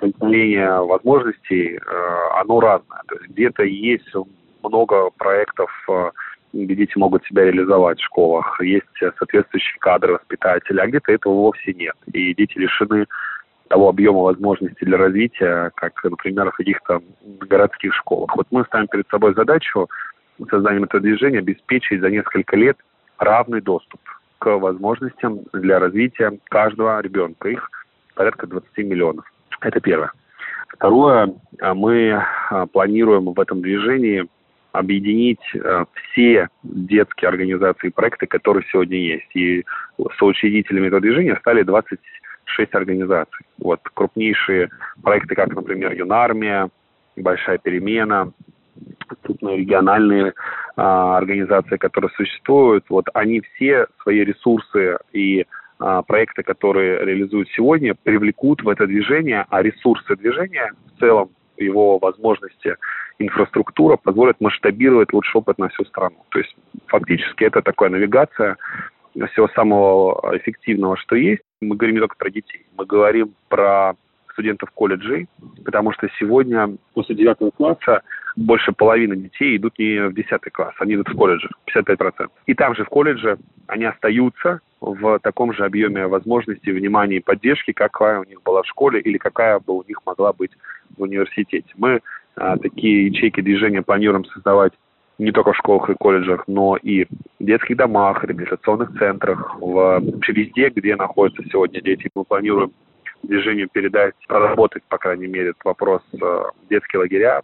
соединение 0.00 0.66
э, 0.66 0.80
возможностей, 0.80 1.76
э, 1.76 2.40
оно 2.40 2.60
разное. 2.60 3.02
То 3.08 3.16
есть 3.16 3.30
где-то 3.30 3.62
есть 3.64 4.12
много 4.62 5.10
проектов, 5.16 5.70
где 6.52 6.74
дети 6.74 6.96
могут 6.96 7.24
себя 7.24 7.44
реализовать 7.44 8.00
в 8.00 8.04
школах. 8.04 8.60
Есть 8.60 8.86
соответствующие 9.18 9.78
кадры, 9.80 10.14
воспитатели, 10.14 10.80
а 10.80 10.86
где-то 10.86 11.12
этого 11.12 11.34
вовсе 11.34 11.72
нет. 11.74 11.94
И 12.12 12.34
дети 12.34 12.58
лишены 12.58 13.06
того 13.68 13.88
объема 13.88 14.20
возможностей 14.20 14.84
для 14.84 14.96
развития, 14.96 15.70
как, 15.76 16.02
например, 16.04 16.50
в 16.50 16.56
каких-то 16.56 17.00
городских 17.40 17.94
школах. 17.94 18.34
Вот 18.36 18.46
мы 18.50 18.64
ставим 18.64 18.88
перед 18.88 19.08
собой 19.08 19.34
задачу 19.34 19.88
созданием 20.50 20.84
этого 20.84 21.02
движения 21.02 21.38
обеспечить 21.38 22.00
за 22.00 22.10
несколько 22.10 22.56
лет 22.56 22.76
равный 23.18 23.60
доступ 23.60 24.00
к 24.38 24.46
возможностям 24.58 25.40
для 25.52 25.78
развития 25.78 26.38
каждого 26.48 27.00
ребенка. 27.00 27.48
Их 27.48 27.68
порядка 28.14 28.46
20 28.46 28.78
миллионов. 28.78 29.24
Это 29.60 29.80
первое. 29.80 30.12
Второе, 30.68 31.34
а, 31.60 31.74
мы 31.74 32.22
а, 32.50 32.66
планируем 32.66 33.32
в 33.32 33.40
этом 33.40 33.62
движении 33.62 34.28
объединить 34.72 35.40
а, 35.56 35.86
все 35.94 36.48
детские 36.62 37.30
организации 37.30 37.88
и 37.88 37.92
проекты, 37.92 38.26
которые 38.26 38.64
сегодня 38.70 38.98
есть. 38.98 39.34
И 39.34 39.64
соучредителями 40.18 40.86
этого 40.86 41.00
движения 41.00 41.36
стали 41.40 41.62
20 41.62 41.98
шесть 42.48 42.74
организаций. 42.74 43.46
Вот 43.58 43.80
крупнейшие 43.94 44.70
проекты, 45.02 45.34
как, 45.34 45.54
например, 45.54 45.92
Юнармия, 45.92 46.70
Большая 47.16 47.58
перемена, 47.58 48.32
крупные 49.22 49.58
региональные 49.58 50.34
а, 50.76 51.16
организации, 51.16 51.76
которые 51.76 52.10
существуют, 52.16 52.84
вот 52.88 53.06
они 53.14 53.40
все 53.40 53.86
свои 54.02 54.20
ресурсы 54.20 54.98
и 55.12 55.46
а, 55.78 56.02
проекты, 56.02 56.42
которые 56.42 57.04
реализуют 57.04 57.48
сегодня, 57.50 57.94
привлекут 57.94 58.62
в 58.62 58.68
это 58.68 58.86
движение, 58.86 59.46
а 59.50 59.62
ресурсы 59.62 60.16
движения 60.16 60.72
в 60.94 61.00
целом 61.00 61.30
его 61.56 61.98
возможности, 61.98 62.76
инфраструктура 63.18 63.96
позволят 63.96 64.40
масштабировать 64.40 65.12
лучший 65.12 65.38
опыт 65.38 65.58
на 65.58 65.68
всю 65.68 65.84
страну. 65.84 66.24
То 66.28 66.38
есть 66.38 66.54
фактически 66.86 67.44
это 67.44 67.62
такая 67.62 67.90
навигация 67.90 68.56
всего 69.32 69.48
самого 69.48 70.36
эффективного, 70.36 70.96
что 70.96 71.16
есть. 71.16 71.42
Мы 71.60 71.76
говорим 71.76 71.96
не 71.96 72.00
только 72.00 72.16
про 72.16 72.30
детей, 72.30 72.66
мы 72.76 72.86
говорим 72.86 73.34
про 73.48 73.94
студентов 74.32 74.70
колледжей, 74.70 75.26
потому 75.64 75.92
что 75.92 76.08
сегодня 76.18 76.76
после 76.94 77.16
девятого 77.16 77.50
класса 77.50 78.02
больше 78.36 78.70
половины 78.70 79.16
детей 79.16 79.56
идут 79.56 79.76
не 79.78 80.08
в 80.08 80.14
десятый 80.14 80.50
класс, 80.52 80.74
они 80.78 80.94
идут 80.94 81.08
в 81.08 81.16
колледже, 81.16 81.48
55%. 81.74 82.28
И 82.46 82.54
там 82.54 82.76
же 82.76 82.84
в 82.84 82.88
колледже 82.88 83.38
они 83.66 83.84
остаются 83.84 84.60
в 84.80 85.18
таком 85.18 85.52
же 85.52 85.64
объеме 85.64 86.06
возможностей, 86.06 86.70
внимания 86.70 87.16
и 87.16 87.20
поддержки, 87.20 87.72
какая 87.72 88.20
у 88.20 88.24
них 88.24 88.40
была 88.44 88.62
в 88.62 88.66
школе 88.66 89.00
или 89.00 89.18
какая 89.18 89.58
бы 89.58 89.76
у 89.76 89.84
них 89.88 89.98
могла 90.06 90.32
быть 90.32 90.52
в 90.96 91.02
университете. 91.02 91.68
Мы 91.76 92.00
а, 92.36 92.56
такие 92.56 93.06
ячейки 93.06 93.40
движения 93.40 93.82
планируем 93.82 94.24
создавать 94.26 94.72
не 95.18 95.32
только 95.32 95.52
в 95.52 95.56
школах 95.56 95.90
и 95.90 95.94
колледжах, 95.94 96.44
но 96.46 96.76
и 96.76 97.04
в 97.04 97.08
детских 97.44 97.76
домах, 97.76 98.24
реабилитационных 98.24 98.96
центрах, 98.98 99.56
в, 99.60 99.72
вообще 99.72 100.32
везде, 100.32 100.70
где 100.70 100.96
находятся 100.96 101.42
сегодня 101.50 101.80
дети. 101.80 102.08
Мы 102.14 102.24
планируем 102.24 102.72
движению 103.22 103.68
передать, 103.70 104.14
проработать, 104.28 104.82
по 104.88 104.98
крайней 104.98 105.26
мере, 105.26 105.50
этот 105.50 105.64
вопрос 105.64 106.02
э, 106.12 106.42
детские 106.70 107.00
лагеря, 107.00 107.42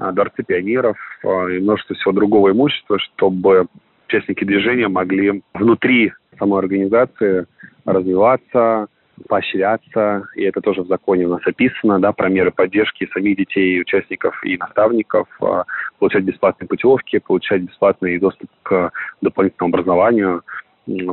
э, 0.00 0.12
дворцы 0.12 0.42
пионеров 0.42 0.98
э, 1.22 1.56
и 1.56 1.60
множество 1.60 1.96
всего 1.96 2.12
другого 2.12 2.50
имущества, 2.50 2.98
чтобы 2.98 3.66
участники 4.06 4.44
движения 4.44 4.88
могли 4.88 5.42
внутри 5.54 6.12
самой 6.38 6.58
организации 6.58 7.46
развиваться, 7.86 8.88
поощряться, 9.28 10.28
и 10.34 10.42
это 10.42 10.60
тоже 10.60 10.82
в 10.82 10.88
законе 10.88 11.26
у 11.26 11.30
нас 11.30 11.40
описано, 11.46 11.98
да, 11.98 12.12
про 12.12 12.28
меры 12.28 12.50
поддержки 12.50 13.08
самих 13.12 13.36
детей, 13.36 13.80
участников 13.80 14.38
и 14.44 14.56
наставников, 14.56 15.28
а, 15.40 15.64
получать 15.98 16.24
бесплатные 16.24 16.68
путевки, 16.68 17.18
получать 17.18 17.62
бесплатный 17.62 18.18
доступ 18.18 18.50
к 18.62 18.92
дополнительному 19.22 19.74
образованию. 19.74 20.42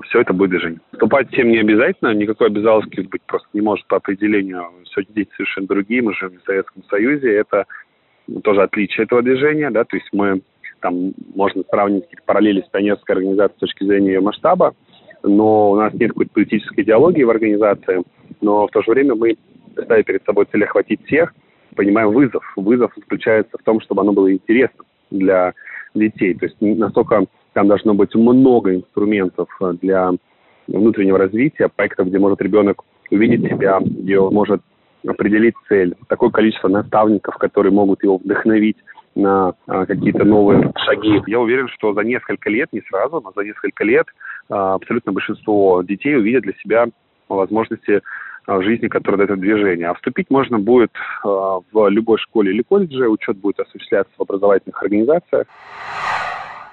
Все 0.04 0.22
это 0.22 0.34
будет 0.34 0.52
движение. 0.52 0.80
Вступать 0.92 1.32
всем 1.32 1.50
не 1.50 1.60
обязательно, 1.60 2.14
никакой 2.14 2.48
обязаловки 2.48 3.02
быть 3.02 3.24
просто 3.24 3.48
не 3.54 3.62
может 3.62 3.88
по 3.88 3.98
определению. 3.98 4.66
Все 4.86 5.04
дети 5.10 5.32
совершенно 5.36 5.68
другие, 5.68 6.02
мы 6.02 6.14
живем 6.14 6.40
в 6.40 6.46
Советском 6.46 6.84
Союзе, 6.90 7.36
это 7.36 7.66
тоже 8.44 8.62
отличие 8.62 9.06
этого 9.06 9.22
движения, 9.22 9.72
да, 9.72 9.84
то 9.84 9.96
есть 9.96 10.10
мы 10.14 10.42
там 10.80 11.14
можно 11.34 11.64
сравнить 11.70 12.06
параллели 12.26 12.62
с 12.62 12.70
пионерской 12.70 13.16
организацией 13.16 13.58
с 13.58 13.60
точки 13.60 13.86
зрения 13.86 14.14
ее 14.14 14.20
масштаба, 14.20 14.76
но 15.24 15.72
у 15.72 15.76
нас 15.76 15.94
нет 15.94 16.10
какой-то 16.10 16.34
политической 16.34 16.82
идеологии 16.82 17.24
в 17.24 17.30
организации, 17.30 18.04
но 18.42 18.68
в 18.68 18.72
то 18.72 18.82
же 18.82 18.92
время 18.92 19.16
мы 19.16 19.38
ставим 19.82 20.04
перед 20.04 20.24
собой 20.26 20.46
цель 20.52 20.64
охватить 20.64 21.06
всех, 21.06 21.34
понимаем 21.76 22.12
вызов. 22.12 22.44
Вызов 22.56 22.92
заключается 22.96 23.58
в 23.58 23.64
том, 23.64 23.82
чтобы 23.82 24.02
оно 24.02 24.14
было 24.14 24.32
интересно 24.32 24.84
для 25.10 25.54
детей. 25.96 26.34
То 26.36 26.46
есть 26.46 26.58
настолько 26.60 27.26
там 27.54 27.68
должно 27.68 27.94
быть 27.94 28.14
много 28.16 28.76
инструментов 28.76 29.48
для 29.82 30.12
внутреннего 30.68 31.18
развития, 31.18 31.70
проектов, 31.70 32.08
где 32.08 32.20
может 32.20 32.42
ребенок 32.42 32.84
увидеть 33.10 33.48
себя, 33.48 33.80
где 33.80 34.20
он 34.20 34.34
может 34.34 34.62
определить 35.08 35.56
цель, 35.68 35.96
такое 36.08 36.30
количество 36.30 36.68
наставников, 36.68 37.38
которые 37.38 37.74
могут 37.74 38.04
его 38.04 38.18
вдохновить 38.18 38.78
на 39.16 39.54
а, 39.68 39.86
какие-то 39.86 40.24
новые 40.24 40.72
шаги. 40.86 41.22
Я 41.28 41.40
уверен, 41.40 41.68
что 41.70 41.94
за 41.94 42.02
несколько 42.02 42.50
лет, 42.50 42.70
не 42.72 42.82
сразу, 42.90 43.22
но 43.22 43.32
за 43.36 43.44
несколько 43.44 43.84
лет 43.84 44.08
а, 44.50 44.76
абсолютно 44.76 45.12
большинство 45.12 45.82
детей 45.84 46.16
увидят 46.16 46.44
для 46.44 46.54
себя 46.54 46.88
возможности 47.30 48.02
а, 48.46 48.62
жизни, 48.62 48.88
которые 48.88 49.18
дает 49.18 49.32
это 49.32 49.40
движение. 49.40 49.90
А 49.90 49.94
вступить 49.94 50.30
можно 50.30 50.60
будет 50.60 50.92
в 51.24 51.90
любой 51.90 52.18
школе 52.18 52.52
или 52.52 52.62
колледже, 52.62 53.08
учет 53.08 53.38
будет 53.38 53.60
осуществляться 53.60 54.14
в 54.18 54.22
образовательных 54.22 54.82
организациях 54.82 55.48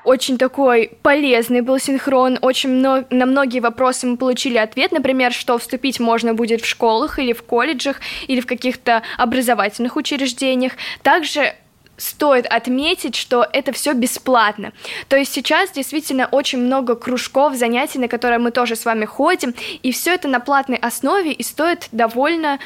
очень 0.05 0.38
такой 0.38 0.93
полезный 1.03 1.61
был 1.61 1.78
синхрон, 1.78 2.38
очень 2.41 2.70
много, 2.70 3.07
на 3.11 3.26
многие 3.26 3.61
вопросы 3.61 4.07
мы 4.07 4.16
получили 4.16 4.57
ответ, 4.57 4.93
например, 4.93 5.32
что 5.32 5.59
вступить 5.59 6.01
можно 6.01 6.34
будет 6.34 6.62
в 6.62 6.66
школах 6.66 7.18
или 7.18 7.32
в 7.32 7.43
колледжах, 7.43 8.01
или 8.26 8.41
в 8.41 8.47
каких-то 8.47 9.03
образовательных 9.18 9.97
учреждениях. 9.97 10.72
Также 11.03 11.55
стоит 12.01 12.46
отметить, 12.46 13.14
что 13.14 13.46
это 13.53 13.72
все 13.72 13.92
бесплатно. 13.92 14.72
То 15.09 15.16
есть 15.16 15.32
сейчас 15.32 15.70
действительно 15.70 16.26
очень 16.26 16.59
много 16.59 16.94
кружков, 16.94 17.55
занятий, 17.55 17.98
на 17.98 18.09
которые 18.09 18.38
мы 18.38 18.51
тоже 18.51 18.76
с 18.76 18.84
вами 18.84 19.05
ходим, 19.05 19.55
и 19.82 19.92
все 19.92 20.14
это 20.14 20.28
на 20.28 20.40
платной 20.40 20.78
основе 20.78 21.32
и 21.32 21.42
стоит 21.42 21.88
довольно 21.92 22.59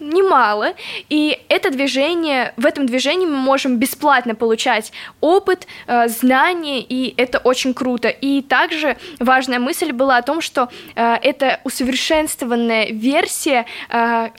немало, 0.00 0.74
и 1.08 1.38
это 1.48 1.70
движение, 1.70 2.54
в 2.56 2.66
этом 2.66 2.86
движении 2.86 3.26
мы 3.26 3.36
можем 3.36 3.76
бесплатно 3.76 4.34
получать 4.34 4.92
опыт, 5.20 5.66
э, 5.86 6.08
знания, 6.08 6.80
и 6.80 7.14
это 7.16 7.38
очень 7.38 7.74
круто. 7.74 8.08
И 8.08 8.42
также 8.42 8.96
важная 9.18 9.58
мысль 9.58 9.92
была 9.92 10.16
о 10.16 10.22
том, 10.22 10.40
что 10.40 10.70
э, 10.94 11.16
это 11.22 11.60
усовершенствованная 11.64 12.86
версия 12.92 13.66
э, 13.90 14.30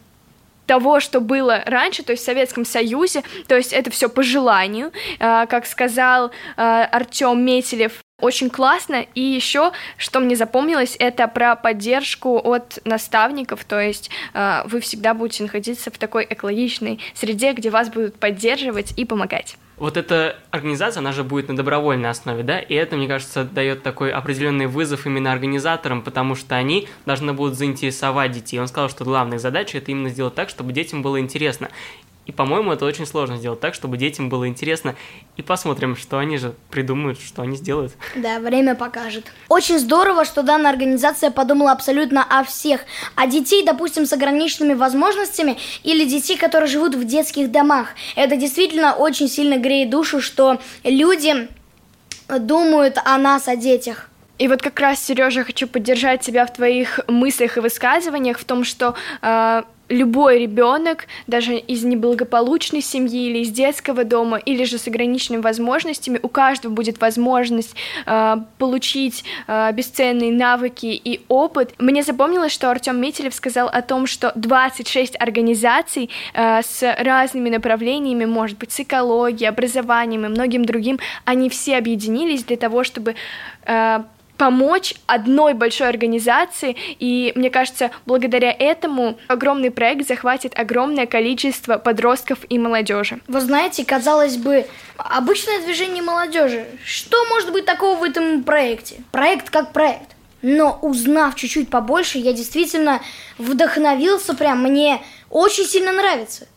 того, 0.66 0.99
что 0.99 1.20
было 1.20 1.64
раньше, 1.66 2.03
то 2.03 2.12
есть 2.12 2.24
в 2.24 2.26
Советском 2.26 2.66
Союзе, 2.66 3.24
то 3.47 3.55
есть 3.55 3.74
это 3.74 3.91
все 3.91 4.09
по 4.09 4.24
желанию, 4.24 4.91
а, 5.20 5.45
как 5.45 5.66
сказал 5.66 6.32
а, 6.57 6.86
Артем 6.86 7.43
Метелев, 7.43 7.93
Очень 8.22 8.51
классно. 8.51 9.05
И 9.16 9.22
еще, 9.22 9.72
что 9.97 10.20
мне 10.20 10.36
запомнилось, 10.36 10.95
это 10.99 11.28
про 11.28 11.55
поддержку 11.55 12.38
от 12.38 12.80
наставников, 12.86 13.66
то 13.66 13.80
есть 13.80 14.12
э, 14.36 14.62
вы 14.66 14.80
всегда 14.80 15.16
будете 15.16 15.41
находиться 15.43 15.89
в 15.89 15.97
такой 15.97 16.28
экологичной 16.30 16.99
среде, 17.16 17.53
где 17.53 17.72
вас 17.72 17.89
будут 17.89 18.20
поддерживать 18.20 18.93
и 18.95 19.05
помогать 19.05 19.57
вот 19.82 19.97
эта 19.97 20.38
организация, 20.51 21.01
она 21.01 21.11
же 21.11 21.23
будет 21.23 21.47
на 21.47 21.55
добровольной 21.55 22.11
основе, 22.11 22.43
да, 22.43 22.59
и 22.59 22.75
это, 22.75 22.95
мне 22.95 23.07
кажется, 23.07 23.43
дает 23.43 23.82
такой 23.82 24.11
определенный 24.11 24.67
вызов 24.67 25.07
именно 25.07 25.32
организаторам, 25.32 26.03
потому 26.03 26.36
что 26.36 26.55
они 26.55 26.88
должны 27.07 27.34
будут 27.34 27.57
заинтересовать 27.57 28.32
детей. 28.32 28.59
Он 28.59 28.67
сказал, 28.67 28.89
что 28.89 29.05
главная 29.05 29.39
задача 29.39 29.79
это 29.79 29.89
именно 29.89 30.09
сделать 30.09 30.36
так, 30.36 30.49
чтобы 30.49 30.71
детям 30.71 31.01
было 31.01 31.19
интересно. 31.19 31.69
И, 32.28 32.32
по-моему, 32.32 32.72
это 32.72 32.86
очень 32.86 33.07
сложно 33.07 33.38
сделать 33.38 33.59
так, 33.59 33.74
чтобы 33.74 33.97
детям 33.97 34.30
было 34.30 34.47
интересно. 34.47 34.95
И 35.38 35.41
посмотрим, 35.41 35.95
что 35.95 36.19
они 36.19 36.38
же 36.38 36.53
придумают, 36.69 37.19
что 37.19 37.41
они 37.41 37.57
сделают. 37.57 37.93
Да, 38.15 38.39
время 38.39 38.76
покажет. 38.76 39.32
Очень 39.49 39.80
здорово, 39.80 40.24
что 40.24 40.43
данная 40.43 40.72
организация 40.72 41.32
подумала 41.32 41.72
абсолютно 41.72 42.24
о 42.24 42.43
всех. 42.43 42.82
О 43.15 43.26
детей, 43.26 43.65
допустим, 43.65 44.05
с 44.05 44.13
ограниченными 44.13 44.76
возможностями 44.76 45.57
или 45.84 46.05
детей, 46.05 46.38
которые 46.38 46.67
живут 46.67 46.93
в 46.93 47.03
детских 47.05 47.51
домах. 47.51 47.89
Это 48.15 48.36
действительно 48.36 48.93
очень 48.93 49.28
сильно 49.28 49.57
греет 49.57 49.89
душу, 49.89 50.22
что 50.22 50.59
люди 50.84 51.47
думают 52.30 52.99
о 53.03 53.17
нас, 53.17 53.47
о 53.47 53.55
детях. 53.55 54.09
И 54.38 54.47
вот 54.47 54.61
как 54.61 54.80
раз, 54.80 55.03
Сережа, 55.05 55.43
хочу 55.43 55.67
поддержать 55.67 56.22
тебя 56.22 56.45
в 56.47 56.53
твоих 56.53 56.99
мыслях 57.07 57.57
и 57.57 57.59
высказываниях 57.59 58.39
в 58.39 58.43
том, 58.43 58.63
что 58.63 58.95
э, 59.22 59.63
любой 59.92 60.39
ребенок, 60.39 61.08
даже 61.28 61.58
из 61.58 61.84
неблагополучной 61.84 62.82
семьи 62.82 63.28
или 63.30 63.39
из 63.39 63.50
детского 63.50 64.04
дома, 64.04 64.38
или 64.38 64.64
же 64.64 64.78
с 64.78 64.88
ограниченными 64.88 65.42
возможностями, 65.42 66.20
у 66.24 66.30
каждого 66.30 66.74
будет 66.74 67.00
возможность 67.02 67.76
э, 68.06 68.38
получить 68.58 69.24
э, 69.48 69.72
бесценные 69.74 70.32
навыки 70.32 70.86
и 70.86 71.22
опыт. 71.28 71.74
Мне 71.78 72.04
запомнилось, 72.04 72.52
что 72.52 72.72
Артем 72.72 73.00
Метелев 73.00 73.36
сказал 73.36 73.68
о 73.68 73.82
том, 73.82 74.08
что 74.08 74.32
26 74.36 75.16
организаций 75.20 76.10
э, 76.34 76.62
с 76.62 76.96
разными 77.00 77.50
направлениями, 77.50 78.26
может 78.26 78.58
быть, 78.58 78.72
с 78.72 78.80
экологией, 78.80 79.50
образованием 79.50 80.26
и 80.26 80.30
многим 80.30 80.66
другим, 80.66 81.00
они 81.26 81.50
все 81.50 81.78
объединились 81.78 82.44
для 82.44 82.58
того, 82.58 82.84
чтобы 82.84 83.16
э, 83.66 84.04
помочь 84.42 84.96
одной 85.06 85.54
большой 85.54 85.88
организации, 85.88 86.76
и 86.98 87.32
мне 87.36 87.52
кажется, 87.52 87.92
благодаря 88.08 88.52
этому 88.52 89.20
огромный 89.28 89.70
проект 89.70 90.08
захватит 90.08 90.58
огромное 90.58 91.06
количество 91.06 91.78
подростков 91.78 92.39
и 92.50 92.58
молодежи. 92.58 93.20
Вы 93.28 93.39
знаете, 93.39 93.86
казалось 93.86 94.38
бы, 94.38 94.66
обычное 94.98 95.62
движение 95.64 96.02
молодежи. 96.02 96.66
Что 96.84 97.24
может 97.26 97.52
быть 97.52 97.66
такого 97.66 98.00
в 98.00 98.04
этом 98.04 98.42
проекте? 98.42 99.04
Проект 99.12 99.52
как 99.52 99.74
проект. 99.74 100.16
Но 100.42 100.80
узнав 100.82 101.36
чуть-чуть 101.36 101.70
побольше, 101.70 102.18
я 102.18 102.34
действительно 102.34 103.00
вдохновился 103.38 104.34
прям, 104.34 104.64
мне 104.64 105.04
очень 105.30 105.66
сильно 105.66 105.92
нравится. 105.92 106.48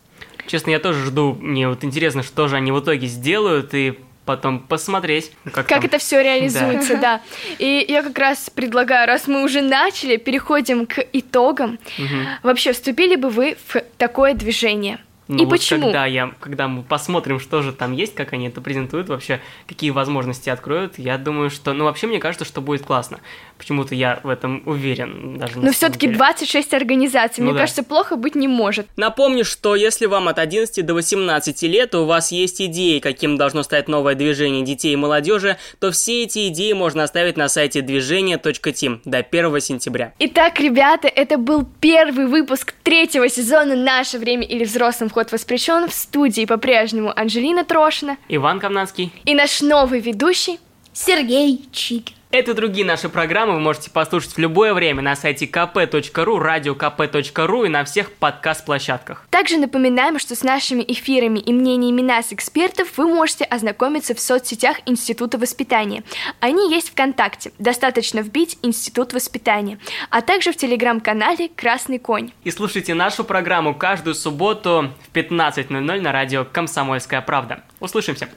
Честно, 0.46 0.70
я 0.70 0.78
тоже 0.78 1.04
жду, 1.04 1.36
мне 1.38 1.68
вот 1.68 1.84
интересно, 1.84 2.22
что 2.22 2.48
же 2.48 2.56
они 2.56 2.72
в 2.72 2.80
итоге 2.80 3.08
сделают, 3.08 3.74
и 3.74 3.98
потом 4.24 4.60
посмотреть, 4.60 5.32
как, 5.52 5.66
как 5.66 5.84
это 5.84 5.98
все 5.98 6.22
реализуется, 6.22 6.94
да. 6.94 7.00
да. 7.00 7.20
И 7.58 7.84
я 7.88 8.02
как 8.02 8.18
раз 8.18 8.50
предлагаю, 8.50 9.06
раз 9.06 9.26
мы 9.26 9.44
уже 9.44 9.60
начали, 9.60 10.16
переходим 10.16 10.86
к 10.86 11.04
итогам. 11.12 11.78
Угу. 11.98 12.16
Вообще, 12.42 12.72
вступили 12.72 13.16
бы 13.16 13.28
вы 13.28 13.56
в 13.68 13.82
такое 13.98 14.34
движение? 14.34 14.98
Ну, 15.28 15.42
и 15.42 15.44
вот 15.44 15.52
почему? 15.52 15.86
Когда, 15.86 16.06
я, 16.06 16.32
когда 16.40 16.68
мы 16.68 16.82
посмотрим, 16.82 17.40
что 17.40 17.62
же 17.62 17.72
там 17.72 17.92
есть, 17.92 18.14
как 18.14 18.32
они 18.32 18.48
это 18.48 18.60
презентуют, 18.60 19.08
вообще, 19.08 19.40
какие 19.66 19.90
возможности 19.90 20.50
откроют, 20.50 20.98
я 20.98 21.16
думаю, 21.16 21.50
что... 21.50 21.72
Ну, 21.72 21.84
вообще, 21.84 22.06
мне 22.06 22.18
кажется, 22.18 22.44
что 22.44 22.60
будет 22.60 22.82
классно. 22.82 23.20
Почему-то 23.56 23.94
я 23.94 24.20
в 24.22 24.28
этом 24.28 24.62
уверен. 24.66 25.38
Даже 25.38 25.58
Но 25.58 25.72
все-таки 25.72 26.08
26 26.08 26.74
организаций, 26.74 27.42
ну, 27.42 27.50
мне 27.50 27.54
да. 27.54 27.60
кажется, 27.60 27.82
плохо 27.82 28.16
быть 28.16 28.34
не 28.34 28.48
может. 28.48 28.86
Напомню, 28.96 29.44
что 29.44 29.74
если 29.76 30.06
вам 30.06 30.28
от 30.28 30.38
11 30.38 30.84
до 30.84 30.94
18 30.94 31.62
лет, 31.62 31.94
у 31.94 32.04
вас 32.04 32.30
есть 32.30 32.60
идеи, 32.60 32.98
каким 32.98 33.36
должно 33.36 33.62
стать 33.62 33.88
новое 33.88 34.14
движение 34.14 34.62
детей 34.64 34.92
и 34.92 34.96
молодежи, 34.96 35.56
то 35.78 35.90
все 35.90 36.24
эти 36.24 36.48
идеи 36.48 36.72
можно 36.72 37.02
оставить 37.02 37.36
на 37.36 37.48
сайте 37.48 37.80
движение.тим 37.80 39.00
до 39.04 39.18
1 39.18 39.60
сентября. 39.60 40.12
Итак, 40.18 40.60
ребята, 40.60 41.08
это 41.08 41.38
был 41.38 41.66
первый 41.80 42.26
выпуск 42.26 42.74
третьего 42.82 43.28
сезона 43.28 43.74
«Наше 43.74 44.18
время 44.18 44.44
или 44.44 44.64
взрослым 44.64 45.08
вход 45.14 45.30
воспрещен» 45.30 45.88
в 45.88 45.92
студии 45.94 46.44
по-прежнему 46.44 47.12
Анжелина 47.14 47.64
Трошина, 47.64 48.16
Иван 48.28 48.58
Камнанский 48.58 49.12
и 49.24 49.34
наш 49.36 49.62
новый 49.62 50.00
ведущий 50.00 50.58
Сергей 50.92 51.68
Чикин. 51.70 52.16
Эту 52.34 52.50
и 52.50 52.54
другие 52.54 52.84
наши 52.84 53.08
программы 53.08 53.54
вы 53.54 53.60
можете 53.60 53.90
послушать 53.90 54.32
в 54.32 54.38
любое 54.38 54.74
время 54.74 55.02
на 55.02 55.14
сайте 55.14 55.46
kp.ru, 55.46 56.40
radiokp.ru 56.42 57.66
и 57.66 57.68
на 57.68 57.84
всех 57.84 58.10
подкаст-площадках. 58.10 59.24
Также 59.30 59.56
напоминаем, 59.56 60.18
что 60.18 60.34
с 60.34 60.42
нашими 60.42 60.82
эфирами 60.82 61.38
и 61.38 61.52
мнениями 61.52 62.02
нас, 62.02 62.32
экспертов, 62.32 62.98
вы 62.98 63.06
можете 63.06 63.44
ознакомиться 63.44 64.16
в 64.16 64.20
соцсетях 64.20 64.78
Института 64.84 65.38
воспитания. 65.38 66.02
Они 66.40 66.74
есть 66.74 66.90
ВКонтакте, 66.90 67.52
достаточно 67.60 68.18
вбить 68.18 68.58
Институт 68.62 69.12
воспитания, 69.12 69.78
а 70.10 70.20
также 70.20 70.50
в 70.50 70.56
телеграм-канале 70.56 71.50
«Красный 71.54 72.00
конь». 72.00 72.32
И 72.42 72.50
слушайте 72.50 72.94
нашу 72.94 73.22
программу 73.22 73.76
каждую 73.76 74.16
субботу 74.16 74.90
в 75.08 75.16
15.00 75.16 76.00
на 76.00 76.10
радио 76.10 76.44
«Комсомольская 76.44 77.20
правда». 77.20 77.62
Услышимся! 77.78 78.28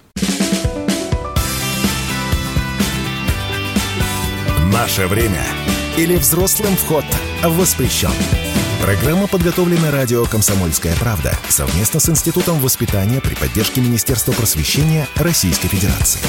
Наше 4.73 5.07
время 5.07 5.45
или 5.95 6.17
взрослым 6.17 6.75
вход 6.75 7.05
воспрещен. 7.41 8.11
Программа 8.81 9.27
подготовлена 9.27 9.91
радио 9.91 10.25
«Комсомольская 10.25 10.93
правда» 10.97 11.37
совместно 11.47 12.01
с 12.01 12.09
Институтом 12.09 12.59
воспитания 12.59 13.21
при 13.21 13.33
поддержке 13.33 13.79
Министерства 13.79 14.33
просвещения 14.33 15.07
Российской 15.15 15.69
Федерации. 15.69 16.19